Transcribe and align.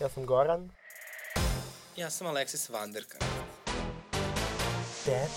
Ja 0.00 0.08
sam 0.08 0.26
Goran. 0.26 0.70
Ja 1.94 2.10
sam 2.10 2.26
Aleksis 2.26 2.70
Vanderka. 2.70 3.18
Dad. 5.06 5.28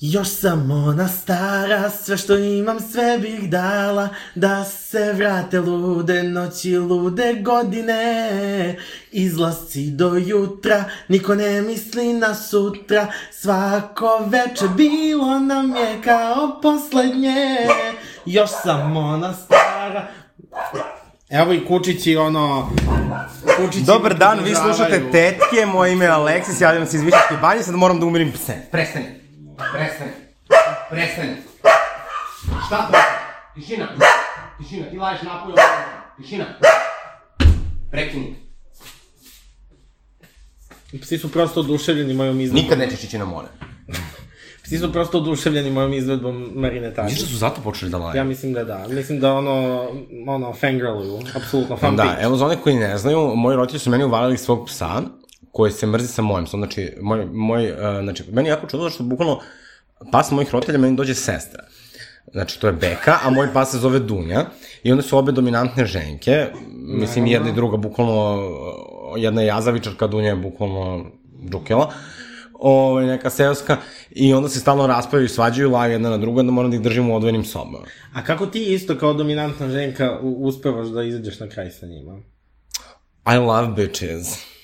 Još 0.00 0.28
sam 0.28 0.70
ona 0.70 1.08
stara, 1.08 1.90
sve 1.90 2.16
što 2.16 2.36
imam 2.38 2.80
sve 2.80 3.18
bih 3.18 3.50
dala, 3.50 4.08
da 4.34 4.64
se 4.64 5.12
vrate 5.12 5.60
lude 5.60 6.22
noći, 6.22 6.76
lude 6.76 7.34
godine. 7.34 8.76
Izlasci 9.12 9.90
do 9.90 10.14
jutra, 10.16 10.84
niko 11.08 11.34
ne 11.34 11.62
misli 11.62 12.12
na 12.12 12.34
sutra, 12.34 13.06
svako 13.32 14.20
veče 14.26 14.64
bilo 14.76 15.38
nam 15.38 15.76
je 15.76 16.02
kao 16.04 16.60
poslednje. 16.62 17.56
Još 18.26 18.50
sam 18.62 18.96
ona 18.96 19.34
stara, 19.34 20.08
Evo 21.28 21.52
i 21.52 21.66
Kučići, 21.66 22.16
ono... 22.16 22.70
Kučići 23.56 23.84
Dobar 23.84 24.18
dan, 24.18 24.44
vi 24.44 24.54
slušate 24.54 25.02
Tetke, 25.12 25.66
moje 25.66 25.92
ime 25.92 26.04
je 26.04 26.10
Aleksis, 26.10 26.60
javljam 26.60 26.86
se 26.86 26.96
iz 26.96 27.02
Višačke 27.02 27.34
banje, 27.40 27.62
sad 27.62 27.74
moram 27.74 28.00
da 28.00 28.06
umirim 28.06 28.32
pse. 28.32 28.54
Prestani. 28.70 29.25
Prestani. 29.56 30.10
Prestani. 30.90 31.36
Šta 32.66 32.88
to? 32.92 32.98
Tišina. 33.54 33.88
Tišina, 34.58 34.90
ti 34.90 34.96
laješ 34.96 35.22
napolju. 35.22 35.54
Tišina. 36.16 36.44
Prekini. 37.90 38.36
Psi 41.02 41.18
su 41.18 41.32
prosto 41.32 41.60
oduševljeni 41.60 42.14
mojom 42.14 42.40
izvedbom. 42.40 42.62
Nikad 42.62 42.78
nećeš 42.78 43.04
ići 43.04 43.18
na 43.18 43.24
more. 43.24 43.48
Psi 44.64 44.78
su 44.78 44.92
prosto 44.92 45.18
oduševljeni 45.18 45.70
mojom 45.70 45.92
izvedbom 45.92 46.50
Marine 46.54 46.94
Tadić. 46.94 47.12
Misliš 47.12 47.28
da 47.28 47.32
su 47.32 47.38
zato 47.38 47.60
počeli 47.60 47.90
da 47.90 47.98
laju? 47.98 48.16
Ja 48.16 48.24
mislim 48.24 48.52
da 48.52 48.64
da. 48.64 48.86
Mislim 48.88 49.20
da 49.20 49.32
ono, 49.32 49.88
ono, 50.26 50.52
fangirluju. 50.52 51.20
Apsolutno, 51.34 51.76
fan 51.76 51.96
Da, 51.96 52.16
evo 52.20 52.36
za 52.36 52.46
one 52.46 52.56
koji 52.56 52.76
ne 52.76 52.98
znaju, 52.98 53.32
moji 53.34 53.56
roditelji 53.56 53.80
su 53.80 53.90
meni 53.90 54.04
uvalili 54.04 54.38
svog 54.38 54.66
psa, 54.66 55.02
koji 55.56 55.72
se 55.72 55.86
mrzi 55.86 56.06
sa 56.06 56.22
mojim 56.22 56.46
znači, 56.46 56.92
moj, 57.00 57.26
moj, 57.32 57.72
uh, 57.72 57.78
znači, 58.02 58.24
meni 58.32 58.48
je 58.48 58.50
jako 58.50 58.66
čudno 58.66 58.90
što 58.90 59.04
bukvalno 59.04 59.40
pas 60.12 60.30
mojih 60.30 60.50
roditelja 60.52 60.78
meni 60.78 60.96
dođe 60.96 61.14
sestra. 61.14 61.64
Znači, 62.32 62.60
to 62.60 62.66
je 62.66 62.72
Beka, 62.72 63.18
a 63.24 63.30
moj 63.30 63.48
pas 63.52 63.70
se 63.70 63.78
zove 63.78 63.98
Dunja. 63.98 64.44
I 64.82 64.92
one 64.92 65.02
su 65.02 65.18
obe 65.18 65.32
dominantne 65.32 65.86
ženke. 65.86 66.46
Mislim, 66.72 67.26
jedna 67.26 67.48
i 67.48 67.52
druga, 67.52 67.76
bukvalno, 67.76 68.42
jedna 69.16 69.40
je 69.40 69.46
jazavičarka, 69.46 70.06
Dunja 70.06 70.28
je 70.28 70.36
bukvalno 70.36 71.06
džukela. 71.50 71.92
Ove, 72.52 73.06
neka 73.06 73.30
seoska. 73.30 73.76
I 74.10 74.34
onda 74.34 74.48
se 74.48 74.60
stalno 74.60 74.86
raspavaju 74.86 75.24
i 75.24 75.28
svađaju, 75.28 75.70
laju 75.70 75.92
jedna 75.92 76.10
na 76.10 76.18
drugu, 76.18 76.40
onda 76.40 76.52
moram 76.52 76.70
da 76.70 76.76
ih 76.76 76.82
držim 76.82 77.10
u 77.10 77.16
odvojenim 77.16 77.44
sobama. 77.44 77.86
A 78.14 78.24
kako 78.24 78.46
ti 78.46 78.74
isto 78.74 78.98
kao 78.98 79.14
dominantna 79.14 79.70
ženka 79.70 80.18
uspevaš 80.20 80.88
da 80.88 81.02
izađeš 81.02 81.40
na 81.40 81.48
kraj 81.48 81.70
sa 81.70 81.86
njima? 81.86 82.20
I 83.34 83.36
love 83.36 83.68
bitches. 83.68 84.55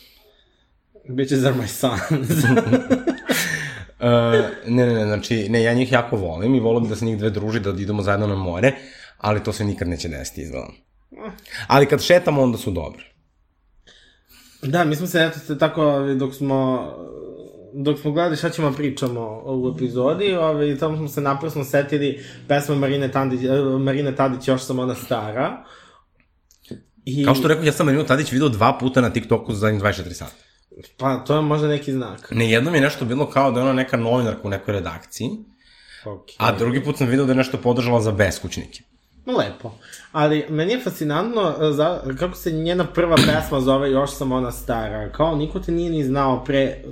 Bitches 1.09 1.45
are 1.45 1.55
my 1.55 1.67
sons. 1.67 2.45
Uh, 4.03 4.09
ne, 4.67 4.87
ne, 4.87 4.95
ne, 4.95 5.05
znači, 5.05 5.49
ne, 5.49 5.63
ja 5.63 5.75
njih 5.75 5.93
jako 5.93 6.17
volim 6.17 6.55
i 6.55 6.61
volim 6.61 6.89
da 6.89 6.97
se 6.97 7.05
njih 7.05 7.19
dve 7.19 7.31
druži, 7.31 7.61
da 7.61 7.71
idemo 7.71 8.03
zajedno 8.03 8.27
na 8.27 8.35
more, 8.35 8.73
ali 9.19 9.43
to 9.43 9.53
se 9.53 9.65
nikad 9.65 9.89
neće 9.89 10.09
desiti, 10.09 10.43
izgleda. 10.43 10.69
Ali 11.67 11.87
kad 11.87 12.03
šetamo, 12.03 12.43
onda 12.43 12.59
su 12.59 12.71
dobre. 12.71 13.05
da, 14.63 14.85
mi 14.85 14.97
smo 14.97 15.07
se, 15.07 15.25
eto, 15.31 15.39
se 15.39 15.59
tako, 15.59 16.01
dok 16.17 16.35
smo 16.35 16.89
dok 17.75 17.99
smo 17.99 18.13
gledali 18.13 18.37
šta 18.37 18.51
ćemo 18.51 18.73
pričamo 18.73 19.43
u 19.45 19.73
epizodi, 19.77 20.35
ovaj, 20.35 20.79
tamo 20.79 20.97
smo 20.97 21.09
se 21.09 21.21
naprasno 21.21 21.65
setili 21.65 22.25
pesma 22.49 22.75
Marine 22.75 23.13
Tadić, 23.13 23.41
eh, 23.45 23.79
Marine 23.79 24.17
Tadić, 24.17 24.49
još 24.49 24.63
sam 24.63 24.79
ona 24.79 24.95
stara. 24.95 25.65
I, 27.05 27.25
Kao 27.25 27.35
što 27.35 27.49
rekao, 27.49 27.65
ja 27.65 27.73
sam 27.73 27.87
Marinu 27.87 28.05
Tadić 28.05 28.33
video 28.33 28.49
dva 28.49 28.79
puta 28.81 29.01
na 29.01 29.11
TikToku 29.11 29.53
za 29.53 29.59
zadnjih 29.59 29.83
24 29.83 30.13
sata. 30.13 30.52
Pa, 30.97 31.17
to 31.17 31.37
je 31.37 31.43
možda 31.43 31.69
neki 31.69 31.93
znak. 31.93 32.29
Ne, 32.31 32.51
jednom 32.51 32.75
je 32.75 32.81
nešto 32.81 33.05
bilo 33.05 33.31
kao 33.31 33.51
da 33.53 33.61
je 33.61 33.65
ona 33.65 33.73
neka 33.73 33.97
novinarka 33.97 34.41
u 34.45 34.51
nekoj 34.51 34.75
redakciji, 34.75 35.29
Okay. 36.05 36.35
a 36.39 36.53
drugi 36.53 36.85
put 36.85 36.97
sam 36.97 37.07
video 37.07 37.27
da 37.27 37.33
je 37.33 37.37
nešto 37.37 37.59
podržala 37.59 38.01
za 38.01 38.13
beskućnike. 38.13 38.83
Lepo. 39.27 39.73
Ali 40.13 40.47
meni 40.49 40.73
je 40.73 40.81
fascinantno 40.81 41.55
eh, 41.61 41.73
za, 41.73 42.01
kako 42.19 42.37
se 42.37 42.53
njena 42.53 42.85
prva 42.85 43.17
pesma 43.17 43.61
zove 43.61 43.91
Još 43.91 44.11
sam 44.11 44.33
ona 44.33 44.53
stara. 44.53 45.13
Kao 45.13 45.37
niko 45.37 45.61
te 45.61 45.73
nije 45.73 45.91
ni 45.91 46.05
znao 46.05 46.45
pre... 46.45 46.83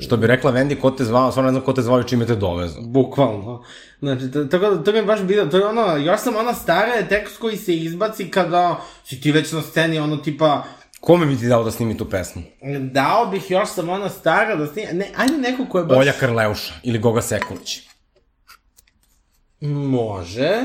Što 0.00 0.16
bi 0.16 0.26
rekla 0.26 0.50
Vendi, 0.50 0.76
ko 0.76 0.90
te 0.90 1.04
zvao, 1.04 1.30
stvarno 1.30 1.50
ne 1.50 1.52
znam 1.52 1.64
ko 1.64 1.72
te 1.72 1.82
zvao 1.82 2.00
i 2.00 2.08
čime 2.08 2.26
te 2.26 2.36
dovezu. 2.36 2.80
Bukvalno. 2.80 3.64
Znači, 3.98 4.30
tako 4.50 4.70
da, 4.70 4.84
to 4.84 4.92
mi 4.92 4.98
je 4.98 5.04
baš 5.04 5.22
bilo, 5.22 5.46
to 5.46 5.56
je 5.56 5.66
ono, 5.66 5.96
još 5.96 6.20
sam 6.20 6.36
ona 6.36 6.54
stara 6.54 6.92
je 6.92 7.08
tekst 7.08 7.38
koji 7.38 7.56
se 7.56 7.76
izbaci 7.76 8.30
kada 8.30 8.80
si 9.04 9.20
ti 9.20 9.32
već 9.32 9.52
na 9.52 9.62
sceni, 9.62 9.98
ono 9.98 10.16
tipa, 10.16 10.62
Kome 11.00 11.26
bi 11.26 11.36
ti 11.36 11.48
dao 11.48 11.64
da 11.64 11.70
snimi 11.70 11.96
tu 11.96 12.10
pesmu? 12.10 12.42
dao 12.92 13.26
bih 13.26 13.50
još 13.50 13.68
sam 13.68 13.88
ona 13.88 14.08
stara 14.08 14.56
da 14.56 14.66
snima, 14.66 14.92
ne, 14.92 15.08
ajde 15.16 15.38
neko 15.38 15.66
ko 15.70 15.78
je 15.78 15.84
baš... 15.84 15.98
Olja 15.98 16.12
Krleuša 16.12 16.74
ili 16.82 16.98
Goga 16.98 17.22
Sekulić. 17.22 17.80
Može. 19.60 20.58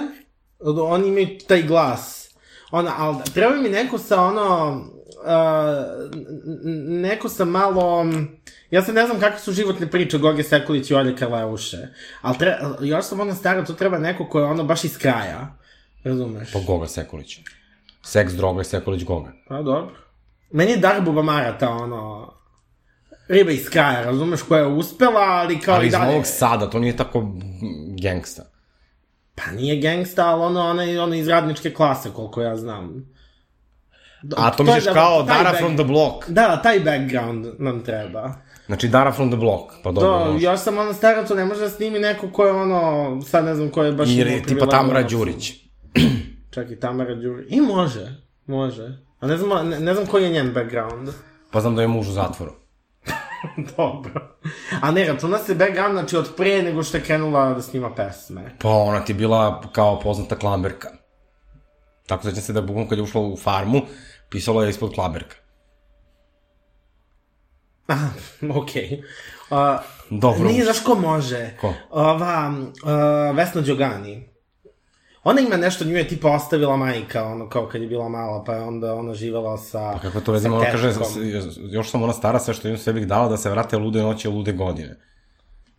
Oni 0.59 1.07
imaju 1.07 1.27
taj 1.47 1.61
glas. 1.61 2.29
Ona, 2.71 2.93
ali 2.97 3.17
treba 3.33 3.55
mi 3.55 3.69
neko 3.69 3.97
sa 3.97 4.21
ono... 4.21 4.81
Uh, 5.25 6.15
neko 6.87 7.29
sa 7.29 7.45
malo... 7.45 8.05
Ja 8.71 8.81
sad 8.81 8.95
ne 8.95 9.05
znam 9.05 9.19
kakve 9.19 9.39
su 9.39 9.51
životne 9.51 9.87
priče 9.87 10.17
Goge 10.17 10.43
Sekulić 10.43 10.91
i 10.91 10.95
Olje 10.95 11.15
Karleuše. 11.15 11.77
Ali 12.21 12.37
tre, 12.37 12.57
još 12.81 13.05
sam 13.05 13.19
ona 13.19 13.35
stara, 13.35 13.65
to 13.65 13.73
treba 13.73 13.97
neko 13.97 14.29
ko 14.29 14.39
je 14.39 14.45
ono 14.45 14.63
baš 14.63 14.83
iz 14.83 14.97
kraja. 14.97 15.57
Razumeš? 16.03 16.51
Pa 16.53 16.59
Goga 16.59 16.87
Sekulić. 16.87 17.39
Seks, 18.03 18.33
droga 18.33 18.61
i 18.61 18.65
Sekulić 18.65 19.03
Goga. 19.03 19.31
Pa 19.47 19.61
dobro. 19.61 20.04
Meni 20.51 20.71
je 20.71 20.77
Darbuba 20.77 21.21
Mara 21.21 21.57
ta 21.57 21.69
ono... 21.69 22.31
Riba 23.27 23.51
iz 23.51 23.69
kraja, 23.69 24.03
razumeš, 24.03 24.41
koja 24.41 24.61
je 24.61 24.67
uspela, 24.67 25.21
ali 25.21 25.59
kao 25.59 25.75
Ali 25.75 25.85
i 25.85 25.87
iz 25.87 25.91
dalje... 25.91 26.11
Novog 26.11 26.25
Sada, 26.25 26.69
to 26.69 26.79
nije 26.79 26.97
tako 26.97 27.31
gangsta. 28.01 28.43
Pa 29.35 29.51
nije 29.51 29.81
gangsta, 29.81 30.27
ali 30.27 30.43
ono, 30.43 30.61
ona 30.61 30.83
je 30.83 31.01
ono 31.01 31.15
iz 31.15 31.27
radničke 31.27 31.73
klase, 31.73 32.09
koliko 32.13 32.41
ja 32.41 32.55
znam. 32.57 33.13
Do- 34.23 34.35
A 34.39 34.51
to 34.51 34.63
je 34.63 34.65
misliš 34.65 34.83
da- 34.83 34.93
kao 34.93 35.23
Dara 35.23 35.51
back- 35.51 35.57
from 35.57 35.75
the 35.77 35.83
block. 35.83 36.29
Da, 36.29 36.61
taj 36.61 36.79
background 36.79 37.45
nam 37.59 37.83
treba. 37.83 38.33
Znači 38.65 38.87
Dara 38.87 39.11
from 39.11 39.29
the 39.29 39.37
block, 39.37 39.73
pa 39.83 39.91
dobro. 39.91 40.09
To, 40.09 40.31
može. 40.31 40.45
još 40.45 40.59
sam 40.59 40.77
ono 40.77 40.93
stara, 40.93 41.25
to 41.25 41.35
ne 41.35 41.45
može 41.45 41.61
da 41.61 41.69
snimi 41.69 41.99
neko 41.99 42.29
ko 42.31 42.45
je 42.45 42.51
ono, 42.51 43.21
sad 43.21 43.45
ne 43.45 43.55
znam 43.55 43.69
ko 43.69 43.83
je 43.83 43.91
baš... 43.91 44.09
Imao 44.09 44.39
tipa. 44.47 44.65
Tamara 44.67 45.03
Đurić. 45.03 45.51
Čak 46.51 46.71
i 46.71 46.79
Tamara 46.79 47.15
Đurić. 47.15 47.47
I 47.49 47.61
može, 47.61 48.15
može. 48.45 49.04
A 49.25 49.27
ne 49.27 49.37
znam, 49.37 49.69
ne, 49.69 49.79
ne 49.79 49.93
znam 49.93 50.05
koji 50.05 50.23
je 50.23 50.29
njen 50.29 50.53
background. 50.53 51.09
Pa 51.51 51.61
znam 51.61 51.75
da 51.75 51.81
je 51.81 51.87
muž 51.87 52.09
u 52.09 52.11
zatvoru. 52.11 52.51
Dobro. 53.77 54.37
A 54.81 54.91
ne, 54.91 55.05
računa 55.05 55.37
se 55.37 55.55
background, 55.55 55.93
znači 55.93 56.17
od 56.17 56.35
pre 56.37 56.61
nego 56.61 56.83
što 56.83 56.97
je 56.97 57.03
krenula 57.03 57.53
da 57.53 57.61
snima 57.61 57.95
pesme. 57.95 58.55
Pa 58.61 58.69
ona 58.69 58.99
ti 59.05 59.11
je 59.11 59.15
bila 59.15 59.61
kao 59.71 59.99
poznata 59.99 60.35
klamberka. 60.35 60.89
Tako 62.07 62.23
sećam 62.23 62.41
se 62.41 62.53
da 62.53 62.59
je 62.59 62.65
bukvalno 62.65 62.89
kad 62.89 62.97
je 62.97 63.03
ušla 63.03 63.21
u 63.21 63.37
farmu, 63.37 63.81
pisalo 64.29 64.63
je 64.63 64.69
ispod 64.69 64.93
klamberka. 64.93 65.35
Aha, 67.87 68.09
okej. 68.61 69.01
Okay. 69.49 69.75
Uh, 69.75 69.81
Dobro. 70.09 70.47
Nije, 70.47 70.63
znaš 70.63 70.79
ko 70.79 70.95
može? 70.95 71.57
Ko? 71.61 71.73
Ova, 71.89 72.53
uh, 72.83 73.37
Vesna 73.37 73.61
Đogani. 73.61 74.34
Ona 75.25 75.41
ima 75.41 75.57
nešto, 75.57 75.85
nju 75.85 75.97
je 75.97 76.07
tipa 76.07 76.29
ostavila 76.29 76.77
majka, 76.77 77.23
ono, 77.23 77.49
kao 77.49 77.67
kad 77.67 77.81
je 77.81 77.87
bila 77.87 78.09
mala, 78.09 78.43
pa 78.43 78.53
je 78.53 78.61
onda 78.61 78.93
ona 78.93 79.13
živela 79.13 79.57
sa... 79.57 79.91
Pa 79.93 79.99
kako 79.99 80.21
to 80.21 80.31
veze, 80.31 80.49
sa 80.49 80.53
ona 80.53 80.71
kaže, 80.71 80.91
još 81.71 81.91
sam 81.91 82.03
ona 82.03 82.13
stara, 82.13 82.39
sve 82.39 82.53
što 82.53 82.67
imam 82.67 82.77
sve 82.77 82.93
bih 82.93 83.07
dala 83.07 83.29
da 83.29 83.37
se 83.37 83.49
vrate 83.49 83.77
lude 83.77 84.01
noći, 84.01 84.27
a 84.27 84.31
lude 84.31 84.51
godine. 84.51 84.95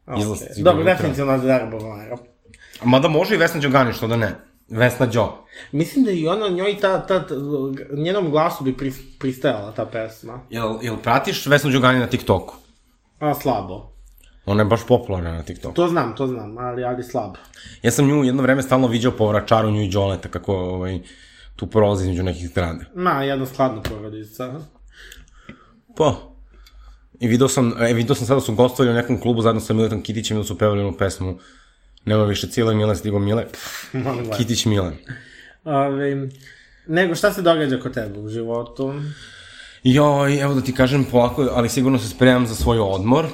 izlaz- 0.08 0.26
Okay. 0.26 0.54
sigurno 0.54 0.72
Dobro, 0.72 0.84
definitivno 0.84 1.38
da 1.38 1.44
Darbo 1.44 1.78
Mara. 1.80 2.16
Mada 2.84 3.08
može 3.08 3.34
i 3.34 3.38
Vesna 3.38 3.60
Đogani, 3.60 3.92
što 3.92 4.06
da 4.06 4.16
ne. 4.16 4.34
Vesna 4.68 5.06
Đo. 5.06 5.44
Mislim 5.72 6.04
da 6.04 6.10
i 6.10 6.28
ona, 6.28 6.48
njoj 6.48 6.78
ta, 6.80 7.06
ta, 7.06 7.26
ta 7.26 7.34
njenom 7.92 8.30
glasu 8.30 8.64
bi 8.64 8.76
pri, 8.76 8.92
pristajala 9.18 9.72
ta 9.72 9.86
pesma. 9.86 10.40
Jel, 10.50 10.78
jel 10.82 10.96
pratiš 10.96 11.46
Vesnu 11.46 11.70
Đogani 11.70 11.98
na 11.98 12.06
TikToku? 12.06 12.54
A, 13.20 13.34
slabo. 13.34 13.92
Ona 14.46 14.62
je 14.62 14.66
baš 14.66 14.86
popularna 14.88 15.32
na 15.32 15.42
TikToku. 15.42 15.74
To 15.74 15.88
znam, 15.88 16.16
to 16.16 16.26
znam, 16.26 16.58
ali, 16.58 16.84
ali 16.84 17.02
slabo. 17.02 17.34
Ja 17.82 17.90
sam 17.90 18.06
nju 18.06 18.24
jedno 18.24 18.42
vreme 18.42 18.62
stalno 18.62 18.88
viđao 18.88 19.12
po 19.12 19.28
vračaru 19.28 19.70
nju 19.70 19.82
i 19.82 19.88
Đoleta, 19.88 20.28
kako 20.28 20.54
ovaj, 20.54 21.00
tu 21.56 21.66
prolazi 21.66 22.04
između 22.04 22.22
nekih 22.22 22.48
zgrada. 22.48 22.84
Ma, 22.94 23.22
jedna 23.22 23.46
skladna 23.46 23.82
porodica. 23.82 24.60
Pa. 25.96 26.14
I 27.20 27.28
video 27.28 27.48
sam, 27.48 27.72
e, 27.80 27.92
video 27.92 28.14
sam 28.14 28.26
sada 28.26 28.40
da 28.40 28.44
su 28.44 28.54
gostovali 28.54 28.90
u 28.90 28.96
nekom 28.96 29.20
klubu 29.20 29.42
zajedno 29.42 29.60
sa 29.60 29.74
Miletom 29.74 30.02
Kitićem 30.02 30.36
i 30.36 30.40
da 30.40 30.44
su 30.44 30.58
pevali 30.58 30.80
onu 30.80 30.96
pesmu 30.98 31.38
Nema 32.06 32.24
više 32.24 32.48
cijela 32.48 32.74
Mile, 32.74 32.96
stigo 32.96 33.18
Mile. 33.18 33.46
Pff. 33.52 34.36
Kitić 34.36 34.64
Mile. 34.64 34.92
Ove, 35.64 36.28
nego, 36.86 37.14
šta 37.14 37.32
se 37.32 37.42
događa 37.42 37.80
kod 37.80 37.94
tebe 37.94 38.18
u 38.18 38.28
životu? 38.28 38.94
Joj, 39.82 40.40
evo 40.40 40.54
da 40.54 40.60
ti 40.60 40.74
kažem 40.74 41.04
polako, 41.04 41.48
ali 41.52 41.68
sigurno 41.68 41.98
se 41.98 42.08
spremam 42.08 42.46
za 42.46 42.54
svoj 42.54 42.78
odmor. 42.78 43.26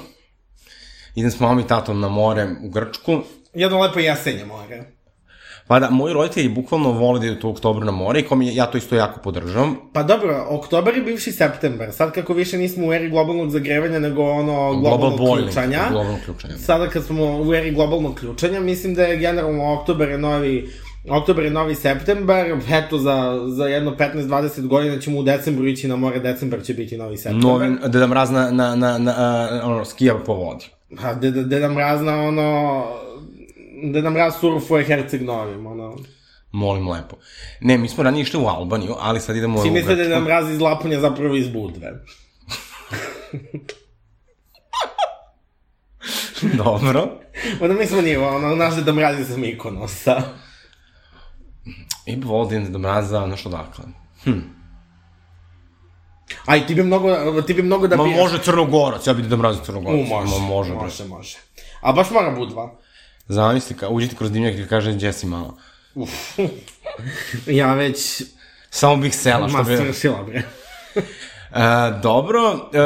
Idem 1.15 1.31
s 1.31 1.39
mamom 1.39 1.59
i 1.59 1.67
tatom 1.67 1.99
na 1.99 2.09
more 2.09 2.47
u 2.63 2.69
Grčku. 2.69 3.19
Jedno 3.53 3.81
lepo 3.81 3.99
jesenje 3.99 4.45
more. 4.45 4.83
Pa 5.67 5.79
da, 5.79 5.89
moji 5.89 6.13
roditelji 6.13 6.49
bukvalno 6.49 6.91
vole 6.91 7.19
da 7.19 7.25
idu 7.25 7.47
u 7.47 7.51
oktobru 7.51 7.85
na 7.85 7.91
more 7.91 8.19
i 8.19 8.23
kao 8.23 8.37
mi, 8.37 8.55
ja 8.55 8.65
to 8.65 8.77
isto 8.77 8.95
jako 8.95 9.19
podržavam. 9.19 9.75
Pa 9.93 10.03
dobro, 10.03 10.45
oktobar 10.49 10.95
je 10.95 11.01
bivši 11.01 11.31
septembar. 11.31 11.91
Sad 11.91 12.11
kako 12.11 12.33
više 12.33 12.57
nismo 12.57 12.87
u 12.87 12.93
eri 12.93 13.09
globalnog 13.09 13.49
zagrevanja, 13.49 13.99
nego 13.99 14.23
ono 14.23 14.79
globalnog 14.79 15.19
boiling, 15.19 15.43
ključanja. 15.43 15.79
globalnog 15.89 16.19
ključanja. 16.25 16.57
Sada 16.57 16.89
kad 16.89 17.05
smo 17.05 17.41
u 17.41 17.53
eri 17.53 17.71
globalnog 17.71 18.15
ključanja, 18.15 18.59
mislim 18.59 18.93
da 18.93 19.03
je 19.03 19.17
generalno 19.17 19.73
oktobar 19.73 20.09
je 20.09 20.17
novi 20.17 20.69
Oktobar 21.09 21.43
je 21.43 21.51
novi 21.51 21.75
septembar, 21.75 22.45
eto 22.71 22.97
za, 22.97 23.39
za 23.47 23.67
jedno 23.67 23.91
15-20 23.91 24.67
godina 24.67 24.99
ćemo 24.99 25.19
u 25.19 25.23
decembru 25.23 25.67
ići 25.67 25.87
na 25.87 25.95
more, 25.95 26.19
decembar 26.19 26.63
će 26.63 26.73
biti 26.73 26.97
novi 26.97 27.17
septembar. 27.17 27.51
Novi, 27.51 27.77
Deda 27.87 28.07
Mraz 28.07 28.31
na, 28.31 28.51
na, 28.51 28.75
na, 28.75 28.97
na, 28.97 29.13
a, 29.17 29.61
ono, 29.63 29.85
skija 29.85 30.15
po 30.25 30.33
vodi. 30.33 30.65
Pa, 31.01 31.13
Deda, 31.13 31.43
Deda 31.43 31.69
Mraz 31.69 32.01
na 32.01 32.21
ono... 32.21 32.85
Deda 33.93 34.09
Mraz 34.09 34.33
surfuje 34.39 34.85
Herceg 34.85 35.21
Novim, 35.21 35.65
ono... 35.65 35.95
Molim 36.51 36.89
lepo. 36.89 37.15
Ne, 37.61 37.77
mi 37.77 37.89
smo 37.89 38.03
ranije 38.03 38.21
išli 38.21 38.39
u 38.39 38.47
Albaniju, 38.47 38.95
ali 38.99 39.19
sad 39.19 39.35
idemo 39.35 39.61
u 39.61 39.65
misle 39.65 39.95
da 39.95 40.01
je. 40.01 40.07
Deda 40.07 40.19
Mraz 40.19 40.49
iz 40.51 40.59
Lapunja 40.59 40.99
zapravo 40.99 41.35
iz 41.35 41.47
Budve. 41.49 41.91
Dobro. 46.63 47.19
Onda 47.61 47.73
mi 47.73 47.85
smo 47.85 48.01
nije, 48.01 48.19
ono, 48.19 48.55
naš 48.55 48.75
Deda 48.75 48.93
Mraz 48.93 49.19
je 49.19 49.25
sa 49.25 49.37
Mikonosa. 49.37 50.21
I 52.05 52.15
bi 52.15 52.25
volio 52.25 52.49
da 52.49 52.55
idem 52.55 52.65
Deda 52.65 52.77
Mraza, 52.77 53.25
znaš 53.27 53.45
Aj, 56.45 56.67
ti 56.67 56.75
bi 56.75 56.83
mnogo, 56.83 57.41
ti 57.41 57.53
bi 57.53 57.61
mnogo 57.61 57.87
da 57.87 57.95
Ma 57.95 58.03
biješ. 58.03 58.17
može 58.17 58.43
Crnogorac, 58.43 59.07
ja 59.07 59.13
bi 59.13 59.21
Deda 59.21 59.37
Mraza 59.37 59.63
Crnogorac. 59.63 59.99
U, 59.99 60.03
može, 60.03 60.33
Ma, 60.33 60.39
može, 60.47 60.69
bre. 60.69 60.79
može, 60.79 61.05
može. 61.05 61.37
A 61.81 61.91
baš 61.91 62.11
mora 62.11 62.31
Budva. 62.31 62.71
Zamisli, 63.27 63.75
ka, 63.77 63.89
uđite 63.89 64.15
kroz 64.15 64.31
dimnjak 64.31 64.55
i 64.55 64.67
kaže 64.67 64.93
gdje 64.93 65.13
si 65.13 65.27
mala. 65.27 65.53
Ja 67.47 67.73
već... 67.73 68.21
Samo 68.69 68.95
bih 68.95 69.15
sela, 69.15 69.49
što 69.49 69.63
bi... 69.63 69.77
svršila, 69.77 70.23
bre. 70.23 70.43
E, 71.55 71.99
dobro, 72.03 72.69
e, 72.73 72.79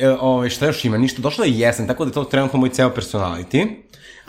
e, 0.00 0.10
ovaj, 0.20 0.50
šta 0.50 0.66
još 0.66 0.84
ima? 0.84 0.98
Ništa, 0.98 1.22
došla 1.22 1.44
je 1.44 1.58
jesen, 1.58 1.86
tako 1.86 2.04
da 2.04 2.08
je 2.08 2.14
to 2.14 2.24
trenutno 2.24 2.58
moj 2.58 2.68
ceo 2.68 2.90
personality. 2.90 3.66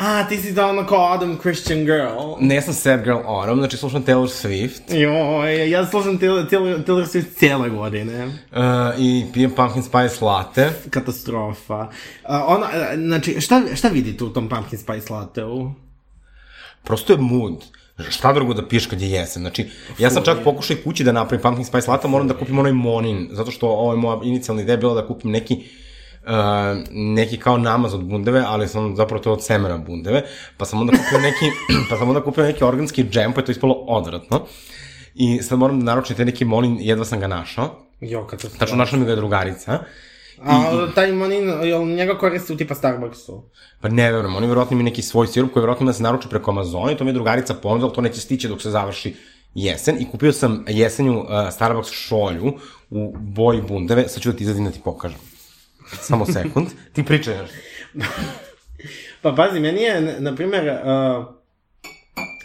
A, 0.01 0.27
ti 0.29 0.37
si 0.37 0.53
da 0.53 0.67
ono 0.67 0.85
kao 0.85 1.13
Adam 1.13 1.37
Christian 1.41 1.85
Girl. 1.85 2.35
Ne, 2.39 2.55
ja 2.55 2.61
sam 2.61 2.73
sad 2.73 3.03
girl 3.03 3.17
autumn, 3.25 3.59
znači 3.59 3.77
slušam 3.77 4.05
Taylor 4.05 4.27
Swift 4.27 5.01
Joj, 5.01 5.69
ja 5.69 5.85
slušam 5.85 6.19
Taylor, 6.19 6.49
Taylor, 6.49 6.83
Taylor 6.85 7.05
Swift 7.05 7.37
cijele 7.37 7.69
godine. 7.69 8.25
uh, 8.25 8.61
i 8.97 9.25
pijem 9.33 9.51
pumpkin 9.51 9.83
spice 9.83 10.25
latte. 10.25 10.71
Katastrofa. 10.89 11.87
A, 12.23 12.45
ona, 12.47 12.67
e, 12.73 12.97
znači, 12.97 13.41
šta, 13.41 13.61
šta 13.75 13.87
vidite 13.87 14.23
u 14.23 14.29
tom 14.29 14.49
Pumpkin 14.49 14.79
Spice 14.79 15.13
Latteu? 15.13 15.71
Prosto 16.83 17.13
je 17.13 17.19
mood. 17.19 17.65
Šta 18.09 18.33
drugo 18.33 18.53
da 18.53 18.67
piješ 18.67 18.85
kad 18.85 19.01
je 19.01 19.11
jesen? 19.11 19.41
Znači, 19.41 19.69
ja 19.99 20.09
sam 20.09 20.23
čak 20.23 20.37
pokušao 20.43 20.73
i 20.73 20.83
kući 20.83 21.03
da 21.03 21.11
napravim 21.11 21.41
pumpkin 21.41 21.65
spice 21.65 21.91
latte, 21.91 22.07
moram 22.07 22.27
da 22.27 22.33
kupim 22.33 22.59
onaj 22.59 22.71
monin, 22.71 23.29
zato 23.31 23.51
što 23.51 23.67
ovo 23.67 23.93
je 23.93 23.97
moja 23.97 24.19
inicijalna 24.23 24.61
ideja 24.61 24.77
bila 24.77 25.01
da 25.01 25.07
kupim 25.07 25.31
neki 25.31 25.53
uh, 25.53 25.61
neki 26.91 27.37
kao 27.37 27.57
namaz 27.57 27.93
od 27.93 28.03
bundeve, 28.03 28.43
ali 28.47 28.67
sam 28.67 28.95
zapravo 28.95 29.23
to 29.23 29.33
od 29.33 29.43
semena 29.43 29.77
bundeve, 29.77 30.23
pa 30.57 30.65
sam 30.65 30.81
onda 30.81 30.91
kupio 30.91 31.19
neki, 31.19 31.45
pa 31.89 31.97
sam 31.97 32.09
onda 32.09 32.23
kupio 32.23 32.43
neki 32.43 32.63
organski 32.63 33.03
džem, 33.03 33.33
pa 33.33 33.41
je 33.41 33.45
to 33.45 33.51
ispalo 33.51 33.73
odvratno. 33.73 34.45
I 35.15 35.41
sad 35.41 35.59
moram 35.59 35.79
da 35.79 35.85
naručim 35.85 36.15
taj 36.15 36.25
neki 36.25 36.45
monin, 36.45 36.77
jedva 36.79 37.05
sam 37.05 37.19
ga 37.19 37.27
našao. 37.27 37.69
Jo, 38.01 38.27
katastrofa. 38.27 38.57
Tačno 38.57 38.77
našla 38.77 38.99
mi 38.99 39.05
ga 39.05 39.11
je 39.11 39.15
drugarica. 39.15 39.79
A 40.43 40.87
taj 40.95 41.11
monin, 41.11 41.49
jel 41.63 41.85
njega 41.85 42.17
koriste 42.17 42.53
u 42.53 42.57
tipa 42.57 42.75
Starbucksu? 42.75 43.43
Pa 43.81 43.89
ne 43.89 44.11
verujem, 44.11 44.35
oni 44.35 44.47
verovatno 44.47 44.75
imaju 44.75 44.85
neki 44.85 45.01
svoj 45.01 45.27
sirup 45.27 45.53
koji 45.53 45.61
verovatno 45.61 45.83
ima 45.83 45.89
da 45.89 45.93
se 45.93 46.03
naruči 46.03 46.29
preko 46.29 46.51
Amazona 46.51 46.91
i 46.91 46.97
to 46.97 47.03
mi 47.03 47.09
je 47.09 47.13
drugarica 47.13 47.53
ponudila, 47.53 47.91
to 47.91 48.01
neće 48.01 48.21
stići 48.21 48.47
dok 48.47 48.61
se 48.61 48.69
završi 48.69 49.15
jesen 49.55 49.97
i 49.99 50.11
kupio 50.11 50.33
sam 50.33 50.65
jesenju 50.67 51.19
uh, 51.19 51.27
Starbucks 51.51 51.91
šolju 51.91 52.53
u 52.89 53.13
boji 53.17 53.61
bundeve, 53.61 54.07
sad 54.07 54.23
ću 54.23 54.31
da 54.31 54.37
ti 54.37 54.43
izadim 54.43 54.65
da 54.65 54.71
ti 54.71 54.79
pokažem. 54.83 55.19
Samo 55.93 56.25
sekund, 56.25 56.67
ti 56.93 57.05
pričaj 57.05 57.37
nešto. 57.37 57.55
Pa 59.21 59.31
pazi, 59.31 59.59
meni 59.59 59.81
je, 59.81 60.17
na- 60.19 60.35
primjer, 60.35 60.63
uh, 60.63 61.25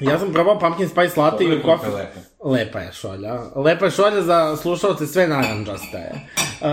ja 0.00 0.18
sam 0.18 0.32
probao 0.32 0.58
Pumpkin 0.58 0.88
Spice 0.88 1.20
Latte 1.20 1.44
i 1.44 1.58
u 1.58 1.62
kofi... 1.62 1.86
lepa. 1.86 2.20
Lepa 2.44 2.78
je 2.78 2.92
šolja. 2.92 3.34
Lepa 3.56 3.84
je 3.84 3.90
šolja 3.90 4.22
za 4.22 4.56
slušalce, 4.56 5.06
sve 5.06 5.28
naranđasta 5.28 5.98
je. 5.98 6.12
Uh, 6.60 6.66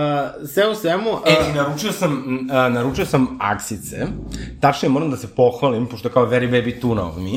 sve 0.46 0.68
u 0.68 0.74
svemu... 0.74 1.10
Uh, 1.10 1.18
E, 1.26 1.50
i 1.50 1.54
naručio 1.54 1.92
sam, 1.92 2.24
a, 2.52 2.68
naručio 2.68 3.06
sam 3.06 3.38
aksice, 3.40 4.06
tačnije 4.60 4.90
moram 4.90 5.10
da 5.10 5.16
se 5.16 5.26
pohvalim, 5.28 5.86
pošto 5.86 6.08
kao 6.08 6.26
very 6.26 6.50
baby 6.50 6.80
tuna 6.80 7.04
of 7.04 7.16
me, 7.16 7.30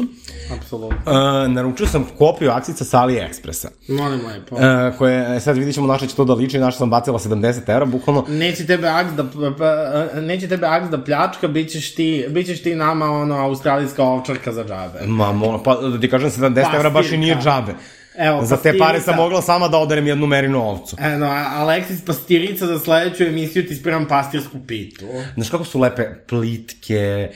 Apsolutno. 0.57 0.97
uh, 0.97 1.51
naručio 1.51 1.87
sam 1.87 2.07
kopiju 2.17 2.51
aksica 2.51 2.85
sa 2.85 2.99
AliExpressa, 2.99 3.67
Molim 3.89 4.19
lepo. 4.27 4.55
uh, 4.55 4.61
koje, 4.97 5.35
e, 5.35 5.39
sad 5.39 5.57
vidit 5.57 5.75
ćemo 5.75 5.87
na 5.87 5.97
što 5.97 6.07
će 6.07 6.15
to 6.15 6.25
da 6.25 6.33
liči, 6.33 6.59
na 6.59 6.71
sam 6.71 6.89
bacila 6.89 7.19
70 7.19 7.69
evra, 7.69 7.85
bukvalno, 7.85 8.25
Neće 8.27 8.65
tebe 8.65 8.87
aks 8.89 9.11
da, 9.11 9.23
p- 9.23 9.29
p- 9.57 10.21
neće 10.21 10.47
tebe 10.47 10.67
aks 10.67 10.89
da 10.89 11.03
pljačka, 11.03 11.47
bit 11.47 11.69
ćeš 11.69 11.95
ti, 11.95 12.25
bit 12.29 12.45
ćeš 12.45 12.63
ti 12.63 12.75
nama 12.75 13.05
ono 13.05 13.35
australijska 13.37 14.03
ovčarka 14.03 14.51
za 14.51 14.63
džabe. 14.63 14.99
Ma, 15.07 15.31
molim, 15.31 15.63
pa 15.63 15.75
da 15.75 15.99
ti 15.99 16.09
kažem 16.09 16.29
70 16.31 16.75
evra 16.75 16.89
baš 16.89 17.11
i 17.11 17.17
nije 17.17 17.33
Pastirka. 17.35 17.57
džabe. 17.57 17.73
Evo, 18.17 18.45
Za 18.45 18.57
te 18.57 18.77
pare 18.77 19.01
sam 19.01 19.15
mogla 19.15 19.41
sama 19.41 19.67
da 19.67 19.77
oderem 19.77 20.07
jednu 20.07 20.27
merinu 20.27 20.69
ovcu. 20.69 20.95
Eno, 20.99 21.27
Aleksis 21.55 22.05
Pastirica 22.05 22.65
za 22.65 22.79
sledeću 22.79 23.23
emisiju 23.23 23.67
ti 23.67 23.75
spremam 23.75 24.07
pastirsku 24.07 24.57
pitu. 24.67 25.05
Znaš 25.35 25.49
kako 25.49 25.63
su 25.63 25.79
lepe 25.79 26.03
plitke, 26.27 27.29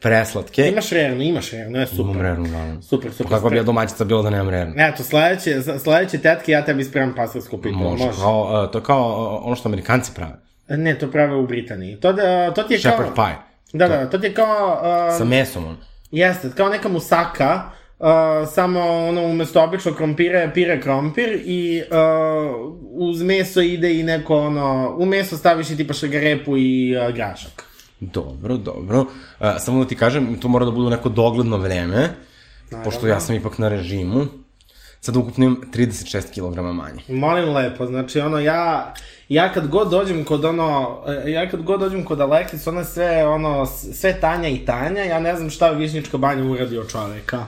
preslatke. 0.00 0.68
Imaš 0.68 0.90
rernu, 0.90 1.22
imaš 1.22 1.50
rernu, 1.50 1.78
je 1.78 1.86
super. 1.86 2.04
Imam 2.04 2.20
rernu, 2.20 2.46
naravno. 2.48 2.82
Super, 2.82 3.12
super. 3.12 3.26
Pa 3.26 3.36
kako 3.36 3.50
bi 3.50 3.56
ja 3.56 3.62
domaćica 3.62 4.04
bilo 4.04 4.22
da 4.22 4.30
nemam 4.30 4.48
rernu? 4.48 4.74
Eto, 4.76 5.02
sledeće, 5.02 5.62
sledeće 5.82 6.18
tetke 6.18 6.52
ja 6.52 6.64
tebi 6.64 6.84
spremam 6.84 7.14
pastirsku 7.14 7.58
pitu. 7.62 7.74
Može, 7.74 8.04
Može. 8.04 8.18
Kao, 8.20 8.64
uh, 8.64 8.70
to 8.72 8.78
je 8.78 8.84
kao 8.84 9.38
uh, 9.40 9.46
ono 9.46 9.56
što 9.56 9.68
amerikanci 9.68 10.12
prave. 10.14 10.34
Ne, 10.68 10.98
to 10.98 11.10
prave 11.10 11.34
u 11.34 11.46
Britaniji. 11.46 11.96
To, 12.00 12.12
da, 12.12 12.54
to 12.54 12.62
ti 12.62 12.74
je 12.74 12.78
Shepherd 12.80 13.14
kao... 13.14 13.24
pie. 13.24 13.36
Da, 13.72 13.88
da, 13.88 14.10
to 14.10 14.18
ti 14.18 14.26
je 14.26 14.34
kao... 14.34 14.80
Uh, 15.10 15.18
Sa 15.18 15.24
mesom, 15.24 15.66
on. 15.66 15.76
Jeste, 16.10 16.50
kao 16.56 16.68
neka 16.68 16.88
musaka, 16.88 17.70
uh, 17.98 18.08
samo 18.54 18.80
ono 18.80 19.22
umesto 19.26 19.62
običnog 19.62 19.96
krompira 19.96 20.38
je 20.38 20.54
pire 20.54 20.80
krompir 20.80 21.42
i 21.44 21.82
uh, 21.90 22.74
uz 22.90 23.22
meso 23.22 23.60
ide 23.60 24.00
i 24.00 24.02
neko 24.02 24.36
ono, 24.36 24.94
u 24.98 25.06
meso 25.06 25.36
staviš 25.36 25.70
i 25.70 25.76
tipa 25.76 25.94
šagarepu 25.94 26.56
i 26.56 26.96
uh, 26.96 27.14
grašak. 27.14 27.64
Dobro, 28.00 28.56
dobro. 28.56 29.00
Uh, 29.00 29.06
samo 29.58 29.82
da 29.82 29.88
ti 29.88 29.96
kažem, 29.96 30.40
to 30.40 30.48
mora 30.48 30.64
da 30.64 30.70
bude 30.70 30.90
neko 30.90 31.08
dogledno 31.08 31.56
vreme, 31.56 32.08
pošto 32.84 33.06
ja 33.06 33.20
sam 33.20 33.36
ipak 33.36 33.58
na 33.58 33.68
režimu. 33.68 34.26
Sad 35.00 35.16
ukupno 35.16 35.44
imam 35.44 35.60
36 35.74 36.22
kg 36.34 36.60
manje. 36.76 37.02
Molim 37.08 37.54
lepo, 37.54 37.86
znači 37.86 38.20
ono 38.20 38.38
ja, 38.38 38.94
ja 39.28 39.52
kad 39.52 39.68
god 39.68 39.90
dođem 39.90 40.24
kod 40.24 40.44
ono, 40.44 40.98
ja 41.26 41.50
kad 41.50 41.62
god 41.62 41.80
dođem 41.80 42.04
kod 42.04 42.20
Aleksis, 42.20 42.66
ona 42.66 42.84
sve 42.84 43.26
ono, 43.26 43.66
sve 43.66 44.20
Tanja 44.20 44.48
i 44.48 44.58
Tanja, 44.58 45.02
ja 45.04 45.20
ne 45.20 45.36
znam 45.36 45.50
šta 45.50 45.70
Višnjička 45.70 46.18
banja 46.18 46.44
uradi 46.44 46.78
od 46.78 46.90
čoveka. 46.90 47.46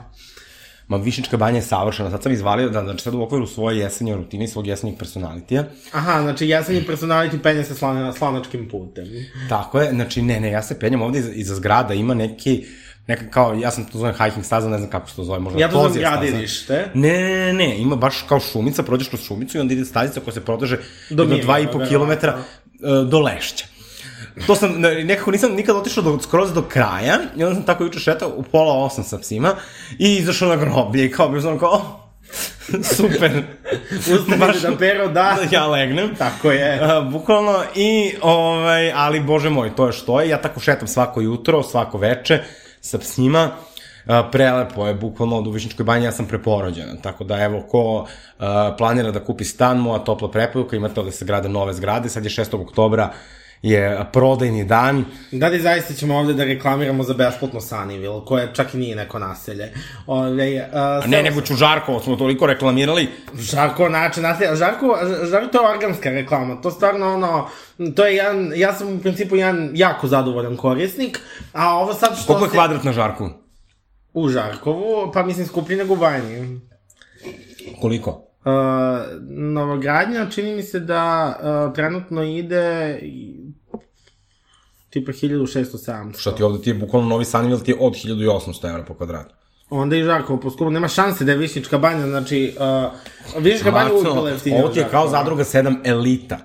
Ma 0.89 0.97
Višnička 0.97 1.37
banja 1.37 1.57
je 1.57 1.63
savršena. 1.63 2.11
Sad 2.11 2.23
sam 2.23 2.33
izvalio 2.33 2.69
da, 2.69 2.85
znači 2.85 3.03
sad 3.03 3.15
u 3.15 3.23
okviru 3.23 3.47
svoje 3.47 3.79
jesenje 3.79 4.15
rutine 4.15 4.45
i 4.45 4.49
svog 4.49 4.67
jesenjeg 4.67 4.99
personalitija. 4.99 5.65
Aha, 5.93 6.23
znači 6.23 6.49
jesenji 6.49 6.83
personality 6.83 7.39
penje 7.39 7.65
se 7.65 7.75
slan, 7.75 8.13
slanačkim 8.15 8.69
putem. 8.69 9.05
Tako 9.49 9.81
je, 9.81 9.91
znači 9.91 10.23
ne, 10.23 10.41
ne, 10.41 10.51
ja 10.51 10.63
se 10.63 10.79
penjam 10.79 11.03
ovde 11.03 11.19
iza, 11.19 11.33
iza 11.33 11.55
zgrada, 11.55 11.95
ima 11.95 12.15
neki, 12.15 12.67
neka 13.07 13.31
kao, 13.31 13.55
ja 13.55 13.71
sam 13.71 13.85
to 13.85 13.99
zovem 13.99 14.15
hiking 14.15 14.45
staza, 14.45 14.69
ne 14.69 14.79
znam 14.79 14.91
kako 14.91 15.11
se 15.11 15.17
to 15.17 15.25
zove, 15.25 15.39
možda 15.39 15.61
Ja 15.61 15.71
to 15.71 15.81
staza. 15.81 15.99
gradilište. 15.99 16.91
Ne, 16.95 17.13
ne, 17.21 17.53
ne, 17.53 17.79
ima 17.79 17.97
baš 17.97 18.25
kao 18.29 18.41
šumica, 18.43 18.83
prođeš 18.83 19.09
kroz 19.09 19.21
šumicu 19.23 19.59
i 19.59 19.61
onda 19.61 19.75
ide 19.75 19.85
stazica 19.85 20.21
koja 20.21 20.35
se 20.35 20.45
proteže 20.45 20.77
Do 20.77 20.83
do, 21.11 21.25
do 21.25 21.35
Mirova, 21.35 21.55
2,5 21.55 21.79
verovatno. 21.79 22.35
km 22.81 23.11
do 23.11 23.21
Lešća. 23.21 23.65
To 24.47 24.55
sam, 24.55 24.73
ne, 24.81 25.05
nekako 25.05 25.31
nisam 25.31 25.53
nikad 25.53 25.77
otišao 25.77 26.03
do, 26.03 26.19
skroz 26.21 26.53
do 26.53 26.63
kraja 26.63 27.19
i 27.37 27.45
onda 27.45 27.55
sam 27.55 27.65
tako 27.65 27.85
juče 27.85 27.99
šetao 27.99 28.33
u 28.37 28.43
pola 28.43 28.85
osam 28.85 29.05
sa 29.05 29.19
psima 29.19 29.55
i 29.99 30.17
izašao 30.17 30.49
na 30.49 30.57
groblje 30.57 31.05
i 31.05 31.11
kao 31.11 31.29
bi 31.29 31.39
ono 31.39 31.59
kao, 31.59 31.71
"Oh, 31.71 32.09
super. 32.97 33.43
Ustanite 34.15 34.69
da 34.71 34.77
pero 34.79 35.09
da. 35.09 35.13
da 35.13 35.47
ja 35.57 35.67
legnem. 35.67 36.15
Tako 36.15 36.51
je. 36.51 36.81
Uh, 36.83 37.13
bukvalno 37.13 37.59
i, 37.75 38.13
ovaj, 38.23 38.93
ali 38.93 39.21
bože 39.21 39.51
moj, 39.51 39.77
to 39.77 39.87
je 39.87 39.93
što 39.93 40.21
je, 40.21 40.29
ja 40.29 40.41
tako 40.41 40.61
šetam 40.61 40.89
svako 40.89 41.21
jutro, 41.21 41.63
svako 41.63 41.99
veče, 41.99 42.43
sa 42.81 42.99
psima, 42.99 43.51
Uh, 44.09 44.15
prelepo 44.33 44.87
je, 44.87 44.95
bukvalno 44.95 45.39
od 45.39 45.47
u 45.47 45.51
Višničkoj 45.51 45.85
banji 45.85 46.05
ja 46.05 46.13
sam 46.13 46.27
preporođena, 46.27 46.97
tako 47.03 47.25
da 47.25 47.43
evo 47.45 47.61
ko 47.71 47.95
uh, 47.95 48.07
planira 48.79 49.11
da 49.11 49.25
kupi 49.25 49.45
stan, 49.45 49.79
moja 49.79 49.99
topla 49.99 50.31
preporuka, 50.31 50.77
imate 50.77 51.01
ovde 51.01 51.13
se 51.13 51.25
grade 51.25 51.49
nove 51.49 51.75
zgrade, 51.75 52.09
sad 52.09 52.25
je 52.25 52.31
6. 52.31 52.63
oktobra 52.63 53.11
je 53.63 54.05
prodajni 54.13 54.65
dan. 54.65 55.05
Da 55.33 55.49
li 55.49 55.61
zaista 55.61 55.95
ćemo 55.95 56.19
ovde 56.19 56.35
da 56.35 56.45
reklamiramo 56.45 57.03
za 57.03 57.15
besplatno 57.15 57.61
Sunnyville, 57.61 58.25
koje 58.25 58.51
čak 58.55 58.75
i 58.75 58.79
nije 58.79 58.97
neko 58.97 59.19
naselje. 59.19 59.73
Ove, 60.07 60.69
A 60.73 61.03
ne, 61.07 61.23
nego 61.23 61.41
ću 61.41 61.55
Žarkovo 61.55 62.01
smo 62.01 62.17
toliko 62.17 62.47
reklamirali. 62.47 63.09
Žarko, 63.35 63.89
znači, 63.89 64.21
naselje, 64.21 64.57
Žarko, 64.57 64.99
Žarko 65.31 65.49
to 65.49 65.63
je 65.63 65.71
organska 65.71 66.11
reklama, 66.11 66.61
to 66.61 66.71
stvarno 66.71 67.15
ono, 67.15 67.49
to 67.97 68.07
je 68.07 68.15
jedan, 68.17 68.53
ja 68.57 68.75
sam 68.75 68.89
u 68.89 69.01
principu 69.01 69.37
jedan 69.37 69.71
jako 69.75 70.07
zadovoljan 70.07 70.57
korisnik, 70.57 71.21
a 71.53 71.75
ovo 71.75 71.95
sad 71.95 72.17
što 72.19 72.27
Koliko 72.27 72.45
je 72.45 72.51
se- 72.51 72.55
kvadrat 72.57 72.85
na 72.85 72.93
Žarku? 72.93 73.29
U 74.15 74.29
Žarkovu, 74.29 75.13
pa 75.15 75.23
mislim 75.23 75.47
skuplji 75.47 75.77
nego 75.77 75.95
u 75.95 75.97
Banji. 75.97 76.61
Koliko? 77.81 78.11
Uh, 78.11 78.55
novogradnja, 79.29 80.27
čini 80.31 80.55
mi 80.55 80.63
se 80.63 80.81
da 80.81 81.35
uh, 81.69 81.75
trenutno 81.75 82.23
ide 82.23 82.99
tipa 84.91 85.13
1600-700. 85.13 86.19
Što 86.19 86.31
ti 86.31 86.43
ovde 86.43 86.63
ti 86.63 86.71
je 86.71 86.75
bukvalno 86.75 87.09
novi 87.09 87.25
Sunnyville 87.25 87.65
ti 87.65 87.71
je 87.71 87.77
od 87.81 87.93
1800 87.93 88.71
evra 88.71 88.85
po 88.85 88.95
kvadratu. 88.95 89.35
Onda 89.71 89.97
i 89.97 90.03
Žarkovo 90.03 90.41
poskupo, 90.41 90.71
nema 90.71 90.89
šanse 90.89 91.25
da 91.25 91.33
je 91.33 91.39
Višnjička 91.39 91.79
banja, 91.79 92.07
znači, 92.07 92.55
uh, 93.37 93.43
Višnjička 93.43 93.71
banja 93.71 93.93
uvijek 93.93 94.15
Maco, 94.15 94.29
jeftinija 94.29 94.65
ovo 94.65 94.73
ti 94.73 94.79
je 94.79 94.89
kao 94.91 95.09
zadruga 95.09 95.45
7 95.45 95.77
elita. 95.85 96.39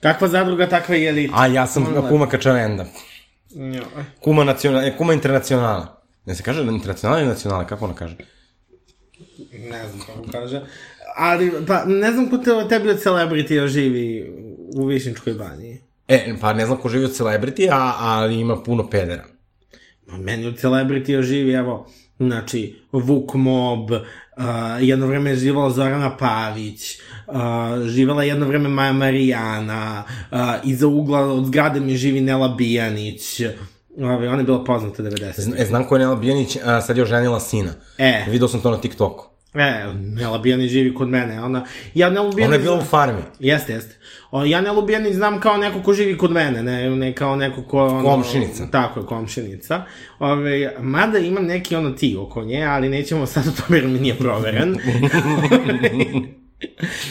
Kakva 0.00 0.28
zadruga, 0.28 0.68
takva 0.68 0.96
i 0.96 1.04
elita. 1.06 1.34
A 1.36 1.46
ja 1.46 1.66
sam 1.66 1.82
Molim 1.82 2.08
kuma 2.08 2.26
Kačarenda. 2.28 2.86
Njoj. 3.54 3.84
Kuma, 4.20 4.44
nacional, 4.44 4.84
e, 4.84 4.96
kuma 4.96 5.12
internacionala. 5.12 6.02
Ne 6.24 6.34
se 6.34 6.42
kaže 6.42 6.62
internacionala 6.62 7.20
ili 7.20 7.28
nacionala, 7.28 7.66
kako 7.66 7.84
ona 7.84 7.94
kaže? 7.94 8.16
Ne 9.52 9.88
znam 9.88 10.06
kako 10.06 10.32
kaže. 10.32 10.62
Ali, 11.16 11.52
pa, 11.66 11.84
ne 11.84 12.12
znam 12.12 12.30
ko 12.30 12.38
te, 12.38 12.50
tebi 12.68 12.90
od 12.90 13.02
celebrity 13.02 13.66
živi 13.66 14.32
u 14.76 14.86
Višnjičkoj 14.86 15.34
banji. 15.34 15.80
E, 16.12 16.34
pa 16.40 16.52
ne 16.52 16.66
znam 16.66 16.78
ko 16.78 16.88
živi 16.88 17.04
od 17.04 17.10
celebrity, 17.12 17.68
a, 17.72 17.94
ali 18.00 18.34
ima 18.36 18.56
puno 18.56 18.88
pedera. 18.88 19.24
Ma 20.06 20.18
meni 20.18 20.46
od 20.46 20.54
celebrity 20.54 21.22
živi, 21.22 21.52
evo, 21.52 21.86
znači, 22.18 22.76
Vuk 22.92 23.34
Mob, 23.34 23.90
uh, 23.90 23.98
jedno 24.80 25.06
vreme 25.06 25.30
je 25.30 25.36
živala 25.36 25.70
Zorana 25.70 26.16
Pavić, 26.16 26.98
uh, 27.26 27.34
živala 27.86 28.24
jedno 28.24 28.46
vreme 28.46 28.68
Maja 28.68 28.92
Marijana, 28.92 30.02
uh, 30.30 30.38
iza 30.64 30.86
ugla 30.86 31.20
od 31.20 31.46
zgrade 31.46 31.80
mi 31.80 31.96
živi 31.96 32.20
Nela 32.20 32.48
Bijanić, 32.48 33.40
Ove, 33.98 34.28
ona 34.28 34.38
je 34.38 34.44
bila 34.44 34.64
poznata 34.64 35.02
90. 35.02 35.40
Zna- 35.40 35.56
E, 35.58 35.64
znam 35.64 35.84
ko 35.84 35.94
je 35.94 35.98
Nela 35.98 36.16
Bijanić, 36.16 36.56
a 36.64 36.80
sad 36.80 36.96
je 36.96 37.02
oženila 37.02 37.40
sina. 37.40 37.70
E. 37.98 38.24
Video 38.28 38.48
sam 38.48 38.60
to 38.60 38.70
na 38.70 38.76
TikToku. 38.78 39.24
E, 39.54 39.94
Nela 39.94 40.38
Bijanić 40.38 40.70
živi 40.70 40.94
kod 40.94 41.08
mene, 41.08 41.42
ona, 41.42 41.64
ja 41.94 42.10
Nelu 42.10 42.32
Bijanić... 42.32 42.46
Ona 42.46 42.56
je 42.56 42.62
bila 42.62 42.76
u 42.76 42.82
farmi. 42.82 43.22
Jeste, 43.38 43.72
jeste. 43.72 43.96
O, 44.30 44.44
ja 44.44 44.60
Nelu 44.60 44.82
Bijanić 44.82 45.14
znam 45.14 45.40
kao 45.40 45.56
neko 45.56 45.82
ko 45.82 45.92
živi 45.92 46.18
kod 46.18 46.30
mene, 46.30 46.62
ne, 46.62 46.90
ne 46.90 47.14
kao 47.14 47.36
neko 47.36 47.62
ko... 47.62 47.86
Ono, 47.86 48.02
Komšinica. 48.02 48.66
Tako 48.70 49.00
je, 49.00 49.06
komšinica. 49.06 49.84
Ove, 50.18 50.76
mada 50.80 51.18
imam 51.18 51.44
neki 51.44 51.76
ono 51.76 51.90
ti 51.90 52.16
oko 52.20 52.44
nje, 52.44 52.64
ali 52.64 52.88
nećemo 52.88 53.26
sad 53.26 53.48
o 53.48 53.50
tome 53.50 53.78
jer 53.78 53.88
mi 53.88 53.98
nije 53.98 54.14
proveren. 54.14 54.76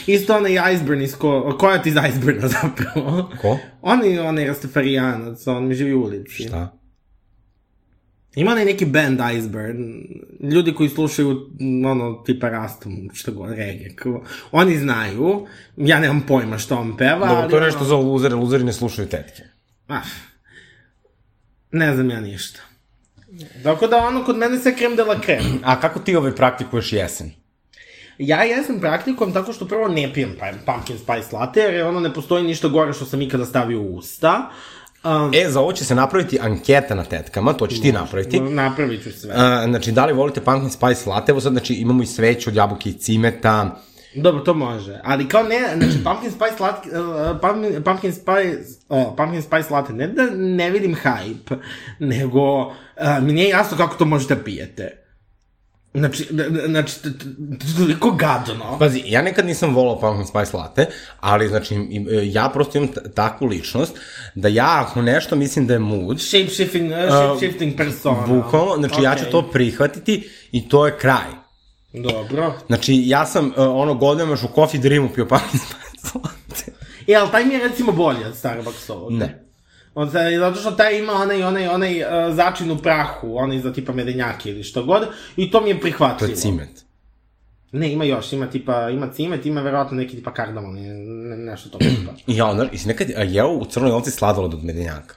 Isto 0.07 0.38
onaj 0.38 0.74
Iceburn 0.74 1.01
iz 1.01 1.15
ko... 1.15 1.57
Koja 1.60 1.81
ti 1.81 1.89
iz 1.89 1.95
Iceburna 2.10 2.48
zapravo? 2.48 3.31
Ko? 3.41 3.57
On 3.81 4.05
je 4.05 4.21
onaj 4.21 4.48
Rastafarijanac, 4.48 5.48
on 5.48 5.67
mi 5.67 5.75
živi 5.75 5.93
u 5.93 6.03
ulici. 6.03 6.43
Šta? 6.43 6.80
Ima 8.35 8.51
onaj 8.51 8.65
neki 8.65 8.85
band 8.85 9.19
Iceburn, 9.38 9.77
ljudi 10.51 10.73
koji 10.73 10.89
slušaju, 10.89 11.50
ono, 11.85 12.13
tipa 12.25 12.50
Rastom, 12.50 13.09
što 13.13 13.31
god, 13.31 13.50
reggae, 13.50 13.89
oni 14.51 14.77
znaju, 14.77 15.47
ja 15.77 16.00
nemam 16.00 16.23
pojma 16.27 16.57
što 16.57 16.75
on 16.75 16.97
peva, 16.97 17.27
Dobro, 17.27 17.35
ali... 17.35 17.50
to 17.50 17.55
je 17.57 17.61
nešto 17.61 17.79
ono, 17.79 17.88
za 17.88 17.95
luzere, 17.95 18.35
luzeri 18.35 18.63
ne 18.63 18.73
slušaju 18.73 19.07
tetke. 19.07 19.43
ah, 19.88 20.01
ne 21.71 21.93
znam 21.95 22.09
ja 22.09 22.21
ništa. 22.21 22.59
Tako 23.63 23.88
da 23.88 23.97
ono, 23.97 24.23
kod 24.25 24.38
mene 24.38 24.59
se 24.59 24.75
krem 24.75 24.95
de 24.95 25.03
la 25.03 25.21
krem. 25.21 25.43
A 25.63 25.79
kako 25.81 26.00
ti 26.00 26.15
ovaj 26.15 26.35
praktikuješ 26.35 26.93
jesen? 26.93 27.31
Ja 28.17 28.43
jesam 28.43 28.79
praktikom 28.79 29.33
tako 29.33 29.53
što 29.53 29.67
prvo 29.67 29.88
ne 29.88 30.13
pijem 30.13 30.35
pa- 30.39 30.73
pumpkin 30.73 30.97
spice 30.97 31.35
latte, 31.35 31.59
jer 31.59 31.85
ono 31.85 32.00
ne 32.00 32.13
postoji 32.13 32.43
ništa 32.43 32.67
gore 32.67 32.93
što 32.93 33.05
sam 33.05 33.21
ikada 33.21 33.45
stavio 33.45 33.81
u 33.81 33.95
usta. 33.95 34.50
Um, 35.03 35.31
E, 35.34 35.50
za 35.50 35.60
ovo 35.60 35.74
će 35.74 35.86
se 35.86 35.96
napraviti 35.96 36.39
anketa 36.41 36.96
na 36.96 37.03
tetkama, 37.03 37.53
to 37.53 37.67
ćeš 37.67 37.81
ti 37.81 37.91
napraviti. 37.91 38.39
napravit 38.39 39.03
ću 39.03 39.12
sve. 39.12 39.34
A, 39.36 39.65
znači, 39.67 39.91
da 39.91 40.05
li 40.05 40.13
volite 40.13 40.41
pumpkin 40.41 40.70
spice 40.70 41.10
latte? 41.10 41.31
Evo 41.31 41.41
sad, 41.41 41.51
znači, 41.51 41.74
imamo 41.74 42.03
i 42.03 42.05
sveću 42.05 42.50
od 42.50 42.55
jabuke 42.55 42.89
i 42.89 42.93
cimeta. 42.93 43.81
Dobro, 44.15 44.41
to 44.41 44.53
može. 44.53 45.00
Ali 45.03 45.27
kao 45.27 45.43
ne, 45.43 45.60
znači 45.77 46.03
pumpkin 46.03 46.31
spice 46.31 46.63
latte, 46.63 46.89
uh, 47.00 47.38
pumpkin, 47.41 47.84
pumpkin 47.84 48.13
spice, 48.13 48.58
uh, 48.89 49.03
pumpkin 49.17 49.41
spice 49.41 49.74
latte, 49.74 49.93
ne 49.93 50.08
da 50.08 50.24
ne 50.36 50.70
vidim 50.70 50.96
hype, 50.96 51.55
nego 52.00 52.60
uh, 52.62 52.74
mi 53.22 53.34
nije 53.34 53.50
jasno 53.50 53.77
kako 53.77 53.96
to 53.96 54.05
možete 54.05 54.43
pijete. 54.43 54.98
Znači, 55.93 56.27
znači, 56.65 56.93
toliko 57.77 58.12
gadno. 58.12 58.79
Pazi, 58.79 59.03
ja 59.05 59.21
nekad 59.21 59.45
nisam 59.45 59.75
volao 59.75 60.00
pumpkin 60.00 60.27
spice 60.27 60.57
latte, 60.57 60.86
ali, 61.19 61.48
znači, 61.48 61.74
im- 61.75 62.07
ja 62.24 62.50
prosto 62.53 62.77
imam 62.77 62.89
takvu 63.15 63.48
ličnost, 63.48 63.93
da 64.36 64.48
ja, 64.48 64.86
ako 64.88 65.01
nešto 65.01 65.36
mislim 65.36 65.67
da 65.67 65.74
je 65.74 65.79
mood, 65.79 66.21
Shape 66.21 66.48
shifting, 66.48 66.91
uh, 66.91 66.98
shape 66.98 67.38
shifting 67.38 67.77
persona. 67.77 68.27
bukvalno, 68.27 68.75
znači, 68.77 69.01
ja 69.01 69.15
ću 69.15 69.25
to 69.31 69.41
prihvatiti 69.41 70.29
i 70.51 70.69
to 70.69 70.86
je 70.86 70.98
kraj. 70.98 71.27
Dobro. 71.93 72.53
Znači, 72.67 73.03
ja 73.05 73.25
sam, 73.25 73.48
uh, 73.48 73.53
ono, 73.57 73.93
godinama 73.93 74.31
još 74.31 74.43
u 74.43 74.50
Coffee 74.55 74.79
Dreamu 74.79 75.10
pio 75.15 75.25
pumpkin 75.25 75.60
spice 75.60 76.17
latte. 76.24 76.71
E, 77.07 77.15
ali 77.15 77.31
taj 77.31 77.45
mi 77.45 77.53
je 77.53 77.67
recimo 77.67 77.91
bolji 77.91 78.24
od 78.25 78.36
Starbucksovog. 78.38 79.12
Ne. 79.12 79.50
Zato 80.39 80.60
što 80.60 80.71
taj 80.71 81.00
ima 81.00 81.13
onaj, 81.13 81.43
onaj, 81.43 81.67
onaj 81.67 82.01
uh, 82.01 82.36
začin 82.36 82.71
u 82.71 82.77
prahu, 82.77 83.38
onaj 83.38 83.60
za 83.60 83.74
tipa 83.74 83.93
medenjake 83.93 84.50
ili 84.50 84.63
što 84.63 84.83
god, 84.86 85.07
i 85.36 85.51
to 85.51 85.62
mi 85.62 85.69
je 85.69 85.75
To 85.75 85.81
prihvatljivo. 85.81 86.31
je 86.31 86.36
cimet. 86.36 86.86
Ne, 87.71 87.91
ima 87.91 88.03
još, 88.03 88.33
ima 88.33 88.50
tipa, 88.50 88.89
ima 88.89 89.10
cimet, 89.13 89.45
ima 89.45 89.62
verovatno 89.62 89.98
neki 89.98 90.15
tipa 90.15 90.33
kardamon, 90.33 90.74
ne, 90.74 91.38
nešto 91.38 91.69
to 91.69 91.77
tipa. 91.77 92.12
Ja, 92.38 92.53
znaš, 92.53 92.67
i 92.71 92.77
si 92.77 92.88
nekad 92.88 93.07
a, 93.17 93.24
jeo 93.24 93.48
u 93.48 93.65
crnoj 93.65 93.91
ovci 93.91 94.12
sladoled 94.12 94.53
od 94.53 94.63
medenjaka. 94.63 95.15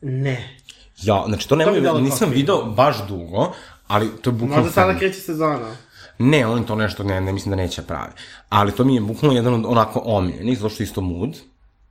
Ne. 0.00 0.58
Ja, 1.02 1.24
znači, 1.28 1.48
to 1.48 1.56
mi 1.56 1.64
nemoj, 1.64 2.02
nisam 2.02 2.30
video 2.30 2.64
baš 2.64 3.06
dugo, 3.08 3.52
ali 3.86 4.08
to 4.22 4.30
je 4.30 4.34
bukvalno... 4.34 4.56
Možda 4.56 4.72
sada 4.72 4.98
kreće 4.98 5.20
sezona. 5.20 5.76
Ne, 6.18 6.46
oni 6.46 6.66
to 6.66 6.74
nešto, 6.74 7.04
ne, 7.04 7.20
ne 7.20 7.32
mislim 7.32 7.50
da 7.50 7.56
neće 7.56 7.82
pravi. 7.82 8.12
Ali 8.48 8.72
to 8.72 8.84
mi 8.84 8.94
je 8.94 9.00
bukvalno 9.00 9.36
jedan 9.36 9.54
od 9.54 9.64
onako 9.66 10.02
omiljenih, 10.04 10.58
zato 10.58 10.74
što 10.74 10.82
isto 10.82 11.00
mood. 11.00 11.36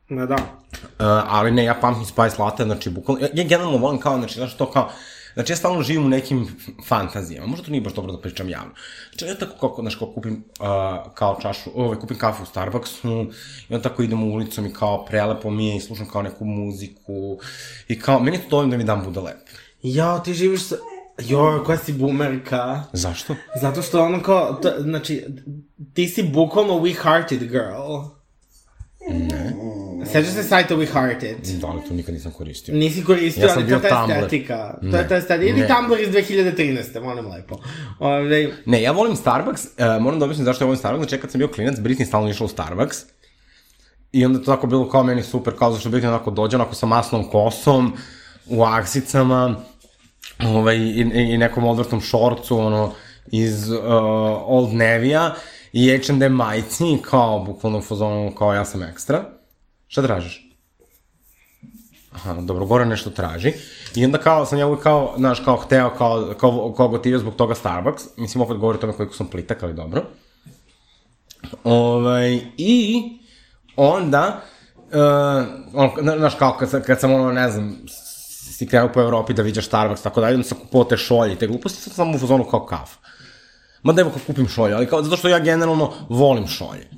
Ma 0.10 0.26
da. 0.26 0.36
Uh, 0.36 0.40
ali 1.28 1.52
ne, 1.52 1.64
ja 1.64 1.74
pumpkin 1.82 2.06
spice 2.06 2.42
latte, 2.42 2.64
znači 2.64 2.90
bukvalno, 2.90 3.28
ja, 3.34 3.44
generalno 3.44 3.78
volim 3.78 4.00
kao, 4.00 4.18
znači, 4.18 4.34
znaš 4.34 4.58
to 4.58 4.72
kao, 4.72 4.90
znači 5.34 5.52
ja 5.52 5.56
stalno 5.56 5.82
živim 5.82 6.06
u 6.06 6.10
nekim 6.10 6.48
fantazijama, 6.88 7.48
možda 7.48 7.66
to 7.66 7.72
nije 7.72 7.82
baš 7.82 7.94
dobro 7.94 8.12
da 8.12 8.22
pričam 8.22 8.50
javno. 8.50 8.72
Znači 9.10 9.26
ja 9.26 9.36
tako 9.36 9.68
kako, 9.68 9.82
znaš, 9.82 9.96
kao 9.96 10.08
kupim 10.08 10.44
uh, 10.60 11.14
kao 11.14 11.40
čašu, 11.42 11.70
ovaj, 11.76 12.00
kupim 12.00 12.18
kafu 12.18 12.44
u 12.44 12.46
Starbucksu 12.46 13.28
i 13.70 13.74
onda 13.74 13.90
tako 13.90 14.04
idem 14.04 14.24
ulicom 14.24 14.66
i 14.66 14.74
kao 14.74 15.06
prelepo 15.06 15.50
mi 15.50 15.68
je 15.68 15.76
i 15.76 15.82
slušam 15.82 16.10
kao 16.10 16.22
neku 16.22 16.46
muziku 16.46 17.40
i 17.88 18.00
kao, 18.00 18.20
meni 18.20 18.38
je 18.38 18.44
to 18.44 18.50
dovoljno 18.50 18.72
da 18.72 18.78
mi 18.78 18.84
dan 18.84 19.04
bude 19.04 19.20
lep. 19.20 19.38
Jao, 19.84 20.20
ti 20.20 20.34
živiš 20.34 20.64
sa... 20.64 20.76
Jo, 21.20 21.64
koja 21.66 21.78
si 21.78 21.94
boomerka. 21.94 22.84
Zašto? 22.94 23.36
Zato 23.62 23.82
što 23.82 24.04
ono 24.04 24.24
kao, 24.24 24.54
to, 24.54 24.72
znači, 24.78 25.26
ti 25.94 26.08
si 26.08 26.24
bukvalno 26.24 26.74
We 26.74 26.96
Hearted 27.04 27.40
girl. 27.40 28.16
Ne. 29.10 29.54
Sećaš 30.12 30.34
se 30.34 30.44
sajta 30.44 30.76
We 30.76 30.88
Hearted? 30.92 31.38
Da, 31.62 31.68
ali 31.68 31.82
to 31.88 31.94
nikad 31.94 32.14
nisam 32.14 32.32
koristio. 32.32 32.76
Nisi 32.76 33.04
koristio, 33.04 33.46
Ja 33.46 33.54
ali 33.56 33.68
to 33.68 33.74
je 33.74 33.82
ta 33.82 34.08
estetika. 34.10 34.78
To 34.82 34.86
Ne. 34.88 34.98
je 34.98 35.08
ta 35.08 35.16
estetika. 35.16 35.50
Ili. 35.58 35.68
Tumblr 35.68 36.00
iz 36.02 36.10
2013. 36.10 37.04
molim 37.04 37.28
lepo. 37.28 37.60
Ove, 38.00 38.50
Ne, 38.66 38.82
ja 38.82 38.92
volim 38.92 39.16
Starbucks, 39.16 39.66
uh, 39.66 40.02
moram 40.02 40.20
da 40.20 40.26
objasnim 40.26 40.46
zašto 40.46 40.64
ja 40.64 40.66
volim 40.66 40.80
Starbucks, 40.80 41.10
znači 41.10 41.22
kad 41.22 41.32
sam 41.32 41.40
bio 41.40 41.48
klinac, 41.48 41.76
Britney 41.78 42.06
stalno 42.06 42.30
išla 42.30 42.46
u 42.46 42.50
Starbucks, 42.50 42.98
i 44.12 44.26
onda 44.26 44.40
to 44.40 44.46
tako 44.46 44.68
bilo 44.68 44.90
kao 44.90 45.04
meni 45.04 45.24
super, 45.24 45.54
kao 45.58 45.72
zašto 45.72 45.90
Britney 45.90 46.08
onako 46.08 46.32
dođe, 46.32 46.58
onako 46.58 46.76
sa 46.76 46.86
masnom 46.86 47.30
kosom, 47.30 47.94
u 48.48 48.64
aksicama, 48.64 49.56
ovaj, 50.44 50.76
i, 50.76 51.02
i, 51.14 51.38
nekom 51.38 51.66
odvrtom 51.66 52.02
šorcu, 52.02 52.58
ono, 52.58 52.94
iz 53.32 53.70
uh, 53.70 53.80
Old 54.46 54.74
Navy-a, 54.74 55.32
i 55.74 55.98
H&M 55.98 56.34
majici, 56.34 56.84
i 56.84 56.98
kao, 57.02 57.40
bukvalno 57.40 57.78
u 57.78 57.82
fazonu, 57.82 58.32
kao 58.36 58.54
ja 58.54 58.66
sam 58.66 58.84
ekstra. 58.84 59.24
Šta 59.88 60.02
tražiš? 60.02 60.42
Aha, 62.12 62.34
dobro, 62.34 62.66
gore 62.66 62.86
nešto 62.86 63.10
traži. 63.10 63.54
I 63.96 64.06
onda 64.06 64.18
kao, 64.18 64.46
sam 64.46 64.60
ja 64.60 64.68
uvijek 64.68 64.84
kao, 64.84 65.14
znaš, 65.18 65.40
kao 65.40 65.56
hteo, 65.58 65.90
kao, 65.98 66.34
kao, 66.40 66.74
kao 66.78 66.88
gotivio 66.88 67.20
zbog 67.20 67.36
toga 67.36 67.56
Starbucks. 67.56 68.04
Mislim, 68.18 68.42
opet 68.42 68.58
govori 68.58 68.78
o 68.78 68.82
tome 68.82 68.94
koliko 68.94 69.16
sam 69.16 69.28
plitak, 69.28 69.64
ali 69.64 69.74
dobro. 69.74 70.04
Ovaj, 71.64 72.42
i 72.58 73.04
onda, 73.76 74.42
uh, 74.76 75.48
on, 75.74 75.90
zna- 76.02 76.18
znaš, 76.18 76.36
kao 76.36 76.58
kad, 76.60 76.86
kad 76.86 77.00
sam, 77.00 77.14
ono, 77.14 77.32
ne 77.32 77.52
znam, 77.52 77.78
si 78.58 78.68
krenuo 78.68 78.92
po 78.94 79.02
Evropi 79.02 79.34
da 79.34 79.42
viđaš 79.42 79.66
Starbucks, 79.66 80.02
tako 80.02 80.22
dalje, 80.22 80.36
onda 80.36 80.48
sam 80.48 80.58
kupovao 80.60 80.86
te 80.86 80.98
šolje 80.98 81.34
i 81.34 81.36
te 81.36 81.48
gluposti, 81.48 81.82
sad 81.82 81.94
sam 81.94 82.16
u 82.16 82.20
fazonu 82.20 82.44
kao 82.44 82.66
kafa. 82.66 82.98
Ma 83.84 83.94
da 83.94 84.02
evo 84.02 84.12
kad 84.12 84.26
kupim 84.26 84.48
šolje, 84.48 84.74
ali 84.74 84.88
kao, 84.88 85.04
zato 85.04 85.18
što 85.18 85.30
ja 85.30 85.40
generalno 85.40 85.94
volim 86.10 86.48
šolje. 86.48 86.90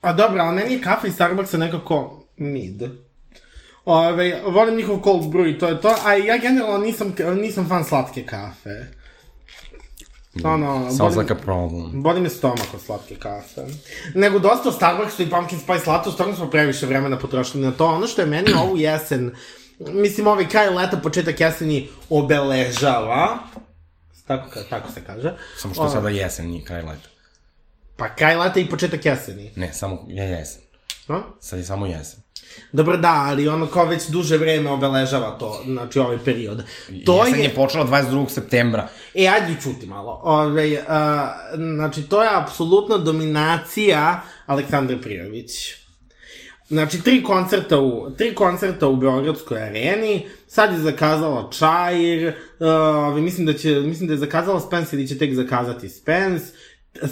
A 0.00 0.12
dobro, 0.12 0.42
ali 0.42 0.54
meni 0.54 0.74
je 0.74 0.80
kafa 0.82 1.06
iz 1.06 1.14
Starbucksa 1.14 1.58
nekako... 1.58 2.23
Mid. 2.36 2.82
Ove, 3.84 4.42
volim 4.46 4.76
njihov 4.76 5.00
cold 5.04 5.22
brew 5.24 5.46
i 5.46 5.58
to 5.58 5.68
je 5.68 5.80
to, 5.80 5.94
a 6.04 6.12
ja 6.14 6.38
generalno 6.38 6.78
nisam, 6.78 7.14
nisam 7.36 7.68
fan 7.68 7.84
slatke 7.84 8.26
kafe. 8.26 8.86
Ono, 10.44 10.90
Sounds 10.90 10.98
boli- 11.14 11.18
like 11.18 11.32
a 11.32 11.36
problem. 11.36 12.02
Boli 12.02 12.20
me 12.20 12.28
stomak 12.28 12.74
od 12.74 12.80
slatke 12.80 13.16
kafe. 13.16 13.60
Nego 14.14 14.38
dosta 14.38 14.68
o 14.68 14.72
Starbucksu 14.72 15.22
i 15.22 15.30
pumpkin 15.30 15.58
spice 15.58 15.90
latte, 15.90 16.10
stvarno 16.10 16.36
smo 16.36 16.50
previše 16.50 16.86
vremena 16.86 17.18
potrošili 17.18 17.64
na 17.64 17.72
to. 17.72 17.86
Ono 17.86 18.06
što 18.06 18.22
je 18.22 18.26
meni 18.26 18.52
ovu 18.54 18.76
jesen, 18.76 19.30
mislim 19.80 20.26
ovaj 20.26 20.48
kraj 20.48 20.68
leta, 20.68 20.96
početak 20.96 21.40
jeseni 21.40 21.88
obeležava, 22.10 23.38
tako, 24.26 24.60
tako 24.70 24.92
se 24.92 25.00
kaže. 25.06 25.34
Samo 25.58 25.74
što 25.74 25.82
O, 25.82 25.90
sada 25.90 26.08
jesen, 26.08 26.46
nije 26.46 26.64
kraj 26.64 26.82
leta. 26.82 27.08
Pa 27.96 28.14
kraj 28.14 28.36
leta 28.36 28.60
i 28.60 28.68
početak 28.68 29.04
jeseni. 29.06 29.52
Ne, 29.56 29.72
samo 29.72 30.04
je 30.08 30.24
jesen. 30.24 30.62
No? 31.08 31.22
Sad 31.40 31.58
je 31.58 31.64
samo 31.64 31.86
jesen. 31.86 32.23
Dobro, 32.72 32.96
da, 32.96 33.24
ali 33.26 33.48
ono 33.48 33.66
kao 33.66 33.84
već 33.84 34.08
duže 34.08 34.36
vreme 34.36 34.70
obeležava 34.70 35.30
to, 35.38 35.62
znači 35.66 35.98
ovaj 35.98 36.18
period. 36.24 36.62
To 37.06 37.24
jesen 37.24 37.40
je... 37.40 37.44
je 37.44 37.54
počela 37.54 37.86
22. 37.86 38.28
septembra. 38.28 38.88
E, 39.14 39.26
ajde 39.26 39.56
čuti 39.62 39.86
malo. 39.86 40.20
Ove, 40.22 40.84
a, 40.88 41.32
znači, 41.54 42.02
to 42.02 42.22
je 42.22 42.28
apsolutna 42.32 42.98
dominacija 42.98 44.22
Aleksandre 44.46 45.00
Prijović. 45.00 45.50
Znači, 46.68 47.02
tri 47.02 47.22
koncerta 47.22 47.80
u, 47.80 48.10
tri 48.18 48.34
koncerta 48.34 48.88
u 48.88 48.96
Beogradskoj 48.96 49.62
areni, 49.62 50.26
sad 50.46 50.72
je 50.72 50.78
zakazala 50.78 51.50
Čair, 51.50 52.34
uh, 52.58 53.22
mislim, 53.22 53.46
da 53.46 53.52
će, 53.52 53.80
mislim 53.80 54.06
da 54.06 54.14
je 54.14 54.18
zakazala 54.18 54.60
Spence 54.60 54.96
ili 54.96 55.08
će 55.08 55.18
tek 55.18 55.34
zakazati 55.34 55.88
Spence, 55.88 56.44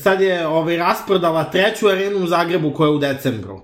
sad 0.02 0.20
je 0.20 0.46
ovaj, 0.46 0.76
rasprodala 0.76 1.50
treću 1.50 1.88
arenu 1.88 2.18
u 2.18 2.26
Zagrebu 2.26 2.72
koja 2.74 2.88
je 2.88 2.94
u 2.94 2.98
decembru. 2.98 3.60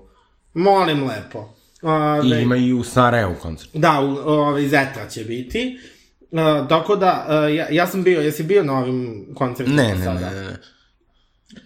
Molim 0.53 1.07
lepo. 1.07 1.58
Ove, 1.81 2.39
I 2.39 2.41
ima 2.41 2.55
i 2.55 2.73
u 2.73 2.83
Sarajevu 2.83 3.35
koncert. 3.41 3.69
Da, 3.73 3.99
u, 4.01 4.29
ovaj, 4.29 4.63
Zetra 4.63 5.09
će 5.09 5.23
biti. 5.23 5.79
Uh, 6.31 6.67
tako 6.69 6.95
da, 6.95 7.25
uh, 7.29 7.55
ja, 7.55 7.67
ja 7.71 7.87
sam 7.87 8.03
bio, 8.03 8.21
jesi 8.21 8.43
bio 8.43 8.63
na 8.63 8.79
ovim 8.79 9.27
koncertima 9.35 9.81
Ne, 9.81 9.95
ne, 9.95 10.03
sada? 10.03 10.29
ne, 10.29 10.41
ne. 10.41 10.57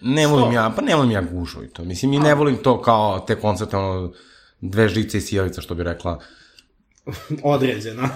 Ne 0.02 0.26
volim 0.26 0.52
ja, 0.52 0.72
pa 0.76 0.82
ne 0.82 0.94
volim 0.94 1.10
ja 1.10 1.22
gužu 1.22 1.64
i 1.64 1.68
to. 1.68 1.84
Mislim, 1.84 2.12
i 2.12 2.18
ne 2.18 2.34
volim 2.34 2.56
to 2.56 2.82
kao 2.82 3.20
te 3.20 3.34
koncerte, 3.34 3.76
ono, 3.76 4.12
dve 4.60 4.88
žice 4.88 5.18
i 5.18 5.20
sijalica, 5.20 5.60
što 5.60 5.74
bi 5.74 5.82
rekla. 5.82 6.20
Određena. 7.42 8.08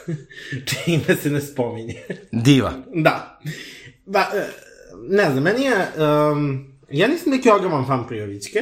Čime 0.66 1.16
se 1.16 1.30
ne 1.30 1.40
spominje. 1.40 2.02
Diva. 2.32 2.72
da. 2.94 3.40
Ba, 4.06 4.26
e, 4.34 4.46
ne 5.08 5.30
znam, 5.30 5.42
meni 5.42 5.64
je, 5.64 5.74
um, 6.32 6.66
ja 6.90 7.08
nisam 7.08 7.32
neki 7.32 7.50
ogroman 7.50 7.86
fan 7.86 8.06
Prijovićke, 8.06 8.58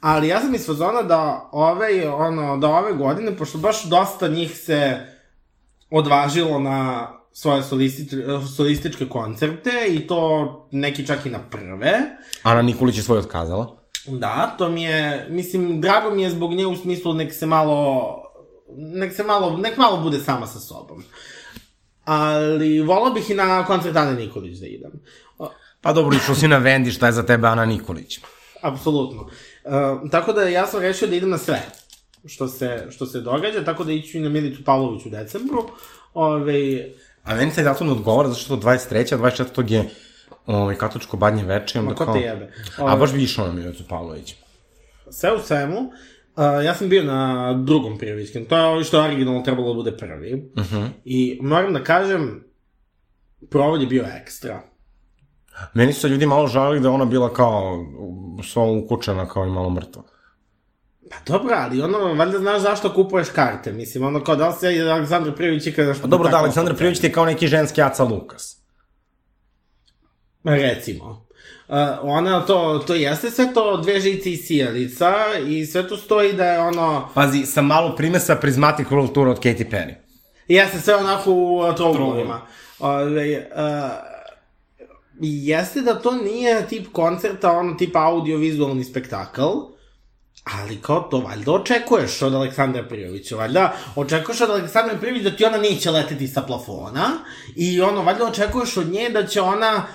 ali 0.00 0.28
ja 0.28 0.40
sam 0.40 0.54
iz 0.54 0.66
fazona 0.66 1.02
da 1.02 1.48
ove, 1.52 2.10
ono, 2.10 2.56
da 2.56 2.68
ove 2.68 2.92
godine, 2.92 3.36
pošto 3.36 3.58
baš 3.58 3.84
dosta 3.84 4.28
njih 4.28 4.58
se 4.58 4.96
odvažilo 5.90 6.58
na 6.58 7.08
svoje 7.32 7.62
solistič, 7.62 8.12
solističke 8.56 9.08
koncerte 9.08 9.70
i 9.88 10.06
to 10.06 10.68
neki 10.70 11.06
čak 11.06 11.26
i 11.26 11.30
na 11.30 11.38
prve. 11.50 12.00
Ana 12.42 12.62
Nikolić 12.62 12.96
je 12.96 13.02
svoj 13.02 13.18
otkazala. 13.18 13.76
Da, 14.06 14.54
to 14.58 14.68
mi 14.68 14.82
je, 14.82 15.26
mislim, 15.30 15.80
drago 15.80 16.10
mi 16.10 16.22
je 16.22 16.30
zbog 16.30 16.52
nje 16.52 16.66
u 16.66 16.76
smislu 16.76 17.14
nek 17.14 17.34
se 17.34 17.46
malo, 17.46 18.14
nek 18.76 19.14
se 19.14 19.24
malo, 19.24 19.56
nek 19.56 19.76
malo 19.76 20.00
bude 20.00 20.18
sama 20.18 20.46
sa 20.46 20.58
sobom. 20.58 21.04
Ali 22.04 22.80
volao 22.80 23.12
bih 23.12 23.30
i 23.30 23.34
na 23.34 23.64
koncert 23.66 23.96
Ane 23.96 24.14
Nikolić 24.14 24.58
da 24.58 24.66
idem. 24.66 24.92
Pa 25.80 25.92
dobro, 25.92 26.16
išao 26.16 26.34
si 26.34 26.48
na 26.48 26.58
Vendi, 26.58 26.90
šta 26.90 27.06
je 27.06 27.12
za 27.12 27.22
tebe 27.22 27.48
Ana 27.48 27.64
Nikolić? 27.64 28.20
apsolutno. 28.62 29.28
Uh, 29.68 30.10
tako 30.10 30.32
da 30.32 30.42
ja 30.42 30.66
sam 30.66 30.80
rešio 30.80 31.08
da 31.08 31.16
idem 31.16 31.30
na 31.30 31.38
sve 31.38 31.62
što 32.26 32.48
se, 32.48 32.86
što 32.90 33.06
se 33.06 33.20
događa, 33.20 33.64
tako 33.64 33.84
da 33.84 33.92
iću 33.92 34.18
i 34.18 34.20
na 34.20 34.28
Milicu 34.28 34.64
Pavlović 34.64 35.06
u 35.06 35.10
decembru. 35.10 35.64
Ove, 36.14 36.88
A 37.24 37.34
meni 37.34 37.52
taj 37.54 37.64
datum 37.64 37.86
ne 37.86 37.92
odgovara, 37.92 38.28
zato 38.28 38.40
što 38.40 38.56
23. 38.56 39.14
a 39.14 39.18
24. 39.18 39.72
je 39.72 39.84
ovaj, 40.46 40.74
katoličko 40.76 41.16
badnje 41.16 41.44
veče. 41.44 41.80
Ma 41.80 41.94
ko 41.94 42.04
kao- 42.04 42.14
te 42.14 42.20
jebe? 42.20 42.52
A 42.78 42.82
Ovaj- 42.82 42.96
baš 42.96 43.12
bi 43.12 43.22
išao 43.22 43.46
na 43.46 43.52
Milicu 43.52 43.84
Pavlović. 43.88 44.34
sve 45.10 45.34
u 45.34 45.38
svemu, 45.38 45.78
uh, 45.80 46.64
ja 46.64 46.74
sam 46.74 46.88
bio 46.88 47.02
na 47.04 47.52
drugom 47.66 47.98
prijevićkem, 47.98 48.44
to 48.44 48.56
je 48.56 48.64
ovo 48.64 48.84
što 48.84 48.98
je 48.98 49.04
originalno 49.04 49.42
trebalo 49.42 49.68
da 49.68 49.74
bude 49.74 49.96
prvi. 49.96 50.34
Uh 50.34 50.62
-huh. 50.64 50.88
I 51.04 51.38
moram 51.42 51.72
da 51.72 51.84
kažem, 51.84 52.44
provod 53.50 53.80
je 53.80 53.86
bio 53.86 54.04
ekstra. 54.22 54.62
Meni 55.74 55.92
su 55.92 56.00
se 56.00 56.08
ljudi 56.08 56.26
malo 56.26 56.46
žalili 56.46 56.80
da 56.80 56.90
ona 56.90 57.04
bila 57.04 57.32
kao 57.32 57.84
sva 58.44 58.62
ukučena, 58.62 59.28
kao 59.28 59.46
i 59.46 59.50
malo 59.50 59.70
mrtva. 59.70 60.02
Pa 61.10 61.16
dobro, 61.26 61.54
ali 61.58 61.82
ono, 61.82 62.14
valjda 62.14 62.38
znaš 62.38 62.62
zašto 62.62 62.94
kupuješ 62.94 63.28
karte. 63.28 63.72
Mislim, 63.72 64.04
ono 64.04 64.24
kao 64.24 64.36
da 64.36 64.48
li 64.48 64.54
se 64.60 64.66
Aleksandar 64.66 65.34
Prijević 65.34 65.66
ikada 65.66 65.88
nešto... 65.88 66.02
Pa 66.02 66.08
dobro, 66.08 66.28
da, 66.28 66.36
Aleksandar 66.36 66.76
Prijović 66.76 66.98
ti 67.00 67.06
je 67.06 67.12
kao 67.12 67.24
neki 67.24 67.46
ženski 67.46 67.82
Aca 67.82 68.04
Lukas. 68.04 68.56
Recimo. 70.44 71.28
Uh, 71.68 71.76
ona 72.02 72.46
to, 72.46 72.84
to 72.86 72.94
jeste 72.94 73.30
sve 73.30 73.54
to 73.54 73.76
dve 73.76 74.00
žice 74.00 74.32
i 74.32 74.36
sijalica 74.36 75.14
i 75.48 75.66
sve 75.66 75.88
to 75.88 75.96
stoji 75.96 76.32
da 76.32 76.44
je 76.44 76.58
ono, 76.58 77.08
Pazi, 77.14 77.46
sa 77.46 77.62
malo 77.62 77.96
primesa 77.96 78.36
Prismatic 78.36 78.88
World 78.88 79.12
Tour 79.12 79.28
od 79.28 79.40
Katy 79.40 79.70
Perry. 79.70 79.94
jeste 80.48 80.80
sve 80.80 80.94
onako 80.94 81.32
u 81.32 81.58
uh, 81.58 81.74
trouglovima. 81.74 82.40
Ove, 82.78 83.38
uh, 83.38 84.17
jeste 85.20 85.80
da 85.80 86.00
to 86.00 86.14
nije 86.14 86.66
tip 86.68 86.86
koncerta, 86.92 87.52
ono 87.52 87.74
tip 87.74 87.96
audio-vizualni 87.96 88.84
spektakl, 88.84 89.42
ali 90.44 90.76
kao 90.82 91.00
to 91.00 91.18
valjda 91.18 91.52
očekuješ 91.52 92.22
od 92.22 92.34
Aleksandra 92.34 92.82
Prijovića, 92.82 93.36
valjda 93.36 93.76
očekuješ 93.96 94.40
od 94.40 94.50
Aleksandra 94.50 94.96
Prijovića 94.98 95.30
da 95.30 95.36
ti 95.36 95.44
ona 95.44 95.58
neće 95.58 95.90
leteti 95.90 96.28
sa 96.28 96.42
plafona 96.42 97.08
i 97.56 97.80
ono, 97.80 98.02
valjda 98.02 98.24
očekuješ 98.24 98.76
od 98.76 98.88
nje 98.88 99.10
da 99.10 99.26
će 99.26 99.40
ona 99.40 99.86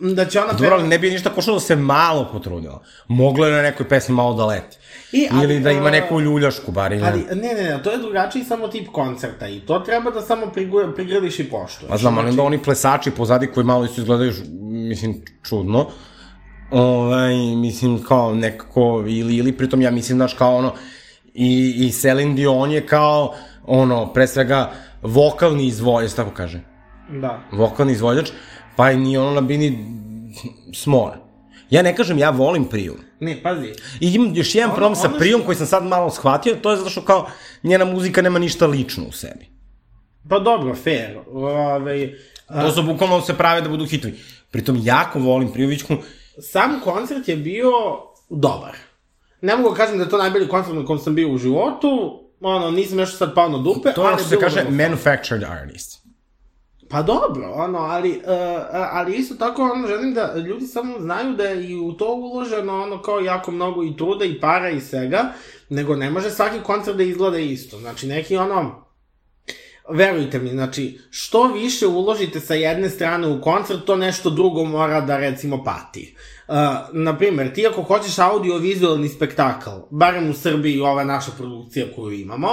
da 0.00 0.24
će 0.24 0.40
ona 0.40 0.52
Dobro, 0.52 0.74
ali 0.74 0.88
ne 0.88 0.98
bi 0.98 1.10
ništa 1.10 1.30
pošlo 1.30 1.54
da 1.54 1.60
se 1.60 1.76
malo 1.76 2.28
potrudila. 2.32 2.82
Mogla 3.08 3.46
je 3.46 3.52
na 3.52 3.62
nekoj 3.62 3.88
pesmi 3.88 4.14
malo 4.14 4.34
da 4.34 4.46
leti. 4.46 4.76
I, 5.12 5.28
ali, 5.32 5.44
Ili 5.44 5.60
da 5.60 5.70
ima 5.70 5.90
neku 5.90 6.20
ljuljašku, 6.20 6.72
bar 6.72 6.92
ili... 6.92 7.02
Ali, 7.06 7.24
ne, 7.30 7.54
ne, 7.54 7.62
ne, 7.62 7.82
to 7.82 7.90
je 7.90 7.98
drugačiji 7.98 8.44
samo 8.44 8.68
tip 8.68 8.88
koncerta 8.92 9.48
i 9.48 9.60
to 9.60 9.78
treba 9.78 10.10
da 10.10 10.20
samo 10.20 10.52
prigradiš 10.96 11.38
i 11.38 11.50
poštuješ. 11.50 11.90
Pa 11.90 11.96
znam, 11.96 12.18
ali 12.18 12.30
onda 12.30 12.42
oni 12.42 12.62
plesači 12.62 13.10
pozadi 13.10 13.46
koji 13.46 13.66
malo 13.66 13.84
isto 13.84 14.00
izgledaju, 14.00 14.32
mislim, 14.62 15.22
čudno. 15.42 15.86
Ovaj, 16.70 17.34
mislim, 17.36 18.02
kao 18.02 18.34
nekako, 18.34 19.04
ili, 19.06 19.36
ili 19.36 19.52
pritom 19.52 19.82
ja 19.82 19.90
mislim, 19.90 20.18
znaš, 20.18 20.34
kao 20.34 20.56
ono, 20.56 20.72
i, 21.34 21.74
i 21.86 21.90
Celine 21.90 22.34
Dion 22.34 22.70
je 22.70 22.86
kao, 22.86 23.34
ono, 23.66 24.12
pre 24.12 24.26
svega, 24.26 24.72
vokalni 25.02 25.66
izvođač, 25.66 26.12
tako 26.12 26.30
kaže, 26.30 26.60
Da. 27.12 27.40
vokalni 27.52 27.92
izvođač, 27.92 28.30
pa 28.76 28.90
i 28.90 28.96
ni 28.96 29.16
ono 29.18 29.30
na 29.30 29.40
bini 29.40 29.78
smor. 30.74 31.10
Ja 31.70 31.82
ne 31.82 31.96
kažem, 31.96 32.18
ja 32.18 32.30
volim 32.30 32.64
Priju. 32.64 32.94
Ne, 33.20 33.42
pazi. 33.42 33.72
I 34.00 34.12
imam 34.14 34.32
još 34.34 34.54
jedan 34.54 34.70
Ono- 34.70 34.76
problem 34.76 34.96
sa 34.96 35.00
ono 35.00 35.10
što- 35.10 35.18
Prijom 35.18 35.42
koji 35.42 35.56
sam 35.56 35.66
sad 35.66 35.86
malo 35.86 36.10
shvatio, 36.10 36.54
to 36.54 36.70
je 36.70 36.76
zato 36.76 36.90
što 36.90 37.02
kao 37.02 37.26
njena 37.62 37.84
muzika 37.84 38.22
nema 38.22 38.38
ništa 38.38 38.66
lično 38.66 39.04
u 39.04 39.12
sebi. 39.12 39.46
Pa 40.28 40.38
dobro, 40.38 40.74
fair. 40.74 41.18
Ove, 41.28 42.12
a, 42.48 42.62
To 42.62 42.72
su 42.72 42.82
bukvalno 42.82 43.20
se 43.20 43.34
prave 43.34 43.60
da 43.60 43.68
budu 43.68 43.86
hitovi. 43.86 44.14
Pritom 44.50 44.80
jako 44.82 45.18
volim 45.18 45.52
Prijovićku, 45.52 45.94
sam 46.42 46.80
koncert 46.84 47.28
je 47.28 47.36
bio 47.36 47.70
dobar. 48.30 48.76
Ne 49.40 49.56
mogu 49.56 49.70
da 49.70 49.76
kažem 49.76 49.98
da 49.98 50.04
je 50.04 50.10
to 50.10 50.18
najbolji 50.18 50.48
koncert 50.48 50.76
na 50.76 50.84
kom 50.84 50.98
sam 50.98 51.14
bio 51.14 51.28
u 51.30 51.38
životu, 51.38 51.88
ono, 52.40 52.70
nisam 52.70 52.98
još 52.98 53.16
sad 53.16 53.34
pao 53.34 53.48
na 53.48 53.58
dupe, 53.58 53.92
to 53.92 54.02
ali 54.02 54.18
što 54.18 54.28
se 54.28 54.40
kaže 54.40 54.64
manufactured 54.64 55.44
artist. 55.44 55.99
Pa 56.90 57.02
dobro, 57.02 57.52
ono, 57.52 57.78
ali, 57.78 58.10
uh, 58.10 58.62
ali 58.72 59.16
isto 59.16 59.34
tako 59.34 59.62
ono, 59.62 59.88
želim 59.88 60.14
da 60.14 60.34
ljudi 60.36 60.66
samo 60.66 61.00
znaju 61.00 61.36
da 61.36 61.44
je 61.44 61.70
i 61.70 61.76
u 61.76 61.92
to 61.92 62.14
uloženo 62.14 62.82
ono 62.82 63.02
kao 63.02 63.20
jako 63.20 63.50
mnogo 63.50 63.84
i 63.84 63.96
truda 63.96 64.24
i 64.24 64.40
para 64.40 64.70
i 64.70 64.80
svega, 64.80 65.32
nego 65.68 65.96
ne 65.96 66.10
može 66.10 66.30
svaki 66.30 66.60
koncert 66.62 66.96
da 66.96 67.02
izgleda 67.02 67.38
isto. 67.38 67.78
Znači 67.78 68.06
neki 68.06 68.36
ono, 68.36 68.84
verujte 69.90 70.38
mi, 70.38 70.50
znači, 70.50 70.98
što 71.10 71.52
više 71.52 71.86
uložite 71.86 72.40
sa 72.40 72.54
jedne 72.54 72.90
strane 72.90 73.28
u 73.28 73.40
koncert, 73.40 73.84
to 73.84 73.96
nešto 73.96 74.30
drugo 74.30 74.64
mora 74.64 75.00
da, 75.00 75.16
recimo, 75.16 75.64
pati. 75.64 76.16
Uh, 76.48 76.54
naprimer, 76.92 77.54
ti 77.54 77.66
ako 77.66 77.82
hoćeš 77.82 78.18
audio-vizualni 78.18 79.08
spektakl, 79.08 79.70
barem 79.90 80.30
u 80.30 80.34
Srbiji 80.34 80.80
ova 80.80 81.04
naša 81.04 81.30
produkcija 81.38 81.86
koju 81.96 82.12
imamo, 82.12 82.48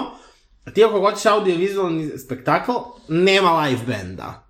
ti 0.73 0.83
ako 0.83 0.99
hoćeš 0.99 1.25
audio-vizualni 1.25 2.17
spektakl, 2.17 2.71
nema 3.07 3.61
live 3.61 3.81
benda. 3.87 4.43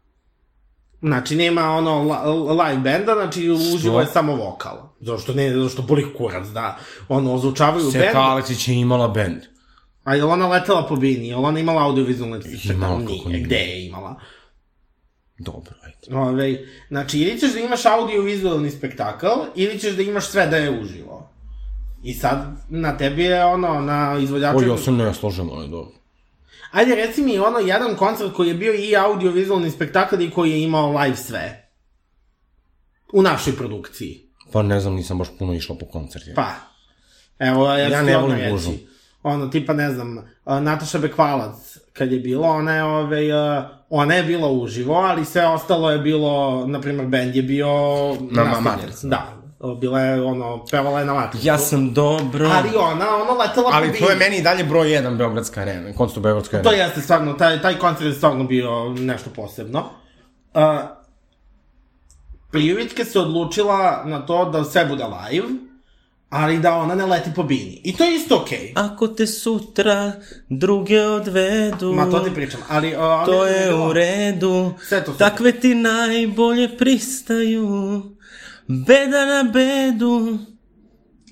Znači, 1.01 1.35
nema 1.35 1.61
ono 1.71 2.03
li- 2.03 2.51
live 2.51 2.81
benda, 2.81 3.13
znači 3.13 3.49
uživo 3.49 3.99
je 3.99 4.07
samo 4.07 4.35
vokal. 4.35 4.77
Zašto 4.99 5.33
ne, 5.33 5.53
zašto 5.53 5.81
boli 5.81 6.13
kurac, 6.17 6.47
da 6.47 6.77
ono, 7.09 7.33
ozvučavaju 7.33 7.91
bend. 7.91 8.05
Seka 8.05 8.19
Aleksić 8.19 8.67
je 8.67 8.75
imala 8.75 9.07
bend. 9.07 9.41
A 10.03 10.15
je 10.15 10.23
ona 10.23 10.47
letela 10.47 10.87
po 10.87 10.95
bini? 10.95 11.27
Je 11.27 11.35
ona 11.35 11.59
imala 11.59 11.83
audio-vizualni 11.83 12.41
spektakl? 12.41 12.73
Imala, 12.73 12.99
kako 12.99 13.29
Nije, 13.29 13.43
gde 13.43 13.55
je 13.55 13.85
imala? 13.85 14.15
Dobro, 15.39 15.73
ajde. 15.83 16.17
Ove, 16.17 16.65
znači, 16.87 17.19
ili 17.19 17.39
ćeš 17.39 17.53
da 17.53 17.59
imaš 17.59 17.85
audio-vizualni 17.85 18.71
spektakl, 18.71 19.27
ili 19.55 19.79
ćeš 19.79 19.95
da 19.95 20.01
imaš 20.01 20.27
sve 20.27 20.47
da 20.47 20.57
je 20.57 20.81
uživo. 20.81 21.29
I 22.03 22.13
sad, 22.13 22.55
na 22.69 22.97
tebi 22.97 23.23
je 23.23 23.45
ono, 23.45 23.81
na 23.81 24.17
izvođaču... 24.21 24.57
O, 24.57 24.61
ja 24.61 24.77
se 24.77 24.91
ne 24.91 25.13
slažem, 25.13 25.49
ali 25.49 25.69
dobro. 25.69 25.96
Ajde, 26.71 26.95
reci 26.95 27.21
mi 27.21 27.39
ono 27.39 27.59
jedan 27.59 27.95
koncert 27.95 28.33
koji 28.33 28.47
je 28.47 28.53
bio 28.53 28.73
i 28.73 28.95
audio-vizualni 28.95 29.71
spektakl 29.71 30.21
i 30.21 30.29
koji 30.29 30.51
je 30.51 30.63
imao 30.63 30.97
live 30.97 31.15
sve. 31.15 31.71
U 33.13 33.21
našoj 33.21 33.55
produkciji. 33.55 34.29
Pa 34.51 34.63
ne 34.63 34.79
znam, 34.79 34.95
nisam 34.95 35.17
baš 35.17 35.27
puno 35.39 35.53
išla 35.53 35.75
po 35.79 35.85
koncertima. 35.85 36.35
Pa. 36.35 36.51
Evo, 37.45 37.67
ja, 37.67 37.77
Ja 37.77 38.01
ne 38.01 38.17
volim 38.17 38.37
reći. 38.37 38.87
Ono, 39.23 39.47
tipa, 39.47 39.73
ne 39.73 39.91
znam, 39.91 40.29
Nataša 40.45 40.99
Bekvalac, 40.99 41.77
kad 41.93 42.11
je 42.11 42.19
bilo, 42.19 42.47
ona 42.47 42.75
je, 42.75 42.83
ove, 42.83 43.31
a, 43.31 43.69
ona 43.89 44.13
je 44.13 44.23
bila 44.23 44.51
uživo, 44.51 44.93
ali 44.93 45.25
sve 45.25 45.47
ostalo 45.47 45.91
je 45.91 45.99
bilo, 45.99 46.65
na 46.67 46.81
primjer, 46.81 47.07
band 47.07 47.35
je 47.35 47.41
bio... 47.41 47.67
Na 48.31 48.43
nastavljen. 48.43 48.63
matrici. 48.63 49.07
Da. 49.07 49.36
Bila 49.79 49.99
je, 49.99 50.21
ono, 50.21 50.65
pevala 50.71 50.99
je 50.99 51.05
na 51.05 51.13
matricu. 51.13 51.47
Ja 51.47 51.57
sam 51.57 51.93
dobro... 51.93 52.49
Ali 52.53 52.69
ona, 52.75 53.15
ono, 53.15 53.33
letela 53.33 53.69
Ali 53.73 53.99
to 53.99 54.09
je 54.09 54.15
meni 54.15 54.37
i 54.37 54.41
dalje 54.41 54.63
broj 54.63 54.91
jedan 54.91 55.17
Beogradska 55.17 55.61
arena, 55.61 55.93
koncert 55.93 56.17
u 56.17 56.21
Beogradskoj 56.21 56.61
To 56.61 56.69
arena. 56.69 56.83
jeste 56.83 57.01
stvarno, 57.01 57.33
taj, 57.33 57.61
taj 57.61 57.79
koncert 57.79 58.05
je 58.05 58.13
stvarno 58.13 58.43
bio 58.43 58.89
nešto 58.89 59.29
posebno. 59.35 59.79
Uh, 60.53 60.61
Prijovićka 62.51 63.05
se 63.05 63.19
odlučila 63.19 64.03
na 64.05 64.25
to 64.25 64.49
da 64.49 64.63
sve 64.63 64.85
bude 64.85 65.03
live, 65.03 65.47
ali 66.29 66.59
da 66.59 66.75
ona 66.75 66.95
ne 66.95 67.05
leti 67.05 67.29
po 67.35 67.43
bini. 67.43 67.81
I 67.83 67.95
to 67.95 68.03
je 68.03 68.15
isto 68.15 68.37
okej. 68.37 68.73
Okay. 68.75 68.93
Ako 68.93 69.07
te 69.07 69.27
sutra 69.27 70.11
druge 70.49 71.01
odvedu... 71.01 71.93
Ma 71.93 72.11
to 72.11 72.19
ti 72.19 72.33
pričam, 72.33 72.59
ali... 72.69 72.95
Uh, 72.95 73.25
To 73.25 73.45
je 73.45 73.61
je 73.61 73.75
u 73.75 73.93
redu, 73.93 74.73
Sve 74.87 75.03
to 75.03 75.11
takve 75.11 75.51
ti 75.51 75.75
najbolje 75.75 76.77
pristaju, 76.77 78.01
beda 78.67 79.25
na 79.25 79.51
bedu. 79.51 80.37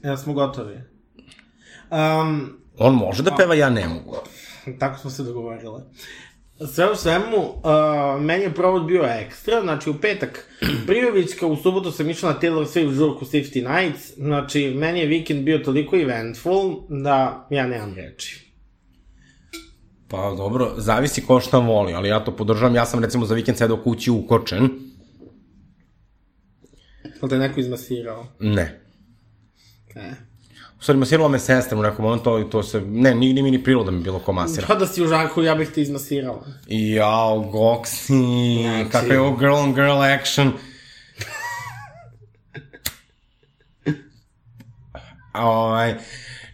Ja 0.04 0.18
smo 0.18 0.34
gotovi. 0.34 0.76
Um, 1.92 2.58
On 2.78 2.96
može 2.96 3.24
da 3.24 3.36
peva, 3.36 3.56
ja 3.56 3.70
ne 3.70 3.88
mogu. 3.88 4.18
tako 4.80 5.00
smo 5.00 5.10
se 5.10 5.24
dogovorile. 5.24 5.82
Sve 6.74 6.92
u 6.92 6.96
svemu, 6.96 7.38
uh, 7.38 8.22
meni 8.22 8.44
je 8.44 8.54
provod 8.54 8.86
bio 8.86 9.04
ekstra, 9.04 9.62
znači 9.62 9.90
u 9.90 9.94
petak 10.02 10.50
Prijovićka, 10.88 11.48
u 11.48 11.56
subotu 11.56 11.92
sam 11.92 12.10
išla 12.10 12.34
na 12.34 12.40
Taylor 12.40 12.66
Swift 12.66 12.94
žurku 12.94 13.26
Safety 13.26 13.82
Nights, 13.82 14.14
znači 14.18 14.74
meni 14.78 15.00
je 15.00 15.06
vikend 15.06 15.44
bio 15.44 15.58
toliko 15.58 15.96
eventful 15.96 16.76
da 16.90 17.48
ja 17.50 17.68
nemam 17.68 17.94
reči. 17.96 18.46
Pa 20.08 20.34
dobro, 20.38 20.74
zavisi 20.78 21.26
ko 21.26 21.40
šta 21.40 21.60
voli, 21.60 21.94
ali 21.94 22.10
ja 22.10 22.24
to 22.24 22.36
podržavam. 22.36 22.76
Ja 22.76 22.86
sam 22.86 23.04
recimo 23.04 23.26
za 23.26 23.36
vikend 23.36 23.58
sedao 23.58 23.78
kući 23.78 24.12
ukočen. 24.12 24.70
Ili 27.26 27.30
te 27.30 27.38
neko 27.38 27.60
izmasirao? 27.60 28.28
Ne. 28.40 28.82
E. 29.96 30.12
U 30.80 30.82
stvari, 30.82 31.00
masirala 31.00 31.30
me 31.30 31.40
sestra 31.40 31.78
u 31.78 31.82
nekom 31.82 32.06
momentu, 32.06 32.40
i 32.40 32.50
to 32.50 32.64
se... 32.64 32.82
Ne, 32.82 33.16
nije 33.16 33.44
mi 33.44 33.52
ni 33.52 33.64
prilo 33.64 33.84
da 33.84 33.92
mi 33.92 34.04
bilo 34.04 34.20
ko 34.20 34.34
masira. 34.34 34.68
Pa 34.68 34.76
da 34.76 34.88
si 34.88 35.04
u 35.04 35.08
žarku, 35.08 35.44
ja 35.44 35.56
bih 35.56 35.70
te 35.70 35.82
izmasirala. 35.82 36.46
I 36.68 36.92
jao, 36.92 37.40
Goksi, 37.40 38.14
Znači- 38.92 39.08
je 39.08 39.20
ovo 39.20 39.38
girl 39.38 39.54
on 39.54 39.74
girl 39.74 40.02
action. 40.02 40.52
Ovaj, 45.34 45.96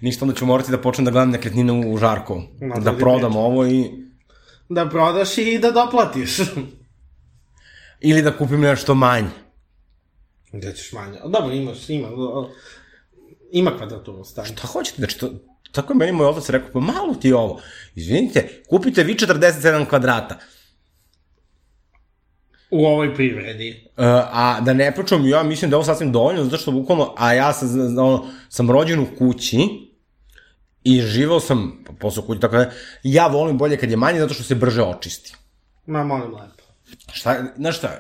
ništa, 0.02 0.26
onda 0.26 0.36
ću 0.36 0.46
morati 0.46 0.72
da 0.72 0.82
počnem 0.82 1.06
da 1.06 1.12
gledam 1.12 1.30
nekretnine 1.30 1.74
u, 1.74 1.94
u 1.94 1.98
Žarkovu. 1.98 2.42
Ma, 2.62 2.76
to 2.76 2.82
da 2.82 2.98
prodam 2.98 3.36
ovo 3.36 3.66
i... 3.66 3.92
Da 4.70 4.90
prodaš 4.90 5.38
i 5.38 5.60
da 5.60 5.72
doplatiš. 5.72 6.38
Ili 8.00 8.22
da 8.22 8.38
kupim 8.38 8.62
nešto 8.62 8.96
manje. 8.96 9.30
Gde 10.52 10.74
ćeš 10.76 10.92
manje? 10.92 11.20
Dobro, 11.26 11.54
imaš, 11.54 11.90
ima. 11.90 12.08
Ima 13.52 13.78
kvadraturu 13.78 14.24
stanje. 14.24 14.48
Šta 14.48 14.68
hoćete? 14.68 14.96
Znači, 14.98 15.20
to, 15.20 15.30
tako 15.72 15.94
je 15.94 15.98
meni 15.98 16.12
moj 16.12 16.28
otac 16.28 16.50
rekao, 16.50 16.70
pa 16.74 16.80
malo 16.80 17.16
ti 17.16 17.28
je 17.28 17.36
ovo. 17.36 17.62
Izvinite, 17.96 18.64
kupite 18.70 19.04
vi 19.04 19.16
47 19.16 19.86
kvadrata. 19.86 20.38
U 22.72 22.86
ovoj 22.86 23.16
privredi. 23.16 23.86
Uh, 23.88 24.06
a 24.08 24.62
da 24.62 24.74
ne 24.74 24.96
pričam, 24.96 25.28
ja 25.28 25.44
mislim 25.44 25.72
da 25.72 25.76
je 25.76 25.78
ovo 25.78 25.86
sasvim 25.86 26.12
dovoljno, 26.12 26.44
zato 26.44 26.58
što 26.58 26.72
bukvalno, 26.72 27.14
a 27.18 27.34
ja 27.34 27.54
sam, 27.54 27.98
ono, 27.98 28.28
sam 28.50 28.72
rođen 28.72 29.00
u 29.00 29.08
kući 29.18 29.60
i 30.84 31.02
živao 31.02 31.40
sam 31.40 31.84
posle 32.00 32.24
u 32.24 32.26
kući, 32.26 32.42
tako 32.42 32.56
da 32.56 32.72
ja 33.04 33.28
volim 33.28 33.58
bolje 33.58 33.78
kad 33.78 33.92
je 33.92 33.98
manje, 33.98 34.20
zato 34.20 34.34
što 34.34 34.44
se 34.44 34.56
brže 34.56 34.82
očisti. 34.82 35.36
Ma, 35.86 36.04
molim 36.04 36.34
lepo. 36.34 36.64
Šta, 37.14 37.44
znaš 37.58 37.78
šta, 37.78 38.00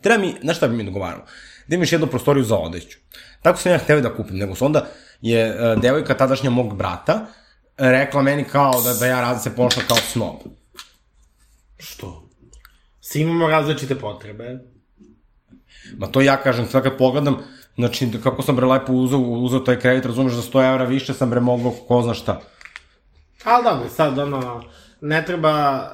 treba 0.00 0.22
mi, 0.22 0.34
znaš 0.42 0.56
šta 0.56 0.68
bi 0.68 0.76
mi 0.76 0.84
dogovaramo? 0.84 1.24
Da 1.68 1.76
imaš 1.76 1.92
jednu 1.92 2.06
prostoriju 2.06 2.44
za 2.44 2.56
odeću. 2.56 2.98
Tako 3.42 3.58
sam 3.58 3.72
ja 3.72 3.78
hteo 3.78 4.00
da 4.00 4.14
kupim, 4.14 4.36
nego 4.36 4.54
su 4.54 4.64
onda 4.64 4.86
je 5.20 5.50
uh, 5.50 5.80
devojka 5.82 6.14
tadašnja 6.14 6.50
mog 6.50 6.76
brata 6.76 7.26
rekla 7.76 8.22
meni 8.22 8.44
kao 8.44 8.82
da, 8.82 8.94
da 8.94 9.06
ja 9.06 9.20
rad, 9.20 9.42
se 9.42 9.56
pošla 9.56 9.82
kao 9.88 9.96
snob. 9.96 10.36
Što? 11.78 12.28
Svi 13.00 13.20
imamo 13.20 13.48
različite 13.48 13.94
potrebe. 13.94 14.58
Ma 15.98 16.06
to 16.06 16.20
ja 16.20 16.36
kažem, 16.36 16.66
sad 16.66 16.82
kad 16.82 16.98
pogledam, 16.98 17.36
znači 17.74 18.10
kako 18.22 18.42
sam 18.42 18.56
bre 18.56 18.66
lepo 18.66 18.92
uzeo, 18.92 19.18
uzeo 19.18 19.60
taj 19.60 19.80
kredit, 19.80 20.06
razumeš, 20.06 20.32
za 20.32 20.42
100 20.42 20.72
evra 20.72 20.84
više 20.84 21.14
sam 21.14 21.30
bre 21.30 21.40
mogao 21.40 21.72
ko 21.88 22.02
zna 22.02 22.14
šta. 22.14 22.40
Ali 23.44 23.64
dobro, 23.64 23.88
sad 23.88 24.18
ono, 24.18 24.62
ne 25.00 25.24
treba... 25.26 25.88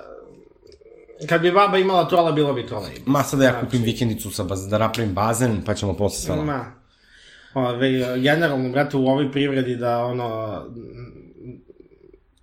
Kad 1.29 1.41
bi 1.43 1.53
baba 1.53 1.79
imala 1.79 2.09
tola, 2.09 2.33
bilo 2.33 2.53
bi 2.53 2.61
ima. 2.61 2.81
Ma 3.07 3.23
sad 3.23 3.39
da 3.39 3.45
ja 3.45 3.61
kupim 3.61 3.83
vikendicu 3.83 4.31
sa 4.31 4.45
baz, 4.45 4.69
da 4.69 4.79
napravim 4.79 5.15
bazen, 5.15 5.63
pa 5.67 5.75
ćemo 5.75 5.97
posle 5.97 6.19
sve. 6.19 6.45
Ma. 6.45 6.65
Ove, 7.55 8.21
generalno, 8.21 8.71
brate, 8.71 8.97
u 8.97 9.07
ovoj 9.07 9.33
privredi 9.33 9.77
da, 9.77 10.05
ono, 10.05 10.63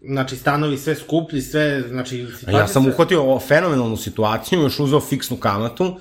znači, 0.01 0.35
stanovi 0.35 0.77
sve 0.77 0.95
skuplji, 0.95 1.41
sve, 1.41 1.83
znači, 1.87 2.27
ja 2.47 2.67
sam 2.67 2.87
uhvatio 2.87 3.35
o 3.35 3.39
fenomenalnu 3.39 3.97
situaciju, 3.97 4.61
još 4.61 4.79
uzeo 4.79 4.99
fiksnu 4.99 5.37
kamatu, 5.37 5.99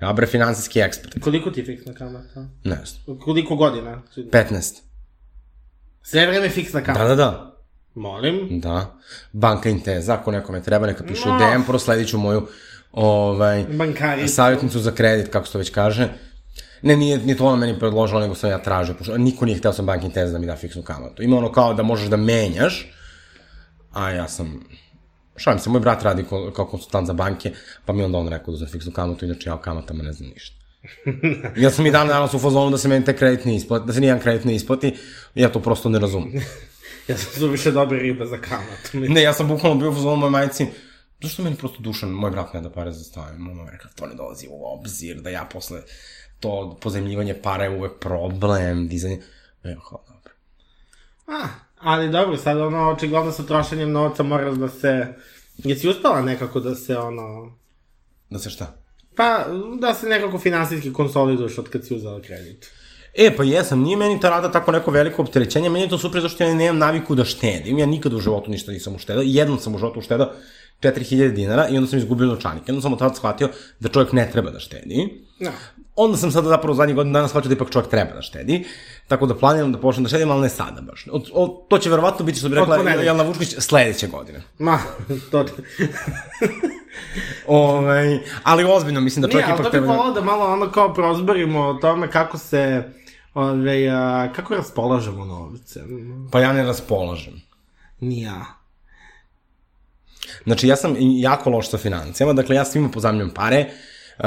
ja 0.00 0.12
bre 0.12 0.26
finansijski 0.26 0.80
ekspert. 0.80 1.20
Koliko 1.20 1.50
ti 1.50 1.60
je 1.60 1.66
fiksna 1.66 1.94
kamata? 1.94 2.48
Ne 2.64 2.82
znam, 2.84 3.18
Koliko 3.18 3.56
godina? 3.56 4.02
15. 4.16 4.80
Sve 6.02 6.26
vreme 6.26 6.48
fiksna 6.48 6.80
kamata. 6.80 7.04
Da, 7.04 7.08
da, 7.08 7.16
da. 7.16 7.49
Molim. 7.94 8.60
Da. 8.60 8.96
Banka 9.32 9.68
Inteza, 9.68 10.14
ako 10.14 10.30
nekome 10.30 10.62
treba, 10.62 10.86
neka 10.86 11.04
piše 11.04 11.28
u 11.28 11.32
No. 11.32 11.38
DM, 11.38 11.62
prosledit 11.66 12.08
ću 12.08 12.18
moju 12.18 12.46
ovaj, 12.92 13.64
Bankari. 13.64 14.28
savjetnicu 14.28 14.78
za 14.78 14.90
kredit, 14.90 15.28
kako 15.32 15.46
se 15.46 15.52
to 15.52 15.58
već 15.58 15.70
kaže. 15.70 16.08
Ne, 16.82 16.96
nije, 16.96 17.18
nije 17.18 17.36
to 17.36 17.46
ona 17.46 17.56
meni 17.56 17.78
predložila, 17.78 18.20
nego 18.20 18.34
sam 18.34 18.50
ja 18.50 18.58
tražio, 18.58 18.94
pošto 18.94 19.18
niko 19.18 19.44
nije 19.44 19.58
hteo 19.58 19.72
sam 19.72 19.86
bank 19.86 20.04
Inteza 20.04 20.32
da 20.32 20.38
mi 20.38 20.46
da 20.46 20.56
fiksnu 20.56 20.82
kamatu. 20.82 21.22
Ima 21.22 21.36
ono 21.36 21.52
kao 21.52 21.74
da 21.74 21.82
možeš 21.82 22.08
da 22.08 22.16
menjaš, 22.16 22.92
a 23.92 24.10
ja 24.10 24.28
sam, 24.28 24.64
šalim 25.36 25.58
se, 25.58 25.70
moj 25.70 25.80
brat 25.80 26.02
radi 26.02 26.24
ko, 26.24 26.50
kao 26.56 26.66
konsultant 26.66 27.06
za 27.06 27.12
banke, 27.12 27.52
pa 27.84 27.92
mi 27.92 28.02
onda 28.04 28.18
on 28.18 28.28
rekao 28.28 28.52
da 28.52 28.58
za 28.58 28.66
fiksnu 28.66 28.92
kamatu, 28.92 29.24
inače 29.24 29.48
ja 29.48 29.54
o 29.54 29.58
kamatama 29.58 30.02
ne 30.02 30.12
znam 30.12 30.30
ništa. 30.30 30.56
ja 31.62 31.70
sam 31.70 31.86
i 31.86 31.90
dan 31.90 32.08
danas 32.08 32.34
u 32.34 32.38
fazonu 32.38 32.70
da 32.70 32.78
se 32.78 32.88
meni 32.88 33.04
te 33.04 33.16
kredit 33.16 33.44
ne 33.44 33.56
isplati, 33.56 33.86
da 33.86 33.92
se 33.92 34.00
nijedan 34.00 34.20
kredit 34.20 34.44
ne 34.44 34.54
isplati, 34.54 34.96
ja 35.34 35.52
to 35.52 35.60
prosto 35.60 35.88
ne 35.88 35.98
razumem. 35.98 36.32
Ja 37.08 37.16
sam 37.16 37.32
su 37.32 37.48
više 37.48 37.70
dobre 37.70 37.98
ribe 37.98 38.26
za 38.26 38.38
kamatu. 38.38 39.12
Ne, 39.12 39.22
ja 39.22 39.32
sam 39.32 39.48
bukvalno 39.48 39.78
bio 39.78 39.90
u 39.90 39.94
fazonu 39.94 40.16
mojoj 40.16 40.30
majici, 40.30 40.66
zašto 41.22 41.42
meni 41.42 41.56
prosto 41.56 41.82
dušan, 41.82 42.10
moj 42.10 42.30
brat 42.30 42.54
ne 42.54 42.60
da 42.60 42.70
pare 42.70 42.92
za 42.92 43.22
mama 43.38 43.64
mi 43.64 43.70
rekla, 43.70 43.90
to 43.94 44.06
ne 44.06 44.14
dolazi 44.14 44.46
u 44.50 44.74
obzir, 44.74 45.20
da 45.20 45.30
ja 45.30 45.48
posle 45.52 45.82
to 46.40 46.78
pozemljivanje 46.82 47.34
para 47.42 47.64
je 47.64 47.70
uvek 47.70 47.92
problem, 48.00 48.88
dizanje, 48.88 49.20
evo, 49.62 49.80
hvala, 49.80 50.04
dobro. 50.08 50.34
A, 51.26 51.48
ali 51.78 52.10
dobro, 52.10 52.36
sad 52.36 52.58
ono, 52.58 52.90
očigledno 52.90 53.32
sa 53.32 53.42
trošenjem 53.42 53.92
novca 53.92 54.22
moraš 54.22 54.54
da 54.54 54.68
se... 54.68 55.06
Jesi 55.58 55.88
uspela 55.88 56.22
nekako 56.22 56.60
da 56.60 56.74
se, 56.74 56.96
ono... 56.98 57.52
Da 58.30 58.38
se 58.38 58.50
šta? 58.50 58.76
Pa, 59.16 59.46
da 59.80 59.94
se 59.94 60.06
nekako 60.06 60.38
finansijski 60.38 60.92
konsoliduješ 60.92 61.58
od 61.58 61.68
kad 61.68 61.86
si 61.86 61.94
uzela 61.94 62.20
kredit. 62.20 62.70
E, 63.14 63.36
pa 63.36 63.42
jesam, 63.42 63.80
nije 63.80 63.96
meni 63.96 64.20
ta 64.20 64.30
rada 64.30 64.52
tako 64.52 64.72
neko 64.72 64.90
veliko 64.90 65.22
opterećenje, 65.22 65.68
meni 65.68 65.84
je 65.84 65.88
to 65.88 65.98
super 65.98 66.20
zašto 66.20 66.44
ja 66.44 66.54
nemam 66.54 66.78
naviku 66.78 67.14
da 67.14 67.24
štedim, 67.24 67.78
ja 67.78 67.86
nikad 67.86 68.14
u 68.14 68.20
životu 68.20 68.50
ništa 68.50 68.72
nisam 68.72 68.94
uštedao, 68.94 69.22
jednom 69.26 69.58
sam 69.58 69.74
u 69.74 69.78
životu 69.78 69.98
uštedao 69.98 70.32
4000 70.82 71.32
dinara 71.32 71.68
i 71.68 71.76
onda 71.76 71.90
sam 71.90 71.98
izgubio 71.98 72.26
novčanik. 72.26 72.62
Jednom 72.68 72.82
sam 72.82 72.92
od 72.92 72.98
tada 72.98 73.14
shvatio 73.14 73.48
da 73.80 73.88
čovjek 73.88 74.12
ne 74.12 74.30
treba 74.32 74.50
da 74.50 74.58
štedi. 74.58 75.24
Da. 75.40 75.50
Onda 75.96 76.16
sam 76.16 76.30
sada 76.32 76.48
zapravo 76.48 76.74
zadnjih 76.74 76.96
godina 76.96 77.18
dana 77.18 77.28
shvatio 77.28 77.48
da 77.48 77.54
ipak 77.54 77.70
čovjek 77.70 77.90
treba 77.90 78.12
da 78.12 78.22
štedi, 78.22 78.64
tako 79.08 79.26
da 79.26 79.34
planiram 79.34 79.72
da 79.72 79.78
počnem 79.78 80.04
da 80.04 80.08
štedim, 80.08 80.30
ali 80.30 80.40
ne 80.40 80.48
sada 80.48 80.80
baš. 80.80 81.06
Od, 81.10 81.30
od, 81.32 81.68
to 81.68 81.78
će 81.78 81.90
verovatno 81.90 82.24
biti, 82.24 82.38
što 82.38 82.48
bi 82.48 82.54
rekla. 82.54 82.76
Jelena 82.76 83.22
Vučković, 83.22 83.54
sledeće 83.58 84.06
godine. 84.06 84.42
Ma, 84.58 84.78
to... 85.30 85.44
Ovaj, 87.46 88.18
ali 88.42 88.64
ozbiljno, 88.64 89.00
mislim 89.00 89.22
da 89.22 89.26
Nije, 89.26 89.32
čovjek 89.32 89.48
ali 89.48 89.56
to 89.56 89.62
ipak 89.62 89.64
bih 89.64 89.70
treba 89.70 89.86
da... 89.86 89.92
volao 89.92 90.14
da 90.14 90.20
malo 90.20 90.52
ono 90.52 90.70
kao 90.70 90.94
prozborimo 90.94 91.60
o 91.60 91.74
tome 91.74 92.10
kako 92.10 92.38
se... 92.38 92.82
Ove, 93.34 93.88
a, 93.88 94.32
kako 94.32 94.54
raspolažemo 94.54 95.24
novce. 95.24 95.80
Pa 96.32 96.40
ja 96.40 96.52
ne 96.52 96.62
raspolažem. 96.62 97.40
Ni 98.00 98.22
ja. 98.22 98.44
Znači, 100.44 100.68
ja 100.68 100.76
sam 100.76 100.96
jako 100.98 101.50
loš 101.50 101.70
sa 101.70 101.78
financijama, 101.78 102.32
dakle, 102.32 102.56
ja 102.56 102.64
svima 102.64 102.88
pozamljam 102.88 103.30
pare, 103.34 103.70
Uh, 104.20 104.26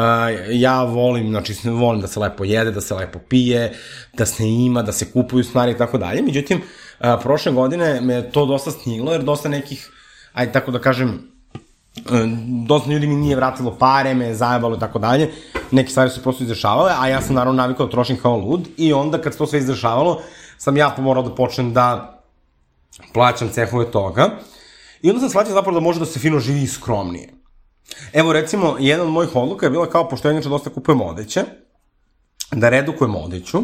ja 0.50 0.84
volim, 0.84 1.30
znači, 1.30 1.54
volim 1.70 2.02
da 2.02 2.08
se 2.08 2.20
lepo 2.20 2.44
jede, 2.44 2.72
da 2.72 2.82
se 2.82 2.96
lepo 2.96 3.20
pije, 3.20 3.74
da 4.14 4.26
se 4.26 4.48
ima, 4.48 4.82
da 4.82 4.92
se 4.92 5.12
kupuju 5.12 5.44
stvari 5.44 5.72
i 5.72 5.78
tako 5.78 5.98
dalje. 5.98 6.22
Međutim, 6.22 6.58
uh, 6.58 7.08
prošle 7.24 7.52
godine 7.52 8.02
me 8.02 8.32
to 8.32 8.46
dosta 8.46 8.72
sniglo, 8.72 9.12
jer 9.12 9.24
dosta 9.24 9.50
nekih, 9.50 9.92
ajde 10.34 10.52
tako 10.52 10.72
da 10.72 10.80
kažem, 10.80 11.22
dosta 12.68 12.92
ljudi 12.92 13.08
mi 13.08 13.16
nije 13.16 13.36
vratilo 13.36 13.78
pare, 13.78 14.14
me 14.14 14.26
je 14.26 14.36
zajebalo 14.36 14.76
i 14.76 14.80
tako 14.80 15.00
dalje. 15.00 15.32
Neke 15.74 15.90
stvari 15.90 16.10
su 16.10 16.22
prosto 16.22 16.44
izdešavale, 16.44 16.92
a 17.00 17.08
ja 17.08 17.22
sam 17.22 17.36
naravno 17.36 17.62
navikao 17.62 17.86
da 17.86 17.92
trošim 17.92 18.18
kao 18.22 18.38
lud 18.38 18.68
i 18.78 18.94
onda 18.94 19.22
kad 19.22 19.34
se 19.34 19.38
to 19.38 19.48
sve 19.48 19.60
izdešavalo, 19.60 20.22
sam 20.58 20.78
ja 20.78 20.96
morao 20.98 21.24
da 21.24 21.36
počnem 21.36 21.74
da 21.74 22.20
plaćam 23.14 23.50
cehove 23.50 23.92
toga. 23.92 24.30
I 25.02 25.10
onda 25.10 25.20
sam 25.20 25.30
shvatio 25.30 25.54
zapravo 25.54 25.80
da 25.80 25.84
može 25.84 26.00
da 26.00 26.06
se 26.06 26.20
fino 26.20 26.40
živi 26.40 26.68
skromnije. 26.68 27.34
Evo 28.14 28.34
recimo, 28.34 28.76
jedan 28.80 29.08
od 29.08 29.14
mojih 29.14 29.36
odluka 29.36 29.66
je 29.66 29.70
bila 29.70 29.90
kao, 29.90 30.10
pošto 30.10 30.30
ja 30.30 30.42
dosta 30.42 30.70
kupujem 30.70 31.02
odeće, 31.02 31.44
da 32.52 32.70
redukujem 32.70 33.16
odeću 33.16 33.64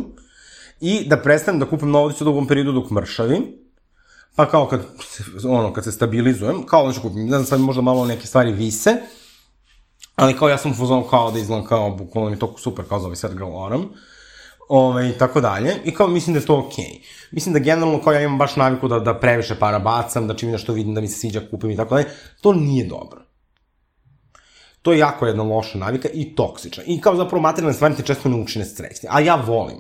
i 0.82 1.06
da 1.08 1.22
prestanem 1.22 1.60
da 1.60 1.70
kupujem 1.70 1.92
na 1.92 2.00
odeću 2.00 2.24
u 2.24 2.26
dugom 2.26 2.48
periodu 2.48 2.72
dok 2.72 2.90
mršavim, 2.90 3.46
pa 4.36 4.50
kao 4.50 4.68
kad 4.68 4.82
ono, 5.48 5.74
kad 5.74 5.84
se 5.84 5.92
stabilizujem, 5.92 6.64
kao 6.66 6.88
da 6.88 6.94
ću 6.94 7.02
kupim, 7.02 7.24
ne 7.24 7.38
znam, 7.38 7.46
sad 7.46 7.60
možda 7.60 7.82
malo 7.82 8.06
neke 8.06 8.28
stvari 8.28 8.52
vise, 8.52 8.98
ali 10.20 10.38
kao 10.38 10.50
ja 10.50 10.58
sam 10.58 10.72
u 10.72 10.76
fuzonu 10.76 11.04
kao 11.04 11.32
da 11.32 11.40
izgledam 11.40 11.66
kao, 11.66 11.90
bukvalno 11.90 12.30
mi 12.30 12.36
je 12.36 12.40
to 12.40 12.56
super, 12.58 12.86
kao 12.90 13.00
ovaj 13.00 13.16
set 13.16 13.32
girl 13.32 13.56
oram, 13.56 13.90
Ove, 14.70 15.10
i 15.10 15.18
tako 15.18 15.42
dalje. 15.42 15.76
I 15.86 15.94
kao 15.94 16.08
mislim 16.08 16.34
da 16.34 16.40
je 16.40 16.46
to 16.46 16.58
okej. 16.58 16.86
Okay. 16.86 17.02
Mislim 17.32 17.54
da 17.54 17.60
generalno 17.60 18.02
kao 18.02 18.14
ja 18.14 18.22
imam 18.22 18.38
baš 18.38 18.56
naviku 18.56 18.88
da, 18.88 19.00
da 19.00 19.20
previše 19.20 19.56
para 19.56 19.80
bacam, 19.80 20.28
da 20.28 20.36
čim 20.36 20.52
nešto 20.52 20.74
vidim 20.74 20.94
da 20.94 21.02
mi 21.02 21.08
se 21.08 21.20
sviđa 21.20 21.42
kupim 21.52 21.72
i 21.72 21.78
tako 21.78 21.96
dalje. 21.96 22.08
To 22.42 22.54
nije 22.54 22.86
dobro. 22.86 23.22
To 24.82 24.92
je 24.92 25.00
jako 25.00 25.28
jedna 25.28 25.44
loša 25.44 25.78
navika 25.78 26.10
i 26.14 26.36
toksična. 26.36 26.84
I 26.88 27.02
kao 27.02 27.16
zapravo 27.16 27.42
materijalne 27.42 27.74
stvari 27.74 27.96
te 27.96 28.04
često 28.04 28.30
ne 28.30 28.36
učine 28.36 28.66
srećni. 28.66 29.10
A 29.12 29.20
ja 29.20 29.36
volim. 29.36 29.78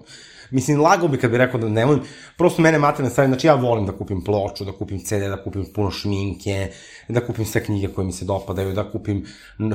Mislim, 0.52 0.82
lagao 0.82 1.08
bi 1.08 1.18
kad 1.18 1.32
bi 1.32 1.38
rekao 1.38 1.60
da 1.60 1.70
ne 1.70 1.86
volim, 1.86 2.04
prosto 2.38 2.62
mene 2.62 2.80
materijalne 2.80 3.10
stvari, 3.10 3.30
znači 3.30 3.48
ja 3.48 3.56
volim 3.56 3.86
da 3.86 3.92
kupim 3.92 4.24
ploču, 4.24 4.66
da 4.66 4.72
kupim 4.72 5.00
CD, 5.00 5.30
da 5.30 5.44
kupim 5.44 5.66
puno 5.76 5.92
šminke, 5.92 6.72
da 7.08 7.26
kupim 7.26 7.46
sve 7.46 7.64
knjige 7.64 7.88
koje 7.94 8.06
mi 8.06 8.12
se 8.12 8.26
dopadaju, 8.26 8.74
da 8.74 8.92
kupim 8.92 9.26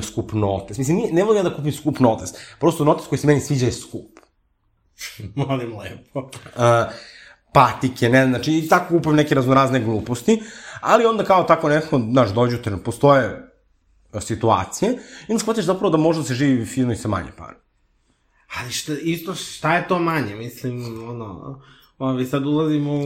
skup 0.01 0.33
notes. 0.33 0.77
Mislim, 0.77 1.01
ne 1.11 1.23
volim 1.23 1.45
ja 1.45 1.49
da 1.49 1.55
kupim 1.55 1.73
skup 1.73 1.99
notes, 1.99 2.33
prosto 2.59 2.83
notes 2.83 3.07
koji 3.07 3.19
se 3.19 3.27
meni 3.27 3.41
sviđa 3.41 3.65
je 3.65 3.71
skup. 3.71 4.19
Molim 5.35 5.77
lepo. 5.77 6.19
Uh, 6.19 6.93
patike, 7.53 8.09
ne, 8.09 8.25
znači, 8.27 8.57
i 8.57 8.67
tako 8.67 8.95
kupujem 8.95 9.15
neke 9.15 9.35
raznorazne 9.35 9.79
gluposti, 9.79 10.41
ali 10.81 11.05
onda 11.05 11.23
kao 11.23 11.43
tako 11.43 11.69
nekako, 11.69 11.99
znaš, 12.11 12.29
dođu 12.29 12.57
te, 12.57 12.77
postoje 12.77 13.51
situacije, 14.21 14.91
i 15.27 15.31
onda 15.31 15.39
shvatiš 15.39 15.65
zapravo 15.65 15.89
da 15.89 15.97
može 15.97 16.19
da 16.19 16.25
se 16.25 16.33
živi 16.33 16.65
fino 16.65 16.93
i 16.93 16.95
sa 16.95 17.07
manje 17.07 17.31
para. 17.37 17.64
Ali 18.59 18.71
šta, 18.71 18.93
isto 19.01 19.35
šta 19.35 19.75
je 19.75 19.87
to 19.87 19.99
manje, 19.99 20.35
mislim, 20.35 21.09
ono, 21.09 21.61
ovi 21.99 22.25
sad 22.25 22.45
ulazimo 22.45 22.93
u... 22.93 23.03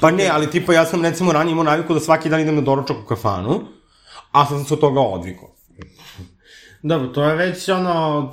Pa 0.00 0.10
ne, 0.10 0.28
ali 0.32 0.50
tipa 0.50 0.72
ja 0.72 0.86
sam 0.86 1.02
recimo 1.02 1.32
ranije 1.32 1.52
imao 1.52 1.64
naviku 1.64 1.94
da 1.94 2.00
svaki 2.00 2.28
dan 2.28 2.40
idem 2.40 2.54
na 2.54 2.60
doručak 2.60 2.96
u 3.04 3.06
kafanu, 3.08 3.60
a 4.32 4.46
sad 4.46 4.58
sam 4.58 4.64
se 4.64 4.74
od 4.74 4.80
toga 4.80 5.00
odvikao. 5.00 5.54
Dobro, 6.82 7.08
to 7.08 7.24
je 7.24 7.36
već 7.36 7.68
ono, 7.68 8.30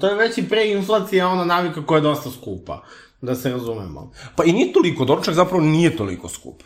to, 0.00 0.08
je 0.08 0.14
već 0.14 0.38
i 0.38 0.48
pre 0.48 0.70
inflacija 0.70 1.28
ono 1.28 1.44
navika 1.44 1.86
koja 1.86 1.96
je 1.96 2.02
dosta 2.02 2.30
skupa, 2.30 2.82
da 3.20 3.34
se 3.34 3.50
razumemo. 3.50 4.12
Pa 4.36 4.44
i 4.44 4.52
nije 4.52 4.72
toliko, 4.72 5.04
doručak 5.04 5.34
zapravo 5.34 5.62
nije 5.62 5.96
toliko 5.96 6.28
skup. 6.28 6.62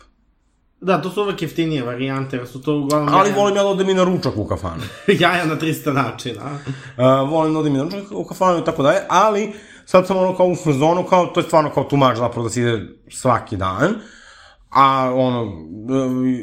Da, 0.81 1.01
to 1.01 1.09
su 1.09 1.21
uvek 1.21 1.41
jeftinije 1.41 1.83
varijante, 1.83 2.37
jer 2.37 2.47
su 2.47 2.61
to 2.61 2.75
uglavnom... 2.77 3.15
Ali 3.15 3.31
volim 3.31 3.55
ja 3.55 3.63
da 3.63 3.69
odem 3.69 3.89
i 3.89 3.93
na 3.93 4.03
ručak 4.03 4.37
u 4.37 4.45
kafanu. 4.45 4.81
jaja 5.19 5.45
na 5.45 5.55
300 5.55 5.93
načina. 5.93 6.41
uh, 6.43 7.29
volim 7.29 7.53
da 7.53 7.59
odem 7.59 7.75
i 7.75 7.77
na 7.77 7.83
ručak 7.83 8.11
u 8.11 8.25
kafanu 8.25 8.59
i 8.59 8.63
tako 8.63 8.83
dalje, 8.83 8.99
ali 9.09 9.53
sad 9.85 10.07
sam 10.07 10.17
ono 10.17 10.35
kao 10.35 10.47
u 10.47 10.55
fazonu, 10.55 11.03
kao, 11.03 11.25
to 11.25 11.39
je 11.39 11.43
stvarno 11.43 11.69
kao 11.69 11.83
tumač 11.83 12.17
zapravo 12.17 12.43
da 12.43 12.49
se 12.49 12.61
ide 12.61 12.81
svaki 13.09 13.57
dan. 13.57 13.95
A 14.69 15.11
ono, 15.15 15.51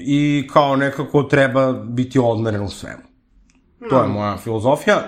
i 0.00 0.48
kao 0.52 0.76
nekako 0.76 1.22
treba 1.22 1.72
biti 1.72 2.18
odmeren 2.18 2.62
u 2.62 2.68
svemu. 2.68 3.02
To 3.90 4.02
je 4.02 4.08
moja 4.08 4.36
filozofija. 4.36 5.02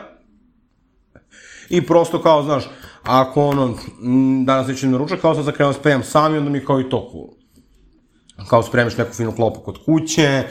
I 1.69 1.87
prosto 1.87 2.23
kao, 2.23 2.43
znaš, 2.43 2.65
ako 3.03 3.45
ono, 3.47 3.75
danas 4.45 4.69
neću 4.69 4.87
na 4.87 4.99
ručak, 4.99 5.21
kao 5.21 5.35
sad 5.35 5.45
zakrenuo 5.45 5.73
da 5.73 5.79
spejam 5.79 6.03
sam 6.03 6.35
i 6.35 6.39
onda 6.39 6.51
mi 6.51 6.65
kao 6.65 6.81
i 6.81 6.89
to 6.89 7.09
cool. 7.13 7.44
Kao 8.49 8.63
spremiš 8.63 8.97
neku 8.97 9.13
finu 9.13 9.33
klopu 9.33 9.61
kod 9.61 9.85
kuće, 9.85 10.45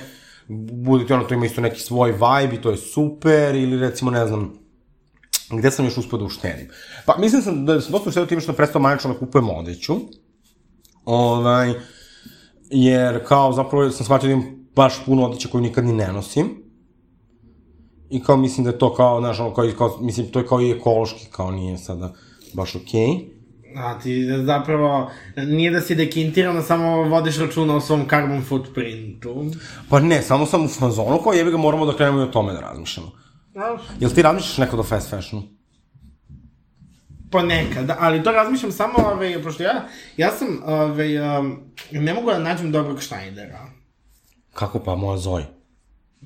bude 0.71 1.05
ti 1.05 1.13
ono, 1.13 1.23
to 1.23 1.33
ima 1.33 1.45
isto 1.45 1.61
neki 1.61 1.79
svoj 1.79 2.11
vibe 2.11 2.55
i 2.55 2.61
to 2.61 2.71
je 2.71 2.77
super, 2.77 3.55
ili 3.55 3.79
recimo, 3.79 4.11
ne 4.11 4.27
znam, 4.27 4.53
gde 5.51 5.71
sam 5.71 5.85
još 5.85 5.97
uspio 5.97 6.17
da 6.17 6.25
uštedim. 6.25 6.69
Pa 7.05 7.17
mislim 7.17 7.41
sam 7.41 7.65
da 7.65 7.81
sam 7.81 7.91
dosta 7.91 8.09
uštedio 8.09 8.27
time 8.27 8.41
što 8.41 8.53
prestao 8.53 8.81
manično 8.81 9.13
da 9.13 9.19
kupujem 9.19 9.49
odeću. 9.49 9.95
Ovaj, 11.05 11.73
jer 12.69 13.25
kao 13.25 13.53
zapravo 13.53 13.91
sam 13.91 14.05
shvatio 14.05 14.27
da 14.27 14.33
imam 14.33 14.67
baš 14.75 15.05
puno 15.05 15.25
odeće 15.25 15.49
koju 15.49 15.61
nikad 15.61 15.85
ni 15.85 15.93
ne 15.93 16.13
nosim. 16.13 16.63
I 18.09 18.23
kao 18.23 18.37
mislim 18.37 18.63
da 18.63 18.69
je 18.69 18.77
to 18.77 18.93
kao, 18.93 19.19
znaš, 19.19 19.39
ono, 19.39 19.53
kao, 19.53 19.65
kao, 19.77 19.97
mislim, 20.01 20.31
to 20.31 20.39
je 20.39 20.47
kao 20.47 20.61
i 20.61 20.71
ekološki, 20.71 21.25
kao 21.31 21.51
nije 21.51 21.77
sada 21.77 22.13
baš 22.53 22.75
okej. 22.75 23.07
Okay. 23.07 23.32
A 23.75 23.99
ti 23.99 24.27
zapravo, 24.45 25.12
nije 25.36 25.71
da 25.71 25.81
si 25.81 25.95
dekintirano, 25.95 26.62
samo 26.62 27.03
vodiš 27.03 27.38
računa 27.38 27.75
o 27.75 27.81
svom 27.81 28.09
carbon 28.09 28.41
footprintu. 28.41 29.45
Pa 29.89 29.99
ne, 29.99 30.21
samo 30.21 30.45
sam 30.45 30.65
u 30.65 30.67
fazonu, 30.67 31.21
kao 31.23 31.33
jebi 31.33 31.51
ga 31.51 31.57
moramo 31.57 31.86
da 31.86 31.95
krenemo 31.95 32.19
i 32.19 32.23
o 32.23 32.31
tome 32.31 32.53
da 32.53 32.59
razmišljamo. 32.59 33.12
A, 33.55 33.77
Jel 33.99 34.09
ti 34.09 34.21
razmišljaš 34.21 34.57
nekako 34.57 34.77
do 34.77 34.83
fast 34.83 35.09
fashionu? 35.09 35.43
Pa 37.31 37.43
nekad, 37.43 37.95
ali 37.99 38.23
to 38.23 38.31
razmišljam 38.31 38.71
samo, 38.71 38.93
ove, 39.13 39.43
pošto 39.43 39.63
ja, 39.63 39.88
ja 40.17 40.31
sam, 40.31 40.62
ove, 40.65 41.38
um, 41.39 41.59
ne 41.91 42.13
mogu 42.13 42.31
da 42.31 42.39
nađem 42.39 42.71
dobrog 42.71 43.03
Schneidera. 43.03 43.59
Kako 44.53 44.79
pa, 44.79 44.95
moja 44.95 45.17
Zoe? 45.17 45.45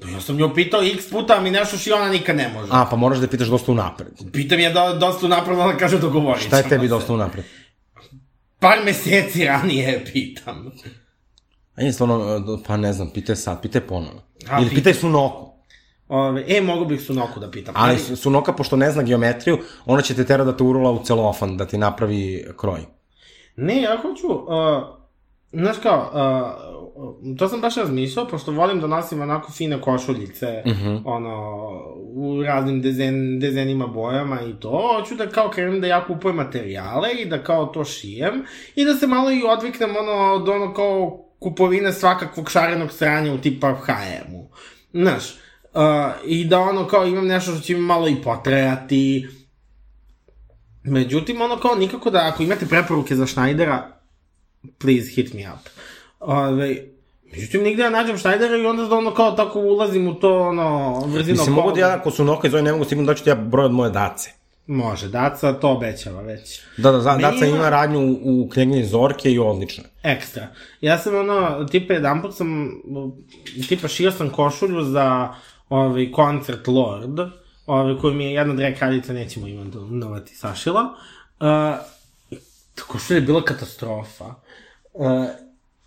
Pa 0.01 0.09
ja 0.09 0.21
sam 0.21 0.35
nju 0.35 0.53
pitao 0.55 0.81
x 0.83 1.09
puta, 1.09 1.37
a 1.37 1.41
mi 1.41 1.51
nešto 1.51 1.77
što 1.77 1.89
i 1.89 1.93
ona 1.93 2.09
nikad 2.09 2.35
ne 2.35 2.49
može. 2.53 2.67
A, 2.71 2.85
pa 2.89 2.95
moraš 2.95 3.17
da 3.17 3.27
pitaš 3.27 3.47
dosta 3.47 3.71
unapred. 3.71 4.07
Pitam 4.33 4.59
je 4.59 4.69
da, 4.69 4.93
dosta 4.93 5.25
unapred, 5.25 5.59
ona 5.59 5.77
kaže 5.77 5.97
dogovorit 5.99 6.43
Šta 6.43 6.57
je 6.57 6.69
tebi 6.69 6.87
dosta 6.87 7.13
unapred? 7.13 7.45
Par 8.59 8.77
meseci 8.85 9.45
ranije 9.45 10.05
pitam. 10.13 10.71
A 11.75 11.81
je 11.81 11.93
stvarno, 11.93 12.41
pa 12.67 12.77
ne 12.77 12.93
znam, 12.93 13.09
pitaj 13.09 13.35
sad, 13.35 13.61
pitaj 13.61 13.81
ponovo. 13.81 14.21
A, 14.49 14.61
Ili 14.61 14.69
pitaj. 14.69 14.93
Sunoku. 14.93 15.47
Ove, 16.07 16.43
e, 16.47 16.61
mogu 16.61 16.85
bih 16.85 17.01
Sunoku 17.01 17.39
da 17.39 17.51
pitam. 17.51 17.73
Ali 17.77 17.99
Su- 17.99 18.15
Sunoka, 18.15 18.53
pošto 18.53 18.75
ne 18.75 18.91
zna 18.91 19.03
geometriju, 19.03 19.59
ona 19.85 20.01
će 20.01 20.13
te 20.13 20.25
tera 20.25 20.43
da 20.43 20.57
te 20.57 20.63
urula 20.63 20.91
u 20.91 21.03
celofan, 21.03 21.57
da 21.57 21.65
ti 21.65 21.77
napravi 21.77 22.45
kroj. 22.57 22.81
Ne, 23.55 23.81
ja 23.81 23.97
hoću, 24.01 24.27
uh, 24.27 24.96
znaš 25.51 25.77
kao, 25.83 26.11
uh, 26.13 27.37
to 27.37 27.47
sam 27.47 27.61
baš 27.61 27.75
razmišljao, 27.75 28.27
pošto 28.27 28.51
volim 28.51 28.79
da 28.81 28.87
nosim 28.87 29.21
onako 29.21 29.51
fine 29.51 29.81
košuljice, 29.81 30.63
uh 30.65 30.71
Mhm. 30.71 30.87
-huh. 30.87 31.01
ono, 31.05 31.57
u 32.13 32.43
raznim 32.43 32.81
dezen, 32.81 33.39
dezenima, 33.39 33.87
bojama 33.87 34.41
i 34.41 34.53
to, 34.59 34.97
hoću 34.97 35.15
da 35.15 35.29
kao 35.29 35.49
krenem 35.49 35.81
da 35.81 35.87
ja 35.87 36.05
kupujem 36.07 36.35
materijale 36.35 37.09
i 37.13 37.25
da 37.25 37.43
kao 37.43 37.65
to 37.65 37.85
šijem 37.85 38.45
i 38.75 38.85
da 38.85 38.93
se 38.93 39.07
malo 39.07 39.31
i 39.31 39.43
odviknem 39.47 39.89
ono, 39.95 40.33
od 40.33 40.49
ono 40.49 40.73
kao 40.73 41.23
kupovine 41.39 41.93
svakakvog 41.93 42.51
šarenog 42.51 42.91
sranja 42.91 43.33
u 43.33 43.37
tipa 43.37 43.75
H&M-u. 43.75 44.49
Znaš, 44.93 45.23
uh, 45.73 45.81
i 46.25 46.45
da 46.45 46.59
ono 46.59 46.87
kao 46.87 47.05
imam 47.05 47.27
nešto 47.27 47.51
što 47.51 47.61
će 47.61 47.73
mi 47.75 47.81
malo 47.81 48.07
i 48.07 48.15
potrajati, 48.23 49.27
Međutim, 50.83 51.41
ono 51.41 51.57
kao 51.57 51.75
nikako 51.75 52.09
da, 52.09 52.29
ako 52.33 52.43
imate 52.43 52.65
preporuke 52.65 53.15
za 53.15 53.27
Schneidera, 53.27 53.96
please 54.77 55.09
hit 55.15 55.33
me 55.33 55.41
up. 55.41 55.69
Ove, 56.19 56.75
međutim, 57.31 57.63
nigde 57.63 57.83
ja 57.83 57.89
nađem 57.89 58.17
Schneidera 58.17 58.57
i 58.57 58.65
onda 58.65 58.83
da 58.83 58.95
ono 58.95 59.13
kao 59.13 59.31
tako 59.31 59.59
ulazim 59.59 60.07
u 60.07 60.13
to, 60.13 60.41
ono, 60.41 60.99
vrzino 61.05 61.37
Mislim, 61.37 61.55
mogu 61.55 61.71
da 61.71 61.79
ja, 61.79 61.95
ako 61.95 62.11
Sunoka 62.11 62.47
i 62.47 62.51
Zoe 62.51 62.61
ne 62.61 62.71
mogu 62.71 62.85
sigurno 62.85 63.07
da 63.07 63.15
ću 63.17 63.23
ti 63.23 63.29
ja 63.29 63.35
broj 63.35 63.65
od 63.65 63.71
moje 63.71 63.91
dace. 63.91 64.31
Može, 64.67 65.07
Daca 65.07 65.53
to 65.53 65.69
obećava 65.71 66.21
već. 66.21 66.61
Da, 66.77 66.91
da, 66.91 67.11
Meni 67.11 67.21
daca 67.21 67.45
ima- 67.45 67.69
radnju 67.69 67.99
u, 67.99 68.41
u 68.41 68.49
knjeginji 68.49 68.85
Zorke 68.85 69.31
i 69.31 69.39
odlična. 69.39 69.83
Ekstra. 70.03 70.47
Ja 70.81 70.97
sam 70.97 71.15
ono, 71.15 71.65
tipa 71.71 71.93
jedan 71.93 72.21
put 72.21 72.35
sam, 72.35 72.71
tipa 73.69 73.87
šio 73.87 74.11
sam 74.11 74.29
košulju 74.29 74.83
za 74.83 75.33
ovaj 75.69 76.11
koncert 76.11 76.67
Lord, 76.67 77.19
ovaj, 77.65 77.97
koju 78.01 78.13
mi 78.13 78.25
je 78.25 78.33
jedna 78.33 78.53
drag 78.53 78.73
kraljica, 78.75 79.13
nećemo 79.13 79.47
imenovati, 79.47 80.35
sašila. 80.35 80.81
Uh, 81.39 81.47
košulja 82.83 83.17
je 83.17 83.21
bila 83.21 83.45
katastrofa. 83.45 84.25
Uh, 84.93 85.25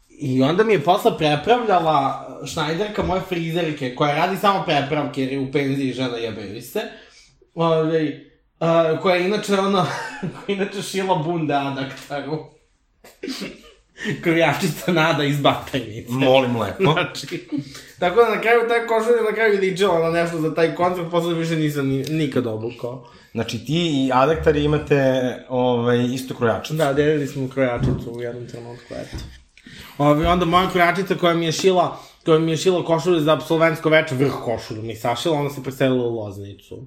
I 0.09 0.43
onda 0.43 0.65
mi 0.65 0.73
je 0.73 0.85
posle 0.85 1.19
prepravljala 1.19 2.27
Schneiderka 2.47 3.03
moje 3.03 3.21
frizerke, 3.29 3.95
koja 3.95 4.15
radi 4.15 4.37
samo 4.37 4.65
prepravke, 4.65 5.23
jer 5.23 5.33
je 5.33 5.39
u 5.39 5.53
penziji 5.53 5.93
žena 5.93 6.17
jebaju 6.17 6.63
se. 6.63 6.81
Ove, 7.55 8.21
uh, 8.61 9.01
koja 9.03 9.17
je 9.17 9.27
inače 9.27 9.55
ono, 9.59 9.87
koja 10.21 10.45
je 10.49 10.55
inače 10.55 10.83
šila 10.83 11.15
bunde 11.15 11.55
adaktaru. 11.55 12.45
krojačica 14.23 14.93
nada 14.93 15.25
iz 15.25 15.41
batajnice. 15.41 16.13
Molim 16.13 16.57
lepo. 16.57 16.93
Znači, 16.93 17.49
tako 17.99 18.21
da 18.21 18.35
na 18.35 18.41
kraju 18.41 18.61
taj 18.69 18.87
košulja 18.87 19.23
na 19.31 19.35
kraju 19.35 19.61
ličila 19.61 19.99
na 19.99 20.11
nešto 20.11 20.41
za 20.41 20.55
taj 20.55 20.75
koncert, 20.75 21.11
posle 21.11 21.35
više 21.35 21.57
nisam 21.57 21.89
ni, 21.89 22.03
nikad 22.03 22.47
obukao. 22.47 23.09
Znači 23.33 23.65
ti 23.65 24.07
i 24.07 24.11
adektari 24.13 24.65
imate 24.65 25.23
ovaj, 25.49 26.05
isto 26.05 26.35
krojačicu. 26.35 26.75
Da, 26.75 26.93
delili 26.93 27.27
smo 27.27 27.49
krojačicu 27.49 28.13
u 28.13 28.23
jednom 28.23 28.47
trenutku, 28.47 28.95
eto. 28.95 29.17
Ove, 29.99 30.29
onda 30.29 30.45
moja 30.45 30.71
krojačica 30.71 31.15
koja 31.15 31.35
mi 31.35 31.47
je 31.47 31.53
šila, 31.53 31.99
koja 32.25 32.39
mi 32.39 32.51
je 32.51 32.57
šila 32.57 32.85
košulju 32.85 33.21
za 33.21 33.33
absolventsko 33.33 33.89
veče, 33.89 34.15
vrh 34.15 34.33
košulju 34.45 34.83
mi 34.83 34.97
sašila, 34.97 35.39
ona 35.39 35.51
se 35.51 35.63
preselila 35.63 36.05
u 36.05 36.15
Loznicu. 36.15 36.87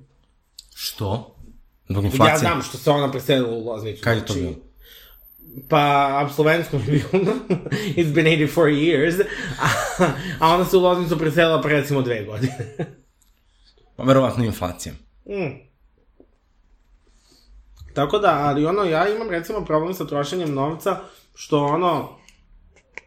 Što? 0.75 1.35
Zbog 1.89 2.05
inflacije? 2.05 2.33
Ja 2.33 2.37
znam 2.37 2.61
što 2.61 2.77
se 2.77 2.91
ona 2.91 3.11
preselila 3.11 3.57
u 3.57 3.65
Loznicu. 3.65 4.03
Kad 4.03 4.17
je 4.17 4.25
to 4.25 4.33
znači, 4.33 4.47
bilo? 4.47 4.72
Pa, 5.69 6.19
apsolventsko 6.25 6.77
mi 6.77 6.83
je 6.93 7.03
bilo, 7.11 7.33
it's 7.95 8.13
been 8.13 8.25
84 8.25 8.71
years, 8.71 9.21
a, 9.59 9.67
a 10.39 10.53
ona 10.53 10.65
se 10.65 10.77
u 10.77 10.79
Loznicu 10.79 11.17
preselila 11.17 11.61
pre 11.61 11.73
recimo 11.73 12.01
dve 12.01 12.23
godine. 12.23 12.75
Pa 13.95 14.03
verovatno 14.03 14.45
inflacija. 14.45 14.93
Mm. 15.25 15.73
Tako 17.93 18.19
da, 18.19 18.31
ali 18.31 18.65
ono, 18.65 18.83
ja 18.83 19.15
imam 19.15 19.29
recimo 19.29 19.65
problem 19.65 19.93
sa 19.93 20.07
trošenjem 20.07 20.53
novca, 20.53 20.99
što 21.35 21.65
ono, 21.65 22.09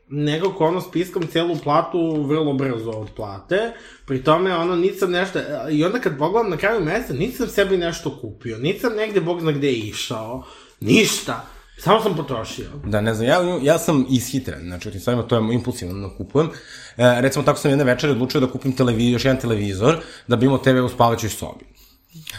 nego 0.09 0.53
ko 0.53 0.67
ono 0.67 0.81
spiskom 0.81 1.27
celu 1.27 1.57
platu 1.65 2.23
vrlo 2.23 2.53
brzo 2.53 2.91
otplate, 2.91 3.73
pri 4.07 4.25
tome 4.25 4.57
ono 4.57 4.77
nisam 4.77 5.11
nešto, 5.11 5.39
i 5.71 5.85
onda 5.85 5.99
kad 5.99 6.19
pogledam 6.19 6.51
na 6.51 6.57
kraju 6.57 6.85
meseca, 6.85 7.15
nisam 7.15 7.49
sebi 7.49 7.77
nešto 7.77 8.19
kupio, 8.21 8.59
nisam 8.59 8.93
negde 8.97 9.21
bog 9.21 9.41
zna 9.41 9.53
gde 9.53 9.73
išao, 9.73 10.45
ništa, 10.81 11.47
samo 11.79 12.03
sam 12.03 12.17
potrošio. 12.17 12.67
Da, 12.85 13.01
ne 13.01 13.15
znam, 13.15 13.29
ja, 13.29 13.59
ja 13.63 13.79
sam 13.79 14.07
ishitren, 14.11 14.63
znači, 14.63 14.91
tim 14.91 15.01
stvarima 15.01 15.23
to 15.23 15.37
je 15.37 15.55
impulsivno 15.55 16.09
da 16.09 16.17
kupujem. 16.17 16.51
E, 16.97 17.21
recimo, 17.21 17.45
tako 17.45 17.59
sam 17.59 17.71
jedne 17.71 17.85
večeri 17.85 18.13
odlučio 18.13 18.41
da 18.41 18.51
kupim 18.51 18.73
televizor, 18.73 19.13
još 19.13 19.25
jedan 19.25 19.41
televizor, 19.41 19.97
da 20.27 20.37
bi 20.37 20.47
imao 20.47 20.59
TV 20.59 20.85
u 20.85 20.89
spavaćoj 20.89 21.31
sobi. 21.31 21.65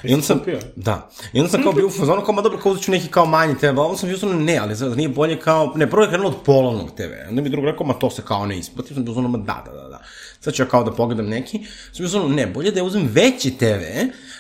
I 0.04 0.13
onda 0.13 0.26
sam, 0.26 0.39
kupio? 0.39 0.60
da, 0.76 1.10
i 1.34 1.39
onda 1.39 1.52
sam 1.52 1.63
kao 1.63 1.71
bio 1.71 1.88
u 1.88 1.89
fazonu, 1.89 2.21
kao, 2.26 2.34
ma 2.34 2.41
dobro, 2.41 2.60
kao 2.60 2.71
uzet 2.71 2.88
neki 2.88 3.08
kao 3.08 3.26
manji 3.26 3.58
TV, 3.58 3.80
onda 3.80 3.97
sam 3.97 4.10
bio 4.10 4.17
ono, 4.23 4.39
ne, 4.39 4.58
ali 4.58 4.76
zar 4.76 4.97
nije 4.97 5.10
bolje 5.10 5.39
kao, 5.39 5.73
ne, 5.76 5.89
prvo 5.89 6.04
je 6.04 6.10
krenulo 6.10 6.30
od 6.30 6.36
polovnog 6.45 6.91
TV, 6.95 7.30
onda 7.30 7.41
mi 7.41 7.50
drug 7.50 7.65
rekao, 7.65 7.88
ma 7.88 7.93
to 7.93 8.10
se 8.10 8.21
kao 8.21 8.45
ne 8.45 8.58
isplati, 8.58 8.93
sam 8.93 9.06
bio 9.06 9.13
ono, 9.13 9.28
ma 9.28 9.38
da, 9.38 9.63
da, 9.65 9.71
da, 9.71 9.89
da. 9.89 9.97
Sad 10.39 10.54
ću 10.54 10.63
ja 10.63 10.67
kao 10.67 10.84
da 10.84 10.91
pogledam 10.91 11.26
neki, 11.26 11.60
sam 11.93 12.06
bio 12.06 12.19
ono, 12.19 12.36
ne, 12.36 12.47
bolje 12.47 12.71
da 12.71 12.80
ja 12.80 12.84
uzem 12.84 13.10
veći 13.13 13.52
TV, 13.58 13.84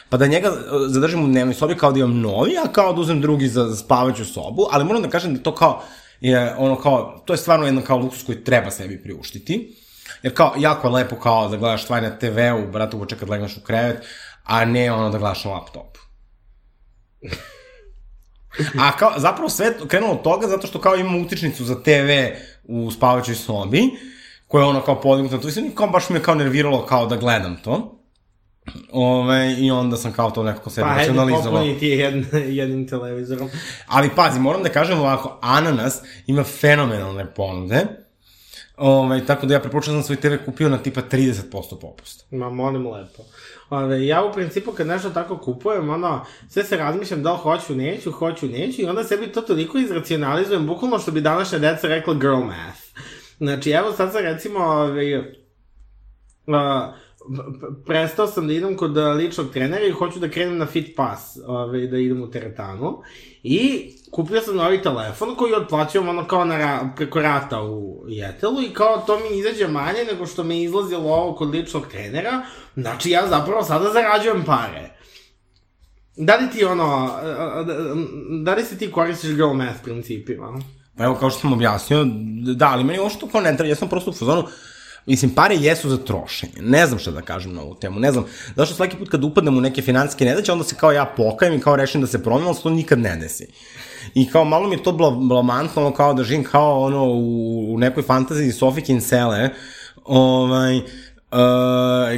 pa 0.09 0.17
da 0.17 0.27
njega 0.27 0.47
e, 0.47 0.53
zadržim 0.87 1.23
u 1.23 1.27
dnevnoj 1.27 1.53
sobi 1.53 1.75
kao 1.75 1.91
da 1.91 1.99
imam 1.99 2.19
novi, 2.19 2.57
a 2.57 2.71
kao 2.71 2.93
da 2.93 3.01
uzem 3.01 3.21
drugi 3.21 3.47
za, 3.47 3.75
spavaću 3.75 4.25
sobu, 4.25 4.67
ali 4.71 4.85
moram 4.85 5.01
da 5.01 5.09
kažem 5.09 5.35
da 5.35 5.43
to 5.43 5.55
kao, 5.55 5.83
je 6.21 6.55
ono 6.57 6.75
kao, 6.75 7.23
to 7.25 7.33
je 7.33 7.37
stvarno 7.37 7.65
jedan 7.65 7.83
kao 7.83 7.97
luksus 7.97 8.25
koji 8.25 8.43
treba 8.43 8.71
sebi 8.71 9.03
priuštiti, 9.03 9.75
jer 10.23 10.33
kao, 10.33 10.53
jako 10.57 10.87
je 10.87 10.93
lepo 10.93 11.15
kao 11.15 11.49
da 11.49 11.57
gledaš 11.57 11.83
stvari 11.83 12.07
na 12.07 12.17
TV-u, 12.17 12.71
bratu, 12.71 12.97
uče 12.97 13.15
kad 13.15 13.29
legneš 13.29 13.57
u 13.57 13.61
krevet, 13.61 14.05
a 14.43 14.65
ne 14.65 14.91
ono 14.91 15.09
da 15.09 15.17
gledaš 15.17 15.45
na 15.45 15.51
laptopu. 15.51 15.99
A 18.79 18.97
kao, 18.97 19.13
zapravo 19.17 19.49
sve 19.49 19.73
krenulo 19.87 20.13
od 20.13 20.21
toga 20.21 20.47
zato 20.47 20.67
što 20.67 20.81
kao 20.81 20.95
imam 20.95 21.21
utičnicu 21.21 21.65
za 21.65 21.75
TV 21.83 22.09
u 22.63 22.91
spavaćoj 22.91 23.35
sobi, 23.35 23.81
koja 24.47 24.61
je 24.61 24.67
ono 24.67 24.81
kao 24.81 25.01
podignuta 25.01 25.41
tu 25.41 25.47
i 25.47 25.51
sam 25.51 25.71
kao 25.75 25.87
baš 25.87 26.09
me 26.09 26.23
kao 26.23 26.35
nerviralo 26.35 26.85
kao 26.85 27.05
da 27.05 27.15
gledam 27.15 27.57
to. 27.63 27.93
Ove, 28.91 29.55
I 29.59 29.71
onda 29.71 29.97
sam 29.97 30.13
kao 30.13 30.31
to 30.31 30.43
nekako 30.43 30.69
sebi 30.69 30.85
Pa, 30.85 30.91
ajde, 30.91 30.99
racionalizovao. 30.99 31.51
popuni 31.51 31.79
ti 31.79 31.87
jedn, 31.87 32.23
jednim 32.59 32.87
televizorom. 32.87 33.49
Ali 33.87 34.09
pazi, 34.15 34.39
moram 34.39 34.63
da 34.63 34.69
kažem 34.69 34.99
ovako, 34.99 35.37
Ananas 35.41 36.01
ima 36.27 36.43
fenomenalne 36.43 37.33
ponude. 37.33 37.85
Ove, 38.77 39.25
tako 39.25 39.45
da 39.45 39.53
ja 39.53 39.59
preporučujem 39.59 39.99
da 39.99 40.03
sam 40.03 40.15
svoj 40.15 40.37
TV 40.37 40.45
kupio 40.45 40.69
na 40.69 40.77
tipa 40.77 41.01
30% 41.11 41.79
popusta. 41.81 42.35
Ma, 42.35 42.49
molim 42.49 42.87
lepo. 42.87 43.23
Ove, 43.69 44.05
ja 44.05 44.23
u 44.23 44.33
principu 44.33 44.71
kad 44.71 44.87
nešto 44.87 45.09
tako 45.09 45.37
kupujem, 45.37 45.89
ono, 45.89 46.25
sve 46.49 46.63
se 46.63 46.77
razmišljam 46.77 47.23
da 47.23 47.31
li 47.31 47.37
hoću, 47.37 47.75
neću, 47.75 48.11
hoću, 48.11 48.47
neću 48.47 48.81
i 48.81 48.85
onda 48.85 49.03
sebi 49.03 49.31
to 49.31 49.41
toliko 49.41 49.77
izracionalizujem, 49.77 50.67
bukvalno 50.67 50.99
što 50.99 51.11
bi 51.11 51.21
današnja 51.21 51.59
deca 51.59 51.87
rekla 51.87 52.13
girl 52.13 52.35
math. 52.43 52.79
Znači, 53.39 53.71
evo 53.71 53.91
sad 53.91 54.11
sam 54.11 54.21
recimo, 54.21 54.59
ove, 54.59 55.33
a, 56.47 56.93
prestao 57.85 58.27
sam 58.27 58.47
da 58.47 58.53
idem 58.53 58.77
kod 58.77 58.97
ličnog 58.97 59.51
trenera 59.53 59.85
i 59.85 59.91
hoću 59.91 60.19
da 60.19 60.29
krenem 60.29 60.57
na 60.57 60.65
Fit 60.65 60.95
Pass, 60.95 61.37
ove, 61.45 61.87
da 61.87 61.97
idem 61.97 62.21
u 62.21 62.31
teretanu. 62.31 63.01
I 63.43 63.91
kupio 64.11 64.41
sam 64.41 64.55
novi 64.55 64.81
telefon 64.81 65.35
koji 65.35 65.53
otplaćujem 65.53 66.09
ono 66.09 66.27
kao 66.27 66.45
na 66.45 66.57
ra, 66.57 66.89
preko 66.95 67.21
rata 67.21 67.61
u 67.61 68.05
Jetelu 68.07 68.61
i 68.61 68.73
kao 68.73 69.03
to 69.07 69.19
mi 69.19 69.37
izađe 69.37 69.67
manje 69.67 70.03
nego 70.11 70.25
što 70.25 70.43
mi 70.43 70.63
izlazilo 70.63 71.13
ovo 71.13 71.35
kod 71.35 71.49
ličnog 71.49 71.87
trenera. 71.87 72.41
Znači 72.75 73.09
ja 73.09 73.27
zapravo 73.27 73.63
sada 73.63 73.93
zarađujem 73.93 74.43
pare. 74.45 74.97
Da 76.15 76.35
li 76.35 76.49
ti 76.49 76.65
ono, 76.65 77.11
da 78.43 78.53
li 78.55 78.63
se 78.63 78.77
ti 78.77 78.91
koristiš 78.91 79.29
girl 79.29 79.53
math 79.53 79.83
principima? 79.83 80.59
Pa 80.97 81.03
evo, 81.03 81.15
kao 81.15 81.29
što 81.29 81.39
sam 81.39 81.53
objasnio, 81.53 82.05
da, 82.55 82.67
ali 82.67 82.83
meni 82.83 82.99
što 83.09 83.27
kao 83.27 83.41
ne 83.41 83.57
treba, 83.57 83.69
ja 83.69 83.75
sam 83.75 83.89
prosto 83.89 84.11
u 84.11 84.13
fazonu, 84.13 84.43
Mislim, 85.07 85.31
pare 85.31 85.55
jesu 85.55 85.89
za 85.89 85.97
trošenje. 85.97 86.53
Ne 86.59 86.87
znam 86.87 86.99
šta 86.99 87.11
da 87.11 87.21
kažem 87.21 87.53
na 87.53 87.61
ovu 87.61 87.75
temu. 87.75 87.99
Ne 87.99 88.11
znam, 88.11 88.25
zašto 88.55 88.75
svaki 88.75 88.97
put 88.97 89.09
kad 89.09 89.23
upadnem 89.23 89.57
u 89.57 89.61
neke 89.61 89.81
financijske 89.81 90.25
nedaće, 90.25 90.51
onda 90.51 90.63
se 90.63 90.75
kao 90.75 90.91
ja 90.91 91.05
pokajem 91.17 91.53
i 91.53 91.59
kao 91.59 91.75
rešim 91.75 92.01
da 92.01 92.07
se 92.07 92.23
promenim, 92.23 92.47
ali 92.47 92.55
se 92.55 92.63
to 92.63 92.69
nikad 92.69 92.99
ne 92.99 93.15
desi. 93.15 93.47
I 94.13 94.29
kao 94.29 94.45
malo 94.45 94.67
mi 94.67 94.75
je 94.75 94.83
to 94.83 94.91
bla, 94.91 95.11
blamantno, 95.11 95.81
ono 95.81 95.95
kao 95.95 96.13
da 96.13 96.23
živim 96.23 96.43
kao 96.43 96.81
ono 96.81 97.03
u, 97.05 97.73
u 97.73 97.77
nekoj 97.77 98.03
fantaziji 98.03 98.51
Sophie 98.51 98.83
Kinsele, 98.83 99.49
ovaj, 100.03 100.77
uh, 100.77 100.83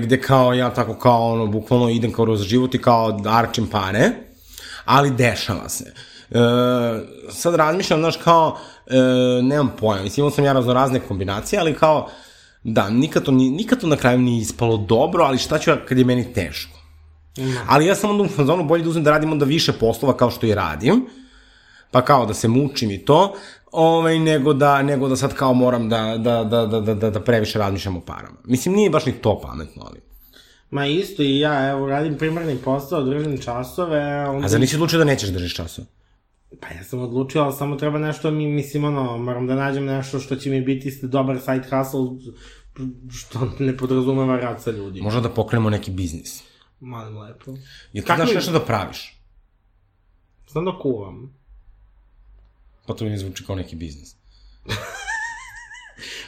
gde 0.02 0.22
kao 0.22 0.54
ja 0.54 0.74
tako 0.74 0.94
kao 0.94 1.32
ono, 1.32 1.48
bukvalno 1.48 1.90
idem 1.90 2.12
kao 2.12 2.26
roz 2.26 2.42
život 2.42 2.76
i 2.76 2.82
kao 2.82 3.12
da 3.12 3.34
arčim 3.34 3.68
pare, 3.68 4.10
ali 4.86 5.12
dešava 5.12 5.70
se. 5.70 5.84
E, 5.84 6.09
sad 7.30 7.56
razmišljam, 7.56 8.00
znaš, 8.00 8.18
kao, 8.18 8.58
e, 8.88 8.96
nemam 9.42 9.72
pojma, 9.80 10.04
mislim, 10.04 10.22
imao 10.22 10.32
sam 10.32 10.46
ja 10.46 10.54
razno 10.54 10.74
razne 10.74 11.00
kombinacije, 11.00 11.60
ali 11.60 11.74
kao, 11.74 12.10
da, 12.64 12.90
nikad 12.90 13.24
to, 13.24 13.32
ni, 13.32 13.50
nikad 13.50 13.82
to 13.82 13.88
na 13.88 13.96
kraju 13.96 14.20
nije 14.20 14.42
ispalo 14.42 14.78
dobro, 14.78 15.24
ali 15.24 15.38
šta 15.38 15.60
ću 15.60 15.70
ja 15.70 15.86
kad 15.86 15.98
je 15.98 16.06
meni 16.06 16.34
teško? 16.34 16.80
Ali 17.68 17.86
ja 17.86 17.96
sam 17.96 18.10
onda 18.10 18.24
u 18.24 18.28
fazonu 18.28 18.64
bolje 18.64 18.84
da 18.84 18.90
uzmem 18.90 19.04
da 19.04 19.12
radim 19.12 19.32
onda 19.32 19.46
više 19.46 19.74
poslova 19.74 20.18
kao 20.18 20.32
što 20.32 20.46
i 20.46 20.56
radim, 20.56 21.06
pa 21.92 22.02
kao 22.02 22.26
da 22.26 22.34
se 22.34 22.48
mučim 22.48 22.92
i 22.92 23.06
to, 23.06 23.34
ovaj, 23.72 24.20
nego, 24.20 24.54
da, 24.54 24.82
nego 24.82 25.08
da 25.08 25.16
sad 25.16 25.34
kao 25.34 25.54
moram 25.54 25.90
da, 25.90 26.18
da, 26.18 26.44
da, 26.44 26.66
da, 26.66 26.80
da, 26.80 26.94
da, 26.94 27.10
da 27.10 27.22
previše 27.22 27.60
razmišljam 27.60 27.98
o 27.98 28.02
parama. 28.02 28.38
Mislim, 28.44 28.76
nije 28.76 28.90
baš 28.90 29.06
ni 29.06 29.12
to 29.12 29.40
pametno, 29.40 29.84
ali... 29.86 30.00
Ma 30.70 30.86
isto 30.86 31.24
i 31.24 31.40
ja, 31.40 31.70
evo, 31.70 31.88
radim 31.88 32.18
primarni 32.18 32.58
posao, 32.58 33.04
držim 33.04 33.38
časove, 33.42 34.30
onda... 34.30 34.46
A 34.46 34.50
zar 34.50 34.60
nisi 34.60 34.76
odlučio 34.76 35.00
da 35.00 35.06
nećeš 35.06 35.30
držiš 35.30 35.56
časova? 35.56 35.88
Pa 36.60 36.68
ja 36.68 36.84
sam 36.84 37.00
odlučio, 37.00 37.42
ali 37.42 37.54
samo 37.54 37.76
treba 37.76 38.00
nešto 38.00 38.32
mi, 38.32 38.48
mislim, 38.48 38.84
ono, 38.84 39.18
moram 39.18 39.48
da 39.48 39.56
nađem 39.56 39.86
nešto 39.86 40.20
što 40.20 40.36
će 40.36 40.50
mi 40.50 40.62
biti 40.62 41.00
dobar 41.02 41.40
side 41.40 41.64
hustle, 41.70 42.34
što 43.12 43.52
ne 43.60 43.78
podrazumeva 43.78 44.38
rad 44.38 44.64
sa 44.64 44.72
ljudima. 44.72 45.04
Možda 45.04 45.22
da 45.22 45.30
pokrenemo 45.30 45.70
neki 45.70 45.92
biznis. 45.92 46.44
Molim 46.80 47.18
lepo. 47.18 47.52
Jer 47.94 48.04
ti 48.04 48.08
Kako 48.08 48.22
znaš 48.22 48.34
nešto 48.34 48.52
da 48.52 48.60
praviš. 48.60 49.20
Znam 50.48 50.66
da 50.66 50.80
kuvam. 50.82 51.40
Pa 52.86 52.94
to 52.94 53.04
mi 53.06 53.10
ne 53.10 53.18
zvuči 53.18 53.46
kao 53.46 53.56
neki 53.56 53.76
biznis. 53.76 54.16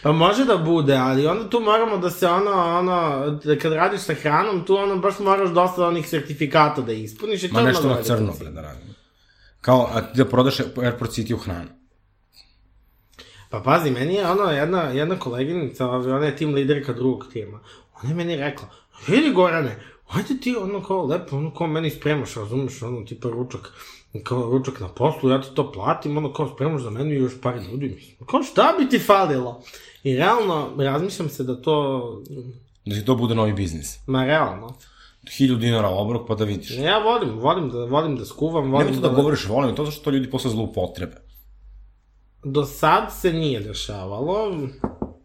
Pa 0.03 0.11
može 0.11 0.45
da 0.45 0.57
bude, 0.57 0.95
ali 0.95 1.27
onda 1.27 1.49
tu 1.49 1.59
moramo 1.59 1.97
da 1.97 2.09
se 2.09 2.27
ono, 2.27 2.51
ono, 2.51 3.29
da 3.29 3.57
kad 3.57 3.73
radiš 3.73 4.01
sa 4.01 4.13
hranom, 4.13 4.65
tu 4.65 4.75
ono 4.75 4.97
baš 4.97 5.19
moraš 5.19 5.49
dosta 5.49 5.87
onih 5.87 6.09
sertifikata 6.09 6.81
da 6.81 6.91
ispuniš 6.91 7.43
i 7.43 7.47
to 7.47 7.53
Ma 7.53 7.61
nešto 7.61 7.89
na 7.89 8.03
crno, 8.03 8.33
bre, 8.39 8.51
da 8.51 8.61
radim. 8.61 8.95
Kao, 9.61 9.89
a 9.93 10.01
ti 10.01 10.17
da 10.17 10.25
prodaš 10.25 10.59
Airport 10.59 11.11
City 11.11 11.33
u 11.33 11.37
hranu. 11.37 11.69
Pa 13.49 13.59
pazi, 13.59 13.91
meni 13.91 14.13
je 14.13 14.27
ono, 14.27 14.43
jedna, 14.43 14.81
jedna 14.81 15.19
koleginica, 15.19 15.89
ona 15.89 16.25
je 16.25 16.35
tim 16.35 16.53
liderka 16.53 16.93
drugog 16.93 17.27
tima. 17.33 17.59
Ona 18.01 18.09
je 18.09 18.15
meni 18.15 18.35
rekla, 18.35 18.67
vidi 19.07 19.31
Gorane, 19.31 19.79
hajde 20.07 20.37
ti 20.41 20.55
ono 20.55 20.83
kao 20.83 21.05
lepo, 21.05 21.37
ono 21.37 21.53
kao 21.53 21.67
meni 21.67 21.89
spremaš, 21.89 22.35
razumeš, 22.35 22.81
ono 22.81 23.01
tipa 23.05 23.29
ručak, 23.29 23.73
kao 24.23 24.43
ručak 24.51 24.79
na 24.79 24.87
poslu, 24.87 25.29
ja 25.29 25.41
ti 25.41 25.47
to 25.55 25.71
platim, 25.71 26.17
ono 26.17 26.33
kao 26.33 26.49
spremaš 26.55 26.81
za 26.81 26.89
mene 26.89 27.15
i 27.15 27.17
još 27.17 27.41
par 27.41 27.55
ljudi, 27.55 27.89
mislim. 27.95 28.27
Kao 28.27 28.43
šta 28.43 28.75
bi 28.79 28.89
ti 28.89 28.99
falilo? 28.99 29.61
I 30.03 30.15
realno, 30.15 30.69
razmišljam 30.77 31.29
se 31.29 31.43
da 31.43 31.61
to, 31.61 32.21
Da 32.85 32.95
ti 32.95 33.05
to 33.05 33.15
bude 33.15 33.35
novi 33.35 33.53
biznis. 33.53 33.99
ma 34.07 34.25
realno. 34.25 34.73
1000 35.23 35.57
dinara 35.57 35.89
obrok, 35.89 36.27
pa 36.27 36.35
da 36.35 36.43
vidiš. 36.43 36.71
Ja 36.71 36.97
volim, 36.97 37.39
volim 37.39 37.69
da, 37.69 37.85
volim 37.85 38.15
da 38.15 38.25
skuvam, 38.25 38.71
volim 38.71 38.87
Nemoj 38.87 39.01
to 39.01 39.09
da 39.09 39.15
govoriš 39.15 39.47
volim, 39.47 39.75
to 39.75 39.85
zato 39.85 39.91
što 39.91 40.03
to 40.03 40.09
ljudi 40.09 40.29
posle 40.29 40.51
zloupotrebe. 40.51 41.15
Do 42.43 42.65
sad 42.65 43.13
se 43.21 43.33
nije 43.33 43.59
dešavalo 43.59 44.51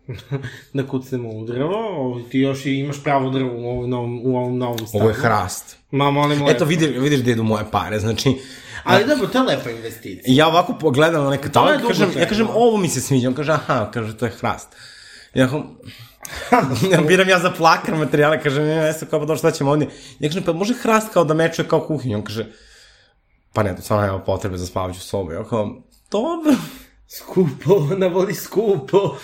da 0.75 0.87
kucnemo 0.87 1.29
u 1.29 1.45
drvo, 1.45 1.77
ovo, 1.77 2.21
ti 2.21 2.39
još 2.39 2.66
i 2.66 2.75
imaš 2.75 3.03
pravo 3.03 3.31
drvo 3.31 3.51
u 3.55 3.68
ovom 3.68 3.91
novom, 3.91 4.21
u 4.25 4.37
ovom 4.37 4.59
novom 4.59 4.79
stanu. 4.79 5.05
Ovo 5.05 5.09
je 5.09 5.14
hrast. 5.14 5.77
Ma, 5.91 6.11
molim, 6.11 6.49
Eto, 6.49 6.64
vidiš, 6.64 6.89
vidiš 6.89 7.21
gde 7.21 7.33
idu 7.33 7.43
moje 7.43 7.64
pare, 7.71 7.99
znači, 7.99 8.35
Ali 8.87 9.05
dobro, 9.05 9.27
to 9.27 9.39
je 9.39 9.45
lepa 9.45 9.71
investicija. 9.71 10.23
Ja 10.27 10.49
ovako 10.49 10.75
pogledam 10.81 11.25
na 11.25 11.31
neka 11.31 11.49
dugo 11.49 11.89
kažem, 11.89 12.11
ja 12.18 12.29
kažem, 12.29 12.49
ovo 12.55 12.77
mi 12.77 12.89
se 12.89 13.01
sviđa, 13.01 13.29
on 13.29 13.35
kaže, 13.35 13.53
aha, 13.53 13.91
kaže, 13.95 14.16
to 14.16 14.25
je 14.25 14.31
hrast. 14.31 14.68
Ja 15.35 15.47
kažem, 15.47 15.64
biram 17.09 17.29
ja 17.29 17.39
za 17.39 17.51
plakar 17.51 17.95
materijale, 17.95 18.43
kaže, 18.43 18.62
ne, 18.62 18.77
ne, 18.77 18.95
kao, 19.11 19.20
pa 19.20 19.27
dobro, 19.27 19.37
šta 19.37 19.51
ćemo 19.51 19.70
ovdje? 19.70 19.89
Ja 20.18 20.29
kažem, 20.29 20.43
pa 20.43 20.53
može 20.53 20.74
hrast 20.74 21.12
kao 21.12 21.24
da 21.24 21.35
mečuje 21.35 21.68
kao 21.68 21.81
kuhinju? 21.81 22.16
On 22.16 22.24
kaže, 22.24 22.47
pa 23.53 23.62
ne, 23.62 23.77
to 23.77 23.83
stvarno 23.83 24.07
nema 24.07 24.18
potrebe 24.18 24.57
za 24.57 24.66
spavaću 24.66 25.01
sobu. 25.01 25.33
Ja 25.33 25.45
kao, 25.45 25.83
dobro. 26.11 26.55
Skupo, 27.16 27.74
ona 27.93 28.07
voli 28.07 28.35
skupo. 28.35 29.16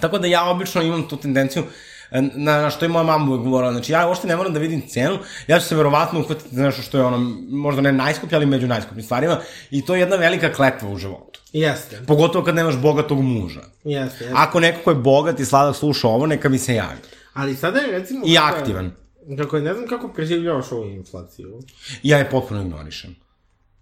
Tako 0.00 0.18
da 0.18 0.26
ja 0.26 0.44
obično 0.44 0.82
imam 0.82 1.08
tu 1.08 1.16
tendenciju, 1.16 1.64
na, 2.10 2.62
na 2.62 2.70
što 2.70 2.84
je 2.84 2.88
moja 2.88 3.02
mama 3.02 3.30
uvek 3.30 3.42
govorila, 3.42 3.72
znači 3.72 3.92
ja 3.92 4.08
uopšte 4.08 4.28
ne 4.28 4.36
moram 4.36 4.52
da 4.52 4.58
vidim 4.58 4.88
cenu, 4.88 5.18
ja 5.46 5.60
ću 5.60 5.66
se 5.66 5.76
verovatno 5.76 6.20
uhvatiti 6.20 6.56
za 6.56 6.62
nešto 6.62 6.82
što 6.82 6.98
je 6.98 7.04
ono, 7.04 7.18
možda 7.48 7.82
ne 7.82 7.92
najskuplje, 7.92 8.36
ali 8.36 8.46
među 8.46 8.66
najskupljim 8.66 9.04
stvarima, 9.04 9.40
i 9.70 9.84
to 9.84 9.94
je 9.94 10.00
jedna 10.00 10.16
velika 10.16 10.52
kletva 10.52 10.88
u 10.88 10.96
životu. 10.96 11.40
Jeste, 11.52 12.02
Pogotovo 12.06 12.44
kad 12.44 12.54
nemaš 12.54 12.76
bogatog 12.76 13.22
muža. 13.22 13.60
jeste, 13.84 14.24
jeste. 14.24 14.34
Ako 14.34 14.60
neko 14.60 14.78
ko 14.84 14.90
je 14.90 14.94
bogat 14.94 15.40
i 15.40 15.44
sladak 15.44 15.76
sluša 15.76 16.08
ovo, 16.08 16.26
neka 16.26 16.48
mi 16.48 16.58
se 16.58 16.74
javi. 16.74 16.98
Ali 17.32 17.56
sada 17.56 17.78
je 17.78 17.98
recimo... 17.98 18.24
I 18.26 18.38
aktivan. 18.38 18.92
Kako 19.38 19.56
je, 19.56 19.62
ne 19.62 19.74
znam 19.74 19.86
kako 19.88 20.08
preživljavaš 20.08 20.72
ovu 20.72 20.86
inflaciju. 20.86 21.60
Ja 22.02 22.18
je 22.18 22.30
potpuno 22.30 22.62
ignorišem. 22.62 23.16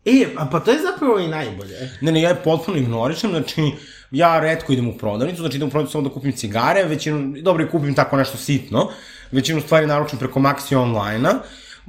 E, 0.05 0.27
a 0.37 0.47
pa 0.47 0.61
to 0.61 0.70
je 0.70 0.79
zapravo 0.93 1.18
i 1.18 1.29
najbolje. 1.29 1.91
Ne, 2.01 2.12
ne, 2.12 2.22
ja 2.22 2.29
je 2.29 2.43
potpuno 2.45 2.79
ignorišem, 2.79 3.31
znači, 3.31 3.72
ja 4.11 4.41
redko 4.41 4.73
idem 4.73 4.89
u 4.89 4.99
prodavnicu, 4.99 5.41
znači 5.41 5.57
idem 5.57 5.69
u 5.69 5.71
prodavnicu 5.71 5.93
samo 5.93 6.09
da 6.09 6.15
kupim 6.15 6.33
cigare, 6.33 6.85
većinu, 6.85 7.35
dobro 7.43 7.65
i 7.65 7.71
kupim 7.71 7.95
tako 7.95 8.17
nešto 8.17 8.39
sitno, 8.39 8.89
većinu 9.33 9.61
stvari 9.61 9.87
naručim 9.87 10.19
preko 10.19 10.41
Maxi 10.41 10.77
Online-a, 10.77 11.35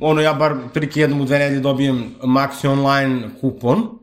ono, 0.02 0.22
ja 0.22 0.34
bar 0.34 0.56
prilike 0.74 1.00
jednom 1.00 1.22
u 1.22 1.26
dve 1.26 1.40
nedelje 1.40 1.60
dobijem 1.60 2.16
Maxi 2.24 2.68
Online 2.68 3.30
kupon, 3.42 4.00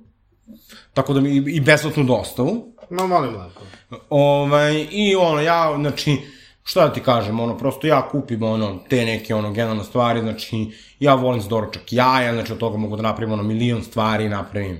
tako 0.94 1.12
da 1.12 1.20
mi 1.20 1.30
i, 1.30 1.44
i 1.46 1.60
besplatnu 1.60 2.04
dostavu, 2.04 2.74
No, 2.90 3.06
molim 3.06 3.34
lako. 3.34 3.62
Ovaj, 4.10 4.86
i 4.90 5.14
ono, 5.14 5.40
ja, 5.40 5.76
znači, 5.78 6.16
šta 6.64 6.86
da 6.86 6.92
ti 6.92 7.00
kažem, 7.00 7.40
ono, 7.40 7.58
prosto 7.58 7.86
ja 7.86 8.08
kupim, 8.08 8.42
ono, 8.42 8.78
te 8.88 9.04
neke, 9.04 9.34
ono, 9.34 9.52
generalne 9.52 9.84
stvari, 9.84 10.20
znači, 10.20 10.70
ja 11.00 11.14
volim 11.14 11.40
za 11.40 11.48
doručak 11.48 11.92
jaja, 11.92 12.32
znači, 12.32 12.52
od 12.52 12.58
toga 12.58 12.78
mogu 12.78 12.96
da 12.96 13.02
napravim, 13.02 13.32
ono, 13.32 13.42
milion 13.42 13.82
stvari, 13.82 14.28
napravim 14.28 14.78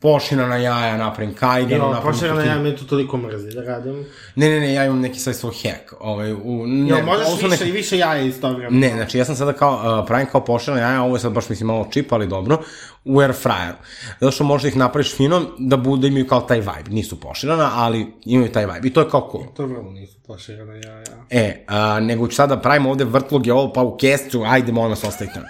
pošinana 0.00 0.56
jaja, 0.56 0.96
napravim 0.96 1.34
kajgano, 1.34 1.74
Jo, 1.76 1.90
napravim... 1.90 2.12
pošerana 2.12 2.36
tortilju. 2.36 2.56
ja 2.56 2.62
me 2.62 2.76
to 2.76 2.84
toliko 2.84 3.16
mrzi 3.16 3.50
da 3.50 3.62
radim. 3.62 4.06
Ne, 4.36 4.48
ne, 4.50 4.60
ne, 4.60 4.72
ja 4.74 4.84
imam 4.84 5.00
neki 5.00 5.18
svoj 5.18 5.34
svoj 5.34 5.52
hack, 5.54 5.92
ovaj, 6.00 6.32
u, 6.32 6.66
ne, 6.66 6.88
Jo, 6.88 7.04
možeš 7.04 7.26
više 7.32 7.48
neke- 7.48 7.64
i 7.64 7.72
više 7.72 7.98
jaja 7.98 8.22
istovremeno. 8.22 8.78
Ne, 8.78 8.88
znači 8.88 9.18
ja 9.18 9.24
sam 9.24 9.36
sada 9.36 9.52
kao, 9.52 9.72
uh, 10.00 10.06
pravim 10.06 10.26
kao 10.26 10.44
poširana 10.44 10.80
jaja, 10.82 11.02
ovo 11.02 11.16
je 11.16 11.20
sad 11.20 11.32
baš 11.32 11.48
mislim 11.48 11.66
malo 11.66 11.88
čip, 11.90 12.12
ali 12.12 12.26
dobro, 12.26 12.58
u 13.04 13.20
air 13.20 13.30
fryeru. 13.34 13.74
Zato 14.20 14.30
što 14.32 14.44
možda 14.44 14.68
ih 14.68 14.76
napraviš 14.76 15.16
fino 15.16 15.42
da 15.58 15.76
bude 15.76 16.08
imaju 16.08 16.26
kao 16.26 16.40
taj 16.40 16.58
vibe. 16.58 16.90
Nisu 16.90 17.20
poširana, 17.20 17.70
ali 17.74 18.06
imaju 18.24 18.52
taj 18.52 18.66
vibe. 18.66 18.88
I 18.88 18.92
to 18.92 19.00
je 19.00 19.08
kao 19.10 19.28
cool. 19.32 19.44
To 19.46 19.66
vrlo 19.66 19.90
nisu 19.90 20.16
pošerana 20.26 20.74
jaja. 20.74 21.04
E, 21.30 21.64
a, 21.68 22.00
nego 22.00 22.28
ću 22.28 22.34
sada 22.34 22.56
pravimo 22.56 22.90
ovde 22.90 23.04
vrtloge, 23.04 23.52
ovo 23.52 23.72
pa 23.72 23.82
u 23.82 23.96
kestu, 23.96 24.44
ajde, 24.46 24.72
molim 24.72 24.90
vas, 24.90 25.04
ostavite 25.04 25.40
me. 25.40 25.46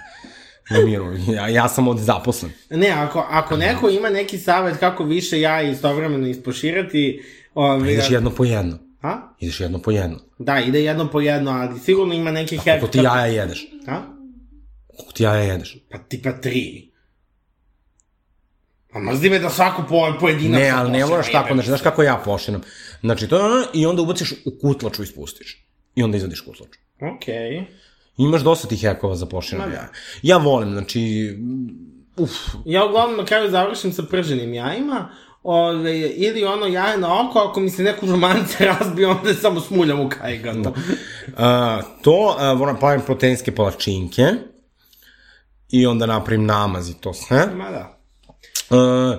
Na 0.71 0.85
miru, 0.85 1.13
ja, 1.35 1.47
ja 1.47 1.69
sam 1.69 1.87
ovde 1.87 2.01
zaposlen. 2.01 2.51
Ne, 2.69 2.89
ako, 2.89 3.25
ako 3.29 3.57
neko 3.57 3.89
ima 3.89 4.09
neki 4.09 4.37
savjet 4.37 4.77
kako 4.77 5.03
više 5.03 5.41
jaja 5.41 5.71
istovremeno 5.71 6.27
ispoširati, 6.27 7.23
ovaj, 7.53 7.93
Ideš 7.93 8.11
jedno 8.11 8.29
po 8.29 8.45
jedno. 8.45 8.77
A? 9.01 9.17
Ideš 9.39 9.59
jedno 9.59 9.81
po 9.81 9.91
jedno. 9.91 10.19
Da, 10.39 10.59
ide 10.59 10.83
jedno 10.83 11.09
po 11.11 11.21
jedno, 11.21 11.51
ali 11.51 11.79
sigurno 11.79 12.13
ima 12.13 12.31
neki 12.31 12.57
hack. 12.57 12.65
Koliko 12.65 12.87
ti 12.87 12.97
jaja 12.97 13.25
jedeš? 13.25 13.67
A? 13.87 14.01
Koliko 14.87 15.13
ti 15.13 15.23
jaja 15.23 15.41
jedeš? 15.41 15.77
Pa 15.91 15.97
tipa 15.97 16.31
tri. 16.31 16.91
Pa 18.93 18.99
mrzdi 18.99 19.29
me 19.29 19.39
da 19.39 19.49
svako 19.49 19.83
po, 19.89 20.13
pojedinačno 20.19 20.59
Ne, 20.59 20.69
ali 20.69 20.91
ne 20.91 21.05
moraš 21.05 21.31
tako, 21.31 21.53
znači, 21.53 21.67
znaš 21.67 21.81
kako 21.81 22.03
ja 22.03 22.21
poširam. 22.25 22.61
Znači, 23.01 23.27
to 23.27 23.37
je 23.37 23.43
ono, 23.43 23.65
i 23.73 23.85
onda 23.85 24.01
ubaciš 24.01 24.31
u 24.45 24.51
kutlaču 24.61 25.03
i 25.03 25.05
spustiš. 25.05 25.65
I 25.95 26.03
onda 26.03 26.17
izvadiš 26.17 26.41
kutlaču. 26.41 26.79
Okej. 27.15 27.65
Imaš 28.17 28.41
dosta 28.41 28.67
tih 28.67 28.81
hekova 28.81 29.15
za 29.15 29.25
poširanje 29.25 29.69
Ma 29.69 29.75
da. 29.75 29.87
Ja 30.21 30.37
volim, 30.37 30.71
znači, 30.71 31.33
uf, 32.17 32.31
Ja 32.65 32.85
uglavnom 32.85 33.17
na 33.17 33.25
kraju 33.25 33.51
završim 33.51 33.93
sa 33.93 34.03
prženim 34.03 34.53
jajima, 34.53 35.09
ove, 35.43 36.09
ili 36.09 36.43
ono 36.43 36.67
jaje 36.67 36.97
na 36.97 37.21
oko, 37.21 37.39
ako 37.39 37.59
mi 37.59 37.69
se 37.69 37.83
neku 37.83 38.05
romance 38.05 38.65
razbije, 38.79 39.07
onda 39.07 39.33
samo 39.33 39.61
smuljam 39.61 39.99
u 39.99 40.09
kajganu. 40.09 40.73
A, 41.37 41.81
to, 42.01 42.35
a, 42.39 42.53
moram 42.53 42.77
pravim 42.79 43.01
proteinske 43.05 43.55
palačinke 43.55 44.25
i 45.69 45.85
onda 45.85 46.05
napravim 46.05 46.45
namaz 46.45 46.89
i 46.89 46.93
to 46.93 47.13
sve. 47.13 47.47
Ma 47.55 47.69
da. 47.69 47.97
A, 48.69 49.17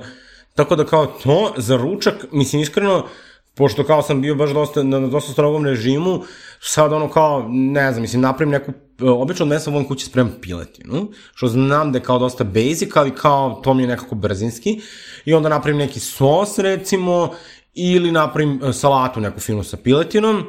tako 0.55 0.77
da 0.77 0.87
kao 0.87 1.07
to, 1.07 1.55
za 1.57 1.77
ručak, 1.77 2.15
mislim 2.33 2.63
iskreno, 2.63 3.07
pošto 3.55 3.85
kao 3.85 4.03
sam 4.03 4.21
bio 4.21 4.35
baš 4.35 4.51
dosta, 4.51 4.83
na, 4.83 5.01
na 5.01 5.07
dosta 5.09 5.33
strogom 5.33 5.65
režimu, 5.65 6.23
sad 6.65 6.93
ono 6.93 7.09
kao, 7.09 7.47
ne 7.49 7.93
znam, 7.93 8.03
mislim, 8.03 8.23
napravim 8.23 8.53
neku, 8.53 8.73
obično 9.01 9.45
odnesem 9.45 9.73
volim 9.73 9.89
kući 9.89 10.07
spremam 10.07 10.33
piletinu, 10.41 11.09
što 11.35 11.49
znam 11.49 11.93
da 11.93 11.99
je 11.99 12.03
kao 12.03 12.19
dosta 12.19 12.45
basic, 12.45 12.97
ali 12.97 13.15
kao 13.15 13.61
to 13.65 13.75
mi 13.75 13.83
je 13.83 13.89
nekako 13.89 14.15
brzinski, 14.15 14.81
i 15.25 15.35
onda 15.35 15.49
napravim 15.49 15.79
neki 15.79 16.01
sos, 16.01 16.59
recimo, 16.59 17.31
ili 17.75 18.13
napravim 18.13 18.61
e, 18.65 18.73
salatu 18.73 19.21
neku 19.21 19.41
finu 19.41 19.65
sa 19.65 19.77
piletinom, 19.77 20.43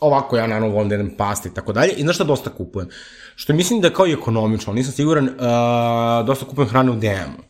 ovako 0.00 0.36
ja 0.36 0.46
naravno 0.46 0.68
volim 0.68 0.88
da 0.88 0.94
jedem 0.94 1.16
pasta 1.16 1.48
i 1.48 1.54
tako 1.54 1.72
dalje, 1.72 1.92
i 1.92 2.02
znaš 2.02 2.14
šta 2.16 2.24
dosta 2.24 2.50
kupujem? 2.50 2.88
Što 3.36 3.52
mislim 3.52 3.80
da 3.80 3.88
je 3.88 3.94
kao 3.94 4.06
i 4.06 4.12
ekonomično, 4.12 4.72
nisam 4.72 4.92
siguran, 4.92 5.24
uh, 5.24 5.34
dosta 6.26 6.46
kupujem 6.46 6.68
hrane 6.68 6.90
u 6.90 6.96
DM-u. 6.96 7.42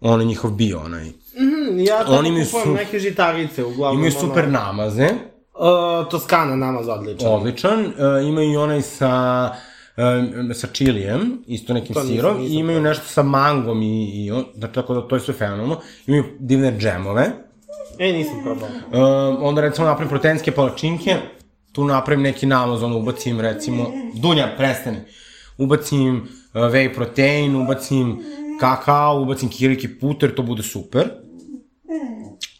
Ono 0.00 0.24
njihov 0.24 0.50
bio, 0.50 0.80
onaj. 0.80 1.04
Mm, 1.04 1.78
ja 1.78 2.04
imaju 2.26 2.44
kupujem 2.44 2.64
su- 2.66 2.74
neke 2.74 2.98
žitarice, 2.98 3.64
uglavnom. 3.64 3.98
Imaju 3.98 4.12
super 4.12 4.44
ono, 4.44 4.52
namaze, 4.52 5.08
Uh, 5.58 6.08
Toskana 6.10 6.56
namaz 6.56 6.88
odličan. 6.88 7.28
odličan, 7.28 7.80
uh, 7.80 7.92
imaju 8.24 8.52
i 8.52 8.56
onaj 8.56 8.82
sa 8.82 9.50
um, 9.96 10.54
sa 10.54 10.66
čilijem, 10.66 11.42
isto 11.46 11.74
nekim 11.74 11.94
To 11.94 12.00
nisam- 12.00 12.16
sirom, 12.16 12.38
nisam 12.38 12.52
i 12.52 12.58
imaju 12.58 12.80
nešto 12.80 13.04
sa 13.06 13.22
mangom 13.22 13.82
i, 13.82 14.26
i 14.26 14.32
znači 14.54 14.74
tako 14.74 14.94
da 14.94 15.08
to 15.08 15.16
je 15.16 15.20
sve 15.20 15.34
fenomenalno. 15.34 15.76
Imaju 16.06 16.24
divne 16.38 16.78
džemove. 16.78 17.30
E, 17.98 18.12
nisam 18.12 18.34
probao. 18.44 18.68
Um, 19.28 19.38
onda 19.42 19.60
recimo 19.60 19.86
napravim 19.86 20.08
proteinske 20.08 20.52
palačinke, 20.52 21.16
tu 21.72 21.84
napravim 21.84 22.22
neki 22.22 22.46
namaz, 22.46 22.82
ono 22.82 22.96
ubacim 22.98 23.40
recimo, 23.40 23.86
Dunja, 24.14 24.48
prestani, 24.56 24.98
ubacim 25.58 26.16
uh, 26.16 26.60
whey 26.62 26.94
protein, 26.94 27.56
ubacim 27.56 28.18
kakao, 28.60 29.22
ubacim 29.22 29.48
kiriki 29.48 29.98
puter, 30.00 30.34
to 30.34 30.42
bude 30.42 30.62
super. 30.62 31.08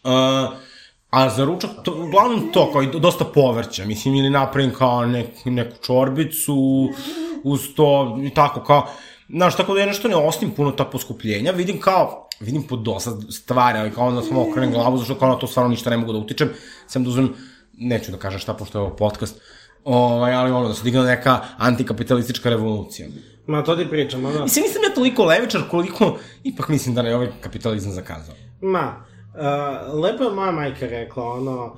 Uh, 0.03 0.53
a 1.09 1.29
za 1.29 1.45
ručak, 1.45 1.69
to, 1.83 2.03
uglavnom 2.03 2.49
to, 2.53 2.71
kao 2.71 2.81
i 2.83 2.87
do- 2.91 2.99
dosta 2.99 3.25
povrća, 3.25 3.85
mislim, 3.85 4.15
ili 4.15 4.29
napravim 4.29 4.73
kao 4.73 5.05
nek, 5.05 5.27
neku 5.45 5.77
čorbicu, 5.85 6.89
uz 7.43 7.61
to, 7.75 8.17
i 8.23 8.33
tako, 8.33 8.63
kao, 8.63 8.87
znaš, 9.29 9.57
tako 9.57 9.73
da 9.73 9.79
ja 9.79 9.85
nešto 9.85 10.07
ne 10.07 10.15
ostim 10.15 10.51
puno 10.51 10.71
ta 10.71 10.85
poskupljenja, 10.85 11.51
vidim 11.51 11.79
kao, 11.79 12.27
vidim 12.39 12.63
po 12.63 12.75
dosta 12.75 13.11
stvari, 13.31 13.79
ali 13.79 13.91
kao 13.91 14.07
onda 14.07 14.21
samo 14.21 14.49
okrenem 14.49 14.71
glavu, 14.71 14.97
zašto 14.97 15.15
kao 15.15 15.29
na 15.29 15.35
to 15.39 15.47
stvarno 15.47 15.69
ništa 15.69 15.89
ne 15.89 15.97
mogu 15.97 16.13
da 16.13 16.19
utičem, 16.19 16.49
sam 16.87 17.03
da 17.03 17.09
uzmem, 17.09 17.33
neću 17.73 18.11
da 18.11 18.17
kažem 18.17 18.39
šta, 18.39 18.53
pošto 18.53 18.77
je 18.77 18.81
ovo 18.81 18.95
podcast, 18.95 19.41
ovaj, 19.83 20.33
ali 20.33 20.51
ono, 20.51 20.67
da 20.67 20.73
se 20.73 20.83
digne 20.83 21.03
neka 21.03 21.39
antikapitalistička 21.57 22.49
revolucija. 22.49 23.07
Ma, 23.47 23.63
to 23.63 23.75
ti 23.75 23.89
pričam, 23.89 24.25
ono. 24.25 24.43
Mislim, 24.43 24.63
nisam 24.65 24.81
ja 24.89 24.95
toliko 24.95 25.25
levičar 25.25 25.61
koliko, 25.69 26.17
ipak 26.43 26.69
mislim 26.69 26.95
da 26.95 27.01
je 27.01 27.15
ovaj 27.15 27.29
kapitalizam 27.41 27.91
zakazao. 27.91 28.35
Ma, 28.61 29.05
uh, 29.37 30.03
lepo 30.03 30.23
je 30.23 30.29
moja 30.29 30.51
majka 30.51 30.87
rekla, 30.87 31.23
ono, 31.23 31.77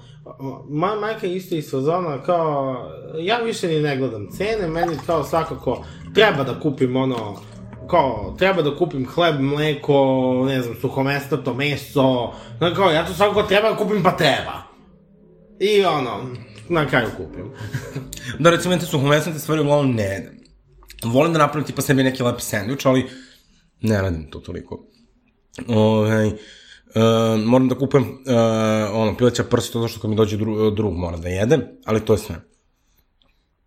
moja 0.69 0.95
majka 0.95 1.27
isto 1.27 1.55
iz 1.55 1.71
fazona, 1.71 2.23
kao, 2.23 2.75
ja 3.19 3.37
više 3.37 3.67
ni 3.67 3.79
ne 3.79 3.97
gledam 3.97 4.27
cene, 4.31 4.67
meni 4.67 4.97
kao 5.05 5.23
svakako 5.23 5.85
treba 6.13 6.43
da 6.43 6.59
kupim 6.59 6.95
ono, 6.95 7.35
kao, 7.89 8.35
treba 8.37 8.61
da 8.61 8.75
kupim 8.75 9.07
hleb, 9.07 9.39
mleko, 9.39 9.95
ne 10.47 10.61
znam, 10.61 10.75
suhomestato 10.81 11.53
meso, 11.53 12.31
znači 12.57 12.75
kao, 12.75 12.91
ja 12.91 13.05
to 13.05 13.13
svakako 13.13 13.43
treba 13.43 13.69
da 13.69 13.75
kupim, 13.75 14.03
pa 14.03 14.17
treba. 14.17 14.63
I 15.59 15.85
ono, 15.85 16.11
na 16.69 16.87
kraju 16.87 17.09
kupim. 17.17 17.51
Da, 18.39 18.49
recimo, 18.49 18.77
te 18.77 18.85
suhomesnate 18.85 19.39
stvari 19.39 19.61
uglavnom 19.61 19.95
ne. 19.95 20.31
Volim 21.03 21.33
da 21.33 21.39
napravim 21.39 21.67
tipa 21.67 21.81
sebi 21.81 22.03
neki 22.03 22.23
lepi 22.23 22.41
sandvič, 22.41 22.85
ali 22.85 23.09
ne 23.81 24.01
radim 24.01 24.29
to 24.31 24.39
toliko. 24.39 24.79
Ovaj, 25.67 26.31
uh, 26.95 27.45
moram 27.45 27.67
da 27.67 27.75
kupujem 27.75 28.03
uh, 28.03 28.17
ono, 28.93 29.17
pileća 29.17 29.43
prsta, 29.43 29.79
zato 29.79 29.87
što 29.87 30.01
kad 30.01 30.09
mi 30.09 30.15
dođe 30.15 30.37
dru, 30.37 30.71
drug 30.71 30.93
mora 30.93 31.17
da 31.17 31.29
jedem, 31.29 31.61
ali 31.85 32.05
to 32.05 32.13
je 32.13 32.17
sve. 32.17 32.35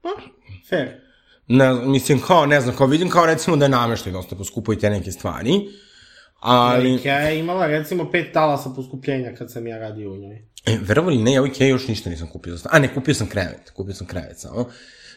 Pa, 0.00 0.08
fair. 0.68 0.88
Ne, 1.48 1.74
mislim, 1.74 2.20
kao, 2.20 2.46
ne 2.46 2.60
znam, 2.60 2.76
kao 2.76 2.86
vidim 2.86 3.10
kao 3.10 3.26
recimo 3.26 3.56
da 3.56 3.64
je 3.64 3.68
nameštaj 3.68 4.12
dosta 4.12 4.36
poskupo 4.36 4.72
i 4.72 4.78
te 4.78 4.90
neke 4.90 5.12
stvari, 5.12 5.60
ali, 6.42 6.94
Ikea 6.94 7.18
je 7.18 7.38
imala 7.38 7.66
recimo 7.66 8.10
pet 8.10 8.32
talasa 8.32 8.70
poskupljenja 8.70 9.34
kad 9.38 9.52
sam 9.52 9.66
ja 9.66 9.78
radio 9.78 10.12
u 10.12 10.16
njoj. 10.16 10.48
e, 10.66 10.78
verovali 10.82 11.18
ne, 11.18 11.32
ja 11.32 11.42
u 11.42 11.46
Ikea 11.46 11.68
još 11.68 11.88
ništa 11.88 12.10
nisam 12.10 12.28
kupio. 12.32 12.56
A 12.70 12.78
ne, 12.78 12.94
kupio 12.94 13.14
sam 13.14 13.26
krevet, 13.26 13.70
kupio 13.70 13.94
sam 13.94 14.06
krevet 14.06 14.38
samo. 14.38 14.68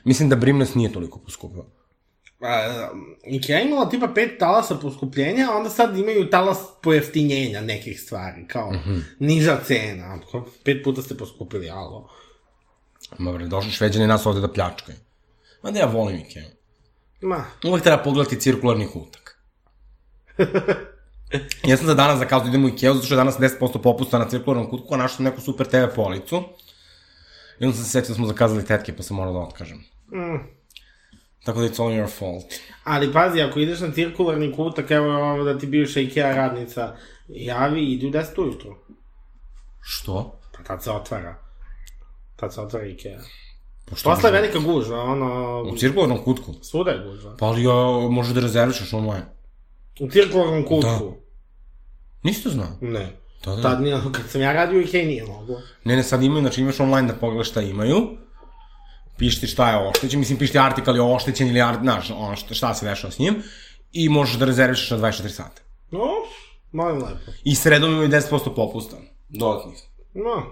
Mislim 0.03 0.29
da 0.29 0.35
Brimnes 0.35 0.75
nije 0.75 0.93
toliko 0.93 1.19
poskupio. 1.19 1.65
Ikea 3.25 3.57
je 3.57 3.65
imala 3.65 3.89
tipa 3.89 4.07
pet 4.07 4.39
talasa 4.39 4.75
poskupljenja, 4.75 5.47
a 5.51 5.57
onda 5.57 5.69
sad 5.69 5.97
imaju 5.97 6.29
talas 6.29 6.57
pojeftinjenja 6.81 7.61
nekih 7.61 8.01
stvari, 8.01 8.47
kao 8.47 8.71
Mhm. 8.73 8.97
niža 9.19 9.59
cena. 9.65 10.19
Pet 10.63 10.83
puta 10.83 11.01
ste 11.01 11.17
poskupili, 11.17 11.69
alo. 11.69 12.09
Ma 13.17 13.31
bre, 13.31 13.45
došli 13.45 13.71
šveđani 13.71 14.07
nas 14.07 14.25
ovde 14.25 14.41
da 14.41 14.53
pljačkaju. 14.53 14.97
Ma 15.63 15.71
da 15.71 15.79
ja 15.79 15.85
volim 15.85 16.17
Ikea. 16.17 16.43
Ma, 17.21 17.45
Uvek 17.63 17.83
treba 17.83 18.03
pogledati 18.03 18.39
cirkularni 18.39 18.87
kutak. 18.87 19.39
ja 21.63 21.77
sam 21.77 21.87
za 21.87 21.93
danas 21.93 22.19
zakazao 22.19 22.43
da 22.43 22.49
idemo 22.49 22.67
u 22.67 22.69
Ikea, 22.69 22.93
zato 22.93 23.05
što 23.05 23.13
je 23.15 23.17
danas 23.17 23.37
10% 23.37 23.81
popusta 23.81 24.19
na 24.19 24.29
cirkularnom 24.29 24.69
kutku, 24.69 24.93
a 24.93 24.97
našao 24.97 25.15
sam 25.15 25.25
neku 25.25 25.41
super 25.41 25.67
TV 25.67 25.95
policu. 25.95 26.43
I 27.59 27.65
onda 27.65 27.75
sam 27.77 27.85
se 27.85 27.91
setio 27.91 28.07
da 28.09 28.15
smo 28.15 28.27
zakazali 28.27 28.65
tetke, 28.65 28.95
pa 28.95 29.03
sam 29.03 29.17
morao 29.17 29.33
da 29.33 29.39
otkažem. 29.39 29.77
mm. 30.11 30.55
Tako 31.45 31.59
da 31.59 31.67
it's 31.67 31.81
all 31.81 31.91
your 31.91 32.09
fault. 32.19 32.45
Ali 32.83 33.13
pazi, 33.13 33.41
ako 33.41 33.59
ideš 33.59 33.79
na 33.79 33.91
cirkularni 33.91 34.53
kutak, 34.55 34.91
evo 34.91 35.43
da 35.43 35.57
ti 35.57 35.67
bivša 35.67 35.99
Ikea 35.99 36.35
radnica 36.35 36.95
javi, 37.27 37.93
idi 37.93 38.07
u 38.07 38.11
10 38.11 38.41
ujutru. 38.41 38.75
Što? 39.81 40.39
Pa 40.57 40.63
tad 40.63 40.83
se 40.83 40.91
otvara. 40.91 41.35
Tad 42.35 42.53
se 42.53 42.61
otvara 42.61 42.85
Ikea. 42.85 43.19
Pošto 43.85 44.09
Posle 44.09 44.29
je 44.29 44.33
velika 44.33 44.59
gužva, 44.59 45.03
ono... 45.03 45.61
U 45.61 45.77
cirkularnom 45.77 46.23
kutku? 46.23 46.53
Svuda 46.61 46.91
je 46.91 47.03
gužva. 47.07 47.35
Pa 47.39 47.45
ali 47.45 47.63
ja, 47.63 48.09
možeš 48.09 48.33
da 48.33 48.41
rezervišeš 48.41 48.93
online. 48.93 49.25
U 49.99 50.09
cirkularnom 50.09 50.63
kutku. 50.63 51.13
Nisi 52.23 52.43
to 52.43 52.49
znao? 52.49 52.77
Ne. 52.81 53.17
Da, 53.45 53.55
da. 53.55 53.61
Tad 53.61 53.81
nije, 53.81 54.01
kad 54.11 54.29
sam 54.29 54.41
ja 54.41 54.53
radio 54.53 54.79
u 54.79 54.81
Ikea 54.81 55.05
nije 55.05 55.25
moglo. 55.25 55.61
Ne, 55.83 55.95
ne, 55.95 56.03
sad 56.03 56.23
imaju, 56.23 56.41
znači 56.41 56.61
imaš 56.61 56.79
online 56.79 57.07
da 57.07 57.13
pogledaš 57.13 57.49
šta 57.49 57.61
imaju, 57.61 58.17
piši 59.17 59.39
ti 59.41 59.47
šta 59.47 59.69
je 59.69 59.89
oštećen, 59.89 60.19
mislim 60.19 60.37
piši 60.37 60.51
ti 60.51 60.59
artikal 60.59 60.95
je 60.95 61.01
oštećen 61.01 61.47
ili 61.47 61.61
art, 61.61 61.79
znaš, 61.81 62.09
ono 62.09 62.35
šta, 62.35 62.53
šta 62.53 62.73
se 62.73 62.85
dešava 62.85 63.11
s 63.11 63.19
njim, 63.19 63.43
i 63.91 64.09
možeš 64.09 64.35
da 64.35 64.45
rezervišeš 64.45 64.91
na 64.91 64.97
24 64.97 65.29
sata. 65.29 65.61
No, 65.91 66.07
molim 66.71 66.97
lepo. 66.97 67.31
I 67.43 67.55
sredom 67.55 67.91
imaju 67.91 68.09
10% 68.09 68.55
popusta, 68.55 68.97
dodatnih. 69.29 69.83
No. 70.13 70.43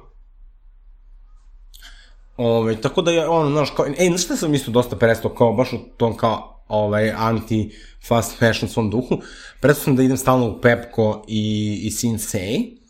Ove, 2.37 2.81
tako 2.81 3.01
da 3.01 3.11
je, 3.11 3.27
ono, 3.27 3.49
znaš, 3.49 3.69
kao, 3.75 3.85
ej, 3.85 4.07
znaš 4.07 4.23
šta 4.23 4.35
sam 4.35 4.53
isto 4.53 4.71
dosta 4.71 4.95
prestao, 4.95 5.33
kao, 5.33 5.53
baš 5.53 5.73
u 5.73 5.77
tom, 5.97 6.17
kao, 6.17 6.63
ovaj, 6.67 7.11
anti-fast 7.11 8.37
fashion 8.39 8.69
svom 8.69 8.89
duhu, 8.89 9.17
prestao 9.61 9.83
sam 9.83 9.95
da 9.95 10.03
idem 10.03 10.17
stalno 10.17 10.47
u 10.47 10.61
Pepko 10.61 11.25
i, 11.27 11.81
i 11.83 11.91
Sinsei, 11.91 12.82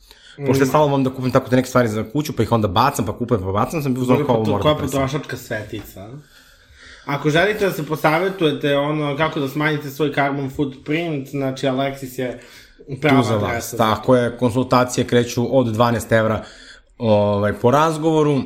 pošto 0.48 0.64
ja 0.64 0.68
stalno 0.68 0.88
volim 0.88 1.04
da 1.04 1.10
kupim 1.10 1.32
tako 1.32 1.50
te 1.50 1.56
neke 1.56 1.68
stvari 1.68 1.88
za 1.88 2.04
kuću, 2.14 2.34
pa 2.36 2.44
ih 2.44 2.52
onda 2.52 2.68
bacam, 2.68 3.06
pa 3.06 3.18
kupujem, 3.18 3.44
pa 3.44 3.52
bacam, 3.52 3.82
sam 3.82 3.94
bio 3.94 4.04
u 4.04 4.06
zonu 4.06 4.26
kao, 4.26 4.36
ovo 4.36 4.46
mora 4.46 4.64
da 4.64 4.76
prestanem. 4.76 5.08
potrošačka 5.08 5.38
svetica. 5.38 6.10
Ako 7.06 7.30
želite 7.30 7.66
da 7.66 7.72
se 7.72 7.86
posavetujete 7.86 8.78
ono 8.78 9.18
kako 9.18 9.40
da 9.40 9.50
smanjite 9.50 9.90
svoj 9.90 10.14
carbon 10.14 10.50
footprint, 10.50 11.30
znači 11.30 11.68
Alexis 11.68 12.20
je 12.20 12.40
prava 13.02 13.22
tu 13.22 13.28
za 13.28 13.36
vas. 13.36 13.72
Tako 13.78 14.16
je, 14.16 14.38
konsultacije 14.38 15.08
kreću 15.08 15.58
od 15.58 15.68
12 15.68 16.18
evra 16.18 16.44
ovaj, 16.98 17.54
po 17.54 17.72
razgovoru, 17.72 18.42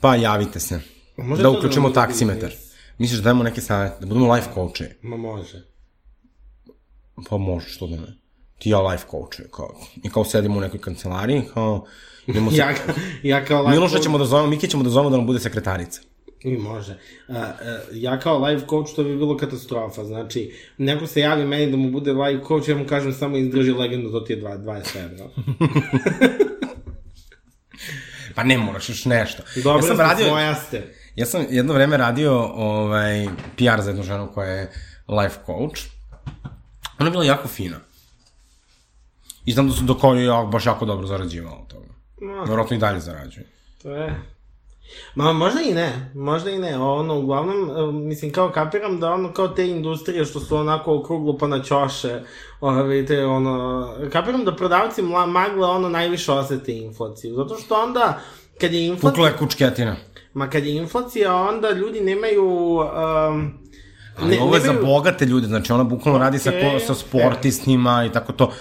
pa 0.00 0.14
javite 0.14 0.60
se. 0.60 0.80
Može 1.16 1.42
da 1.42 1.50
da 1.50 1.58
uključimo 1.58 1.88
bude 1.88 1.94
taksimetar. 1.94 2.50
Misliš 2.98 3.18
da 3.18 3.24
dajemo 3.24 3.42
neke 3.42 3.60
savjete, 3.60 3.96
da 4.00 4.06
budemo 4.06 4.32
life 4.32 4.48
coachevi? 4.54 4.94
Ma 5.02 5.16
može. 5.16 5.62
Pa 7.28 7.36
može, 7.36 7.68
što 7.68 7.86
da 7.86 7.96
ne. 7.96 8.25
Ti 8.58 8.70
ja 8.70 8.80
life 8.80 9.04
coachevi, 9.10 9.48
kao, 9.50 9.74
i 10.02 10.10
kao 10.10 10.24
sedimo 10.24 10.58
u 10.58 10.60
nekoj 10.60 10.80
kancelariji, 10.80 11.42
kao, 11.54 11.86
idemo 12.26 12.50
se... 12.50 12.56
Ja, 12.56 12.74
ja 13.22 13.44
kao 13.44 13.62
life 13.62 13.70
Miloša 13.70 13.96
coach- 13.96 14.02
ćemo 14.02 14.18
da 14.18 14.24
zovemo, 14.24 14.48
Mike 14.48 14.66
ćemo 14.68 14.82
da 14.82 14.90
zovemo 14.90 15.10
da 15.10 15.16
nam 15.16 15.26
bude 15.26 15.40
sekretarica. 15.40 16.00
I 16.40 16.56
može. 16.56 16.98
A, 17.28 17.34
a, 17.34 17.54
ja 17.92 18.20
kao 18.20 18.38
life 18.46 18.66
coach 18.66 18.94
to 18.96 19.04
bi 19.04 19.16
bilo 19.16 19.36
katastrofa. 19.36 20.04
Znači, 20.04 20.54
neko 20.78 21.06
se 21.06 21.20
javi 21.20 21.44
meni 21.44 21.70
da 21.70 21.76
mu 21.76 21.90
bude 21.90 22.12
life 22.12 22.44
coach, 22.48 22.68
ja 22.68 22.76
mu 22.76 22.86
kažem 22.86 23.12
samo 23.12 23.36
izdrži 23.36 23.72
legendu, 23.72 24.10
to 24.10 24.20
ti 24.20 24.32
je 24.32 24.36
dva- 24.36 24.58
20 24.58 24.96
evra. 25.04 25.24
Pa 28.34 28.44
ne 28.44 28.58
moraš 28.58 28.88
još 28.88 29.04
nešto. 29.04 29.42
Dobro, 29.56 29.78
ja 29.78 29.88
sam 29.88 29.98
radio, 30.00 30.26
svoja 30.26 30.54
ste. 30.54 30.94
Ja 31.14 31.26
sam 31.26 31.44
jedno 31.50 31.74
vreme 31.74 31.96
radio 31.96 32.32
ovaj, 32.54 33.26
PR 33.56 33.80
za 33.82 33.90
jednu 33.90 34.02
ženu 34.02 34.28
koja 34.34 34.48
je 34.50 34.72
life 35.08 35.36
coach. 35.46 35.80
Ona 36.98 37.06
je 37.06 37.10
bila 37.10 37.24
jako 37.24 37.48
fina. 37.48 37.76
I 39.46 39.52
znam 39.52 39.68
da 39.68 39.74
su 39.74 39.82
do 39.84 39.94
koje 39.94 40.24
ja 40.24 40.48
baš 40.52 40.66
jako 40.66 40.84
dobro 40.84 41.06
zarađivala 41.06 41.56
od 41.62 41.68
toga. 41.68 41.86
No. 42.20 42.44
Vjerojatno 42.44 42.76
i 42.76 42.80
dalje 42.80 43.00
zarađuje. 43.00 43.46
To 43.82 43.90
je... 43.90 44.14
Ma 45.14 45.32
možda 45.32 45.60
i 45.60 45.74
ne, 45.74 46.10
možda 46.14 46.50
i 46.50 46.58
ne, 46.58 46.78
ono, 46.78 47.18
uglavnom, 47.18 47.70
e, 47.70 47.92
mislim, 47.92 48.32
kao 48.32 48.50
kapiram 48.50 49.00
da 49.00 49.10
ono, 49.10 49.32
kao 49.32 49.48
te 49.48 49.68
industrije 49.68 50.24
što 50.24 50.40
su 50.40 50.56
onako 50.56 50.94
okruglo 50.96 51.38
pa 51.38 51.46
na 51.46 51.62
ćoše, 51.62 52.20
ono, 52.60 52.82
vidite, 52.82 53.26
ono, 53.26 53.88
kapiram 54.12 54.44
da 54.44 54.56
prodavci 54.56 55.02
mla, 55.02 55.26
magle, 55.26 55.66
ono, 55.66 55.88
najviše 55.88 56.32
osete 56.32 56.72
inflaciju, 56.72 57.34
zato 57.34 57.56
što 57.56 57.74
onda, 57.74 58.20
kad 58.60 58.72
je 58.72 58.86
inflacija, 58.86 59.10
Pukla 59.10 59.28
je 59.28 59.36
kučketina. 59.36 59.96
ma 60.34 60.50
kad 60.50 60.64
je 60.64 60.76
inflacija, 60.76 61.34
onda 61.36 61.70
ljudi 61.70 62.00
nemaju, 62.00 62.76
um, 62.76 63.58
Ali 64.18 64.38
ovo 64.38 64.54
je 64.54 64.60
za 64.60 64.66
nemaju- 64.66 64.86
bogate 64.86 65.26
ljude, 65.26 65.46
znači 65.46 65.72
ona 65.72 65.84
bukvalno 65.84 66.18
radi 66.18 66.38
sa, 66.38 66.50
ko, 66.50 66.78
sa 66.86 66.94
sportistima 66.94 68.04
i 68.04 68.12
tako 68.12 68.32
to. 68.32 68.52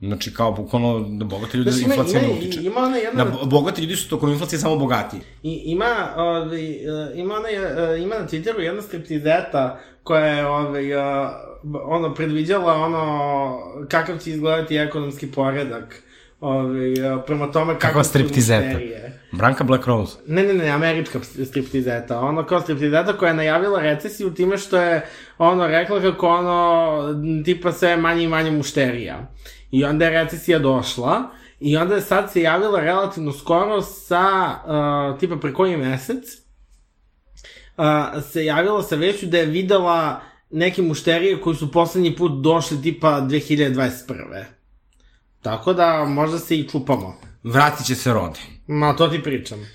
Znači 0.00 0.34
kao 0.34 0.52
bukvalno 0.52 1.00
da 1.00 1.24
bogate 1.24 1.58
ljude 1.58 1.70
Znaš, 1.70 1.84
ima, 1.84 1.94
inflacija 1.94 2.20
ima, 2.20 2.28
ne 2.28 2.38
utiče. 2.38 2.60
ima 2.62 2.80
ona 2.80 2.96
jedna... 2.96 3.24
Na 3.24 3.30
bo- 3.30 3.46
bogati 3.46 3.80
ljudi 3.80 3.96
su 3.96 4.08
tokom 4.08 4.30
inflacije 4.30 4.58
samo 4.58 4.76
bogatiji. 4.76 5.20
I, 5.42 5.62
ima, 5.64 6.08
ovaj, 6.16 6.70
e, 6.70 7.12
ima, 7.14 7.34
ona, 7.34 7.48
e, 7.48 8.02
ima 8.02 8.14
na 8.18 8.26
Twitteru 8.28 8.58
jedna 8.60 8.82
striptizeta 8.82 9.80
koja 10.02 10.26
je 10.26 10.46
ovaj, 10.46 10.92
e, 10.92 11.28
ono, 11.84 12.14
predviđala 12.14 12.74
ono, 12.74 13.58
kakav 13.88 14.18
će 14.18 14.30
izgledati 14.30 14.76
ekonomski 14.76 15.30
poredak 15.30 16.02
ovaj, 16.40 16.92
e, 16.92 17.18
prema 17.26 17.52
tome 17.52 17.72
kako 17.72 17.80
Kakva 17.80 18.04
striptizeta? 18.04 18.78
Branka 19.32 19.64
Black 19.64 19.86
Rose. 19.86 20.18
Ne, 20.26 20.42
ne, 20.42 20.54
ne, 20.54 20.68
američka 20.68 21.18
striptizeta. 21.44 22.20
Ono 22.20 22.46
kao 22.46 22.60
striptizeta 22.60 23.12
koja 23.12 23.28
je 23.28 23.34
najavila 23.34 23.80
recesiju 23.80 24.34
time 24.34 24.58
što 24.58 24.76
je 24.76 25.06
ono 25.38 25.66
rekla 25.66 26.00
kako 26.00 26.28
ono 26.28 27.42
tipa 27.44 27.72
sve 27.72 27.96
manje 27.96 28.24
i 28.24 28.28
manje 28.28 28.50
mušterija. 28.50 29.28
I 29.76 29.84
onda 29.84 30.04
je 30.04 30.10
recesija 30.10 30.58
došla 30.58 31.30
i 31.60 31.76
onda 31.76 31.94
je 31.94 32.00
sad 32.00 32.32
se 32.32 32.42
javila 32.42 32.80
relativno 32.80 33.32
skoro 33.32 33.82
sa 33.82 34.56
uh, 35.12 35.18
tipa 35.20 35.36
pre 35.36 35.52
koji 35.52 35.76
mesec 35.76 36.24
uh, 37.76 37.84
se 38.32 38.44
javila 38.44 38.82
sa 38.82 38.96
veću 38.96 39.26
da 39.26 39.38
je 39.38 39.46
videla 39.46 40.20
neke 40.50 40.82
mušterije 40.82 41.40
koji 41.40 41.56
su 41.56 41.72
poslednji 41.72 42.16
put 42.16 42.32
došli 42.42 42.82
tipa 42.82 43.20
2021. 43.20 44.44
Tako 45.42 45.72
da 45.72 46.04
možda 46.04 46.38
se 46.38 46.58
i 46.58 46.68
čupamo. 46.68 47.16
Vratit 47.42 47.86
će 47.86 47.94
se 47.94 48.12
rode. 48.12 48.40
Ma, 48.66 48.96
to 48.96 49.08
ti 49.08 49.22
pričam. 49.22 49.66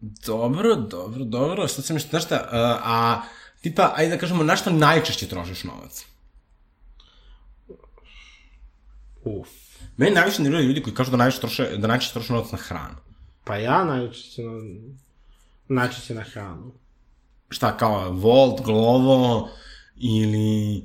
Dobro, 0.00 0.74
dobro, 0.74 1.24
dobro. 1.24 1.68
Šta 1.68 1.82
sam 1.82 1.96
još, 1.96 2.08
znaš 2.08 2.24
šta, 2.24 2.48
a, 2.52 2.78
a 2.84 3.22
tipa, 3.62 3.92
ajde 3.96 4.10
da 4.10 4.20
kažemo, 4.20 4.42
na 4.42 4.56
što 4.56 4.70
najčešće 4.70 5.28
trošiš 5.28 5.64
novac? 5.64 6.13
Uf. 9.24 9.48
Meni 9.96 10.14
najviše 10.14 10.42
nerviraju 10.42 10.68
ljudi 10.68 10.82
koji 10.82 10.94
kažu 10.94 11.10
da 11.10 11.16
najviše 11.16 11.40
troše, 11.40 11.76
da 11.76 11.86
najčešće 11.86 12.12
troše 12.12 12.32
novac 12.32 12.52
na 12.52 12.58
hranu. 12.58 12.96
Pa 13.44 13.56
ja 13.56 13.84
najčešće 13.84 14.42
na, 14.42 14.52
najčešće 15.68 16.14
na 16.14 16.22
hranu. 16.22 16.72
Šta, 17.48 17.76
kao 17.76 18.10
Volt, 18.10 18.64
Glovo 18.64 19.48
ili 19.96 20.82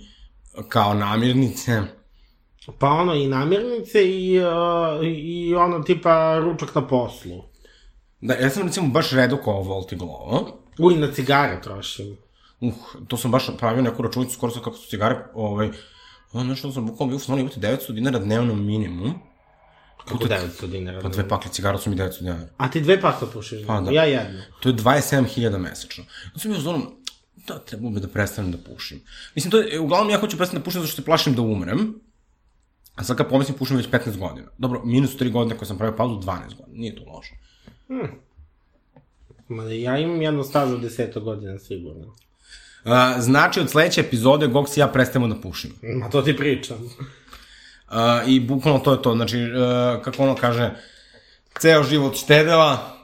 kao 0.70 0.94
namirnice? 0.94 1.82
Pa 2.80 2.88
ono 2.88 3.14
i 3.14 3.28
namirnice 3.28 4.06
i, 4.06 4.40
uh, 4.40 5.06
i 5.06 5.56
ono 5.56 5.80
tipa 5.80 6.40
ručak 6.40 6.76
na 6.76 6.88
poslu. 6.88 7.44
Da, 8.22 8.34
ja 8.34 8.50
sam 8.50 8.64
recimo 8.64 8.88
baš 8.88 9.12
redukovao 9.12 9.64
Volt 9.64 9.92
i 9.92 9.96
Glovo. 9.96 10.60
Uj, 10.80 10.96
na 10.96 11.12
cigare 11.12 11.62
trošim. 11.62 12.18
Uh, 12.62 12.74
to 13.08 13.18
sam 13.18 13.32
baš 13.32 13.58
pravio 13.58 13.82
neku 13.82 14.02
računicu, 14.02 14.34
skoro 14.34 14.52
sam 14.52 14.64
kako 14.64 14.78
su 14.78 14.90
cigare, 14.90 15.26
ovaj, 15.34 15.70
ono 16.34 16.44
nešto 16.44 16.72
sam 16.72 16.86
bukvalno 16.86 17.12
bio, 17.12 17.20
stvarno 17.20 17.42
imate 17.42 17.60
900 17.60 17.92
dinara 17.92 18.20
dnevno 18.20 18.56
minimum. 18.56 19.14
Kako 20.06 20.24
900 20.24 20.68
dinara? 20.68 21.02
Pa 21.02 21.10
dve 21.10 21.28
pakle 21.28 21.52
cigara 21.52 21.78
su 21.78 21.90
mi 21.90 21.96
900 21.96 22.20
dinara. 22.20 22.48
A 22.58 22.72
ti 22.72 22.82
dve 22.82 23.02
pakle 23.02 23.28
pušiš? 23.34 23.68
Pa 23.68 23.82
da. 23.82 23.92
Ja 23.92 24.04
jednu. 24.04 24.42
To 24.60 24.70
je 24.70 24.76
27.000 24.76 25.58
mesečno. 25.58 26.04
Ja 26.34 26.40
sam 26.40 26.52
bio 26.52 26.62
zonom, 26.62 26.96
da, 27.48 27.60
trebalo 27.60 27.92
bi 27.92 28.00
da 28.00 28.08
prestanem 28.08 28.52
da 28.52 28.58
pušim. 28.58 29.02
Mislim, 29.36 29.52
to 29.52 29.58
je, 29.58 29.80
uglavnom 29.80 30.10
ja 30.10 30.20
hoću 30.20 30.38
prestati 30.38 30.60
da 30.60 30.64
pušim 30.64 30.82
zato 30.82 30.92
što 30.92 31.02
se 31.02 31.06
plašim 31.06 31.36
da 31.36 31.42
umrem. 31.42 32.02
A 32.96 33.04
sad 33.04 33.18
kad 33.18 33.30
pomislim, 33.30 33.58
pušim 33.58 33.78
već 33.78 33.90
15 33.90 34.18
godina. 34.18 34.48
Dobro, 34.58 34.82
minus 34.86 35.18
3 35.18 35.32
godine 35.32 35.58
koje 35.58 35.68
sam 35.68 35.78
pravio 35.78 35.98
pauzu, 35.98 36.16
12 36.16 36.26
godina. 36.58 36.80
Nije 36.80 36.96
to 36.96 37.04
loše. 37.04 37.36
Ma, 39.48 39.64
ja 39.64 39.98
imam 39.98 40.22
jedno 40.22 40.44
staž 40.44 40.72
od 40.72 40.82
10 40.82 41.20
godina 41.24 41.60
sigurno. 41.60 42.16
Uh, 42.86 42.92
znači, 43.20 43.60
od 43.60 43.70
sledeće 43.70 44.02
epizode 44.02 44.48
Gox 44.48 44.78
i 44.78 44.80
ja 44.80 44.88
prestajemo 44.88 45.28
da 45.28 45.42
pušimo. 45.42 45.74
Ma 45.82 46.10
to 46.10 46.22
ti 46.22 46.38
pričam. 46.38 46.78
Uh, 46.78 47.96
I 48.28 48.40
bukvalno 48.40 48.80
to 48.80 48.92
je 48.92 49.02
to. 49.02 49.16
Znači, 49.16 49.38
uh, 49.38 50.04
kako 50.04 50.24
ono 50.24 50.36
kaže, 50.36 50.72
ceo 51.60 51.84
život 51.84 52.16
štedela, 52.16 52.98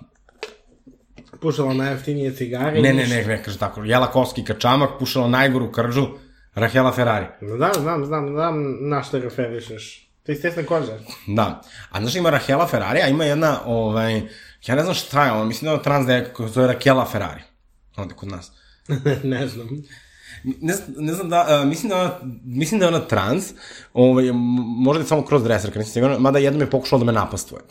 pušala 1.41 1.73
najjeftinije 1.73 2.35
cigare. 2.35 2.81
Ne, 2.81 2.93
ne, 2.93 3.07
ne, 3.07 3.25
ne, 3.25 3.43
kaže 3.43 3.57
tako. 3.57 3.83
Jela 3.83 4.11
koski 4.11 4.43
kačamak, 4.43 4.89
pušala 4.99 5.27
najgoru 5.27 5.71
kržu, 5.71 6.07
Rahela 6.55 6.91
Ferrari. 6.91 7.25
Znam, 7.41 7.71
znam, 7.81 8.05
znam, 8.05 8.29
znam 8.29 8.77
na 8.89 9.03
što 9.03 9.19
referišeš. 9.19 10.09
To 10.25 10.31
je 10.31 10.35
stesna 10.35 10.63
koža. 10.63 10.97
Da. 11.27 11.61
A 11.91 12.01
znaš 12.01 12.15
ima 12.15 12.29
Rahela 12.29 12.67
Ferrari, 12.67 13.01
a 13.01 13.07
ima 13.07 13.23
jedna, 13.23 13.59
ovaj, 13.65 14.21
ja 14.67 14.75
ne 14.75 14.83
znam 14.83 14.95
šta 14.95 15.25
je 15.25 15.31
ono, 15.31 15.45
mislim 15.45 15.65
da 15.65 15.69
je 15.69 15.73
ono 15.73 15.83
trans 15.83 16.07
devojka 16.07 16.33
koja 16.33 16.49
zove 16.49 16.67
Rahela 16.73 17.05
Ferrari. 17.05 17.41
Ovde 17.97 18.13
kod 18.13 18.29
nas. 18.29 18.51
ne 19.23 19.47
znam. 19.47 19.67
Ne, 20.43 20.73
ne 20.97 21.13
znam 21.13 21.29
da, 21.29 21.61
uh, 21.61 21.69
mislim 21.69 21.89
da 21.89 21.95
ona, 21.95 22.35
mislim 22.45 22.79
da 22.79 22.85
je 22.85 22.95
ona 22.95 23.07
trans, 23.07 23.53
ovaj, 23.93 24.31
možda 24.77 25.03
je 25.03 25.07
samo 25.07 25.25
kroz 25.25 25.43
dreserka, 25.43 25.79
nisam 25.79 25.93
siguran, 25.93 26.21
mada 26.21 26.39
jednom 26.39 26.61
je 26.61 26.69
pokušala 26.69 26.99
da 26.99 27.05
me 27.05 27.11
napastvuje. 27.11 27.63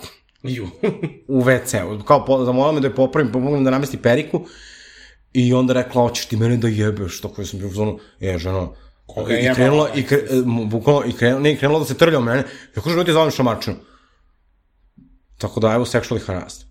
Ju. 0.42 0.68
u 1.28 1.42
WC-u. 1.42 2.04
Kao, 2.04 2.24
po, 2.24 2.44
zamolila 2.44 2.72
me 2.72 2.80
da 2.80 2.86
je 2.86 2.94
popravim, 2.94 3.32
pomognem 3.32 3.64
da 3.64 3.70
namesti 3.70 3.96
periku, 3.96 4.46
i 5.32 5.52
onda 5.52 5.72
rekla, 5.72 6.02
hoćeš 6.02 6.26
ti 6.26 6.36
mene 6.36 6.56
da 6.56 6.68
jebeš, 6.68 7.20
tako 7.20 7.42
je 7.42 7.46
sam 7.46 7.58
bio 7.58 7.68
u 7.68 7.72
zonu, 7.72 7.98
je, 8.20 8.38
ženo, 8.38 8.74
Koga 9.06 9.38
i 9.38 9.54
krenula, 9.54 9.88
i 9.94 10.02
kre, 10.02 10.16
e, 10.16 10.42
bukvalno, 10.66 11.02
i 11.06 11.12
krenula, 11.12 11.40
ne, 11.42 11.52
i 11.52 11.56
krenula 11.56 11.78
da 11.78 11.84
se 11.84 11.96
trlja 11.96 12.18
u 12.18 12.22
mene, 12.22 12.44
ja 12.76 12.82
kažem, 12.82 12.98
da 12.98 13.04
ti 13.04 13.12
zovem 13.12 13.30
šamarčinu. 13.30 13.76
Tako 15.38 15.60
da, 15.60 15.72
evo, 15.72 15.84
sexually 15.84 16.26
harassed. 16.26 16.66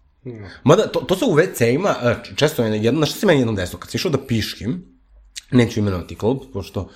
Mada, 0.63 0.87
to, 0.87 0.99
to 0.99 1.15
se 1.15 1.25
u 1.25 1.35
WC-ima, 1.35 1.95
e, 2.03 2.35
često 2.35 2.63
je 2.63 2.83
jedno, 2.83 2.99
znaš 2.99 3.09
šta 3.09 3.19
se 3.19 3.25
meni 3.25 3.39
jednom 3.39 3.55
desilo, 3.55 3.79
kad 3.79 3.91
si 3.91 3.97
išao 3.97 4.11
da 4.11 4.25
piškim, 4.27 4.85
neću 5.51 5.79
imenovati 5.79 6.15
klub, 6.15 6.39
pošto 6.53 6.89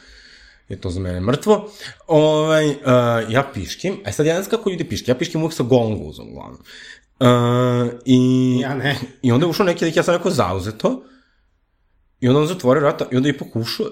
je 0.69 0.81
to 0.81 0.89
za 0.89 0.99
mene 0.99 1.19
mrtvo, 1.19 1.71
ovaj, 2.07 2.69
uh, 2.69 2.75
ja 3.29 3.51
piškim, 3.53 3.97
a 4.05 4.11
sad 4.11 4.25
ja 4.25 4.35
ne 4.35 4.41
znam 4.41 4.49
kako 4.49 4.69
ljudi 4.69 4.89
piškim, 4.89 5.11
ja 5.11 5.17
piškim 5.17 5.41
uvijek 5.41 5.53
sa 5.53 5.63
golom 5.63 6.03
guzom, 6.03 6.27
uglavnom. 6.29 6.61
Uh, 7.19 7.99
i, 8.05 8.59
Ja 8.61 8.75
ne. 8.75 8.95
I 9.21 9.31
onda 9.31 9.45
je 9.45 9.49
ušao 9.49 9.65
neki 9.65 9.85
lik, 9.85 9.95
ja 9.95 10.03
sam 10.03 10.15
rekao 10.15 10.31
zauzeto, 10.31 11.03
i 12.19 12.27
onda 12.27 12.39
on 12.39 12.47
zatvorio 12.47 12.81
vrata, 12.81 13.07
i 13.11 13.15
onda 13.17 13.29
je 13.29 13.35
ipak 13.35 13.55
ušao, 13.55 13.85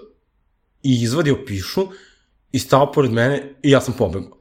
i 0.83 1.03
izvadio 1.03 1.45
pišu, 1.45 1.87
i 2.51 2.59
stao 2.59 2.91
pored 2.91 3.11
mene, 3.11 3.55
i 3.63 3.71
ja 3.71 3.81
sam 3.81 3.93
pobegao. 3.97 4.37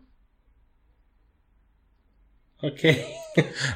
Okej. 2.63 3.24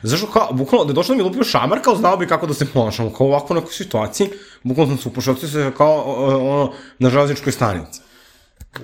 Zašto 0.02 0.26
kao, 0.26 0.48
bukvalno, 0.52 0.84
da 0.84 0.90
je 0.90 0.94
došao 0.94 1.16
da 1.16 1.22
mi 1.22 1.28
lupio 1.28 1.44
šamar, 1.44 1.80
kao 1.84 1.96
znao 1.96 2.16
bi 2.16 2.26
kako 2.26 2.46
da 2.46 2.54
se 2.54 2.66
ponašamo, 2.72 3.12
kao 3.12 3.26
ovako 3.26 3.54
u 3.54 3.56
nekoj 3.56 3.72
situaciji, 3.72 4.28
bukvalno 4.62 4.94
sam 4.94 5.02
se 5.02 5.08
upošao 5.08 5.36
se 5.36 5.72
kao 5.76 6.02
ono, 6.02 6.72
na 6.98 7.10
železničkoj 7.10 7.52
stanici. 7.52 8.00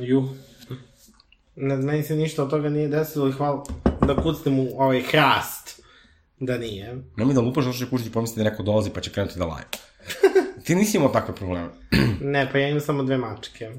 Ju. 0.00 0.28
Ne, 1.56 1.76
meni 1.76 2.02
se 2.02 2.16
ništa 2.16 2.42
od 2.42 2.50
toga 2.50 2.68
nije 2.68 2.88
desilo 2.88 3.28
i 3.28 3.32
hvala 3.32 3.64
da 4.06 4.16
kucnem 4.22 4.58
u 4.58 4.68
ovaj 4.78 5.02
hrast. 5.02 5.80
Da 6.40 6.58
nije. 6.58 6.96
Nemoj 7.16 7.34
da 7.34 7.40
lupaš, 7.40 7.64
zato 7.64 7.76
što 7.76 7.84
će 7.84 7.90
kućiti 7.90 8.12
pomisliti 8.12 8.40
da 8.40 8.50
neko 8.50 8.62
dolazi 8.62 8.90
pa 8.90 9.00
će 9.00 9.10
krenuti 9.10 9.38
da 9.38 9.46
laje. 9.46 9.64
Ti 10.64 10.74
nisi 10.74 10.96
imao 10.96 11.08
takve 11.08 11.34
probleme. 11.34 11.68
Ne, 12.20 12.48
pa 12.52 12.58
ja 12.58 12.68
imam 12.68 12.80
samo 12.80 13.02
dve 13.02 13.16
mačke. 13.16 13.70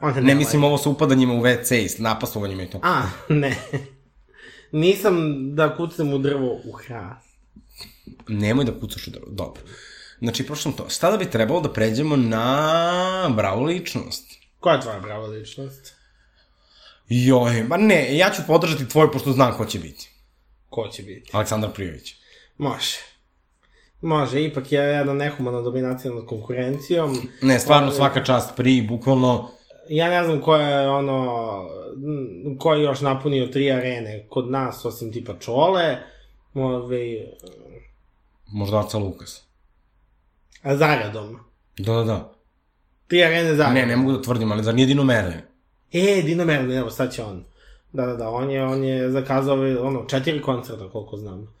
One 0.00 0.20
Ne, 0.20 0.34
mislim 0.34 0.64
ovo 0.64 0.78
sa 0.78 0.90
upadanjima 0.90 1.34
u 1.34 1.40
WC 1.40 1.74
i 1.84 1.88
s 1.88 1.98
napasovanjima 1.98 2.62
i 2.62 2.70
to. 2.70 2.80
A, 2.82 3.02
ne. 3.28 3.56
Nisam 4.72 5.14
da 5.54 5.76
kucnem 5.76 6.12
u 6.12 6.18
drvo 6.18 6.60
u 6.64 6.72
hrast. 6.72 7.28
Nemoj 8.28 8.64
da 8.64 8.80
kucaš 8.80 9.06
u 9.06 9.10
drvo. 9.10 9.26
Dobro. 9.30 9.62
Znači, 10.18 10.46
prošlo 10.46 10.72
to. 10.72 10.90
Sada 10.90 11.16
bi 11.16 11.30
trebalo 11.30 11.60
da 11.60 11.72
pređemo 11.72 12.16
na 12.16 13.32
bravu 13.36 13.64
ličnost. 13.64 14.32
Koja 14.60 14.74
je 14.74 14.80
tvoja 14.80 15.00
brava 15.00 15.26
ličnost? 15.26 15.94
Joj, 17.08 17.62
ma 17.62 17.76
ne, 17.76 18.16
ja 18.16 18.30
ću 18.30 18.42
podržati 18.46 18.88
tvoj, 18.88 19.12
pošto 19.12 19.32
znam 19.32 19.56
ko 19.56 19.66
će 19.66 19.78
biti. 19.78 20.10
Ko 20.68 20.88
će 20.88 21.02
biti? 21.02 21.30
Aleksandar 21.32 21.70
Prijović. 21.72 22.14
Može. 22.58 22.96
Može, 24.00 24.42
ipak 24.42 24.72
je 24.72 24.80
jedna 24.80 25.14
nehumana 25.14 25.60
dominacija 25.60 26.14
nad 26.14 26.26
konkurencijom. 26.26 27.28
Ne, 27.42 27.58
stvarno 27.58 27.86
Ovaj, 27.86 27.96
svaka 27.96 28.24
čast 28.24 28.56
pri, 28.56 28.82
bukvalno, 28.88 29.50
Ja 29.88 30.10
ne 30.10 30.24
znam 30.24 30.40
ko 30.40 30.56
je 30.56 30.88
ono, 30.88 31.68
ko 32.58 32.74
je 32.74 32.82
još 32.82 33.00
napunio 33.00 33.46
tri 33.46 33.72
arene 33.72 34.26
kod 34.28 34.50
nas, 34.50 34.84
osim 34.84 35.12
tipa 35.12 35.38
Čole, 35.40 35.96
Ove, 36.54 37.26
možda 38.46 38.80
Aca 38.80 38.98
Lukas. 38.98 39.42
a 40.62 40.76
zaradom. 40.76 41.38
Da, 41.78 41.92
da, 41.92 42.04
da. 42.04 42.32
Tri 43.06 43.24
arene 43.24 43.54
zaradom. 43.54 43.74
Ne, 43.74 43.86
ne 43.86 43.96
mogu 43.96 44.12
da 44.12 44.22
tvrdim, 44.22 44.52
ali 44.52 44.62
zar 44.62 44.74
nije 44.74 44.86
Dino 44.86 45.04
Merlin? 45.04 45.40
E, 45.92 46.22
Dino 46.22 46.44
Merlin, 46.44 46.78
evo, 46.78 46.90
sad 46.90 47.12
će 47.12 47.22
on. 47.22 47.44
Da, 47.92 48.06
da, 48.06 48.16
da, 48.16 48.28
on 48.28 48.50
je, 48.50 48.64
on 48.64 48.84
je 48.84 49.10
zakazao 49.10 49.56
ono, 49.80 50.04
četiri 50.04 50.42
koncerta, 50.42 50.88
koliko 50.90 51.16
znam. 51.16 51.54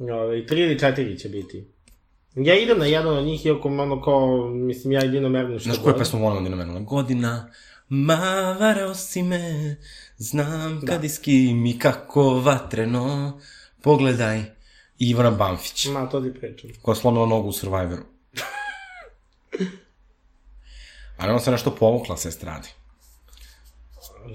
Ove, 0.00 0.46
tri 0.46 0.60
ili 0.60 0.78
četiri 0.78 1.18
će 1.18 1.28
biti. 1.28 1.71
Ja 2.34 2.58
idem 2.58 2.78
na 2.78 2.86
jedan 2.86 3.16
od 3.16 3.24
njih, 3.24 3.46
iako 3.46 3.68
ono 3.68 4.02
kao, 4.02 4.48
mislim, 4.48 4.92
ja 4.92 5.04
i 5.04 5.08
Dino 5.08 5.28
Merlin 5.28 5.58
što 5.58 5.70
Znaš 5.70 5.82
koju 5.84 5.98
pesmu 5.98 6.20
volim 6.20 6.38
od 6.38 6.44
Dino 6.44 6.56
Merlina? 6.56 6.80
Godina, 6.80 7.50
ma 7.88 8.56
varao 8.60 8.94
si 8.94 9.22
me, 9.22 9.76
znam 10.16 10.80
da. 10.80 10.86
kad 10.86 11.04
iski 11.04 11.54
mi 11.54 11.78
kako 11.78 12.40
vatreno, 12.40 13.40
pogledaj, 13.82 14.42
Ivana 14.98 15.30
Banfić, 15.30 15.86
Ma, 15.86 16.08
to 16.08 16.20
ti 16.20 16.34
pričam. 16.40 16.70
koja 16.82 16.92
je 16.92 16.96
slomila 16.96 17.26
nogu 17.26 17.48
u 17.48 17.52
Survivoru. 17.52 18.02
Ali 21.16 21.30
ona 21.30 21.40
se 21.40 21.50
nešto 21.50 21.74
povukla 21.74 22.16
se 22.16 22.30
stradi. 22.30 22.68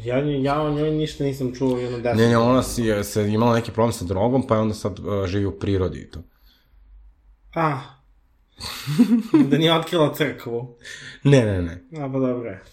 Ja, 0.03 0.17
ja 0.17 0.61
o 0.61 0.71
njoj 0.71 0.91
ništa 0.91 1.23
nisam 1.23 1.55
čuo 1.55 1.77
jedno 1.77 1.97
deset. 1.97 2.17
Ne, 2.17 2.27
ne, 2.27 2.37
ona 2.37 2.63
si, 2.63 3.03
se 3.03 3.27
imala 3.27 3.55
neki 3.55 3.71
problem 3.71 3.93
sa 3.93 4.05
drogom, 4.05 4.47
pa 4.47 4.55
je 4.55 4.61
onda 4.61 4.73
sad 4.73 4.99
uh, 4.99 5.25
živi 5.25 5.45
u 5.45 5.59
prirodi 5.59 5.99
i 5.99 6.11
to. 6.11 6.19
A. 7.57 7.79
da 9.49 9.57
nije 9.57 9.73
otkrila 9.73 10.13
crkvu. 10.13 10.77
Ne, 11.23 11.45
ne, 11.45 11.61
ne. 11.61 12.01
A, 12.03 12.09
pa 12.13 12.19
dobro 12.19 12.49
je. 12.49 12.63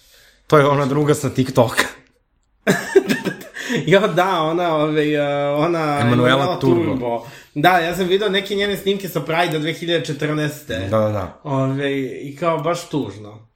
To 0.46 0.58
je 0.58 0.66
ona 0.66 0.86
druga 0.86 1.14
sa 1.14 1.30
TikToka. 1.30 1.84
Jo, 3.86 4.00
da, 4.00 4.42
ona, 4.42 4.76
ove, 4.76 5.20
uh, 5.20 5.64
ona... 5.64 5.98
Emanuela 6.00 6.60
Turbo. 6.60 7.26
Da, 7.54 7.78
ja 7.78 7.96
sam 7.96 8.06
vidio 8.06 8.28
neke 8.28 8.54
njene 8.54 8.76
snimke 8.76 9.08
sa 9.08 9.20
Pride 9.20 9.58
2014. 9.58 10.88
Da, 10.90 10.98
da, 10.98 11.08
da. 11.08 11.40
Ove, 11.42 12.00
I 12.00 12.36
kao 12.36 12.58
baš 12.58 12.88
tužno. 12.88 13.48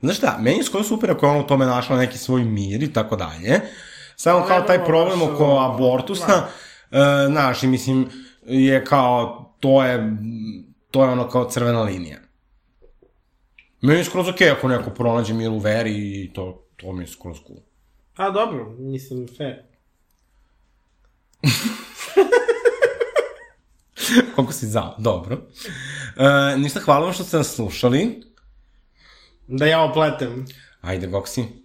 Znaš 0.00 0.16
šta, 0.16 0.38
meni 0.40 0.56
je 0.56 0.64
skoro 0.64 0.84
super 0.84 1.10
ako 1.10 1.26
je 1.26 1.30
ona 1.30 1.40
u 1.40 1.46
tome 1.46 1.66
našla 1.66 1.96
neki 1.96 2.18
svoj 2.18 2.44
mir 2.44 2.82
i 2.82 2.92
tako 2.92 3.16
dalje. 3.16 3.60
Samo 4.16 4.38
Ali 4.38 4.48
kao 4.48 4.60
taj 4.60 4.84
problem 4.84 5.22
oko 5.22 5.58
abortusa, 5.58 6.46
e, 6.90 7.26
znaš, 7.28 7.62
i 7.62 7.66
mislim, 7.66 8.08
je 8.46 8.84
kao, 8.84 9.50
to 9.60 9.84
je, 9.84 10.16
to 10.90 11.04
je 11.04 11.10
ono 11.10 11.28
kao 11.28 11.50
crvena 11.50 11.82
linija. 11.82 12.18
Meni 13.80 14.00
je 14.00 14.04
skroz 14.04 14.28
okej 14.28 14.50
ako 14.50 14.68
neko 14.68 14.90
pronađe 14.90 15.34
mir 15.34 15.50
u 15.50 15.58
veri 15.58 16.22
i 16.22 16.32
to, 16.32 16.66
to 16.76 16.92
mi 16.92 17.02
je 17.02 17.06
skroz 17.06 17.38
cool. 17.46 17.58
A, 18.16 18.30
dobro, 18.30 18.74
mislim, 18.78 19.28
fair. 19.36 19.56
Koliko 24.34 24.52
si 24.52 24.66
zao, 24.66 24.94
dobro. 24.98 25.38
E, 26.16 26.58
ništa, 26.58 26.80
hvala 26.80 27.04
vam 27.04 27.12
što 27.12 27.24
ste 27.24 27.36
nas 27.36 27.54
slušali. 27.54 28.22
Da 29.46 29.66
ja 29.66 29.82
opletem. 29.82 30.46
Ajde, 30.80 31.06
Goksi. 31.06 31.63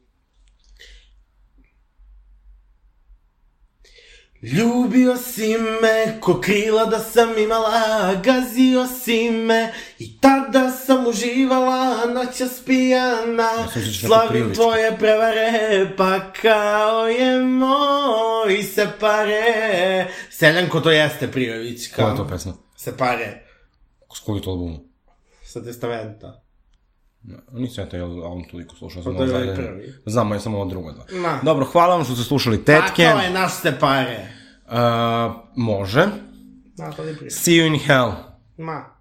Ljubio 4.41 5.17
si 5.17 5.57
me, 5.81 6.19
ko 6.19 6.41
krila 6.41 6.85
da 6.85 6.99
sam 6.99 7.37
imala, 7.37 8.15
gazio 8.23 8.87
si 9.03 9.29
me 9.29 9.73
i 9.99 10.19
tada 10.19 10.71
sam 10.71 11.07
uživala, 11.07 12.05
noćas 12.05 12.61
pijana, 12.65 13.49
sam 13.49 13.65
mislio 13.65 13.93
ćeš 13.93 14.01
neko 14.01 14.15
slavim 14.15 14.53
tvoje 14.53 14.97
prevare, 14.97 15.91
pa 15.97 16.31
kao 16.41 17.07
je 17.07 17.39
moj 17.39 18.63
se 18.63 18.87
pare. 18.99 20.07
Seljanko 20.29 20.79
to 20.79 20.91
jeste 20.91 21.31
Prijović, 21.31 21.87
kao. 21.87 22.05
Koja 22.05 22.11
je 22.11 22.17
to 22.17 22.27
pesma? 22.27 22.53
Se 22.77 22.97
pare, 22.97 23.45
S 24.15 24.25
to 24.43 24.49
album? 24.49 24.89
sa 25.43 25.63
testamenta. 25.63 26.41
Nisam 27.51 27.83
ja 27.83 27.89
taj 27.89 27.99
album 28.01 28.43
toliko 28.51 28.75
slušao. 28.75 29.03
Sam 29.03 29.13
Pa 29.13 29.17
to 29.17 29.23
je 29.25 29.29
ovo 29.31 29.39
zadnje- 29.39 29.55
prvi. 29.55 29.93
Znam, 30.05 30.31
ja 30.31 30.39
sam 30.39 30.55
ovo 30.55 30.65
drugo 30.65 30.91
da. 30.91 31.17
Ma. 31.17 31.39
Dobro, 31.43 31.65
hvala 31.65 31.95
vam 31.95 32.03
što 32.05 32.13
ste 32.15 32.23
slušali 32.23 32.65
Tetke. 32.65 33.05
A 33.05 33.13
to 33.13 33.21
je 33.21 33.29
naš 33.29 33.53
se 33.53 33.77
pare. 33.79 34.27
Uh, 34.65 34.73
može. 35.55 36.07
Na, 36.77 36.91
to. 36.91 37.03
See 37.29 37.51
you 37.53 37.67
in 37.67 37.79
hell. 37.79 38.11
Ma. 38.57 38.98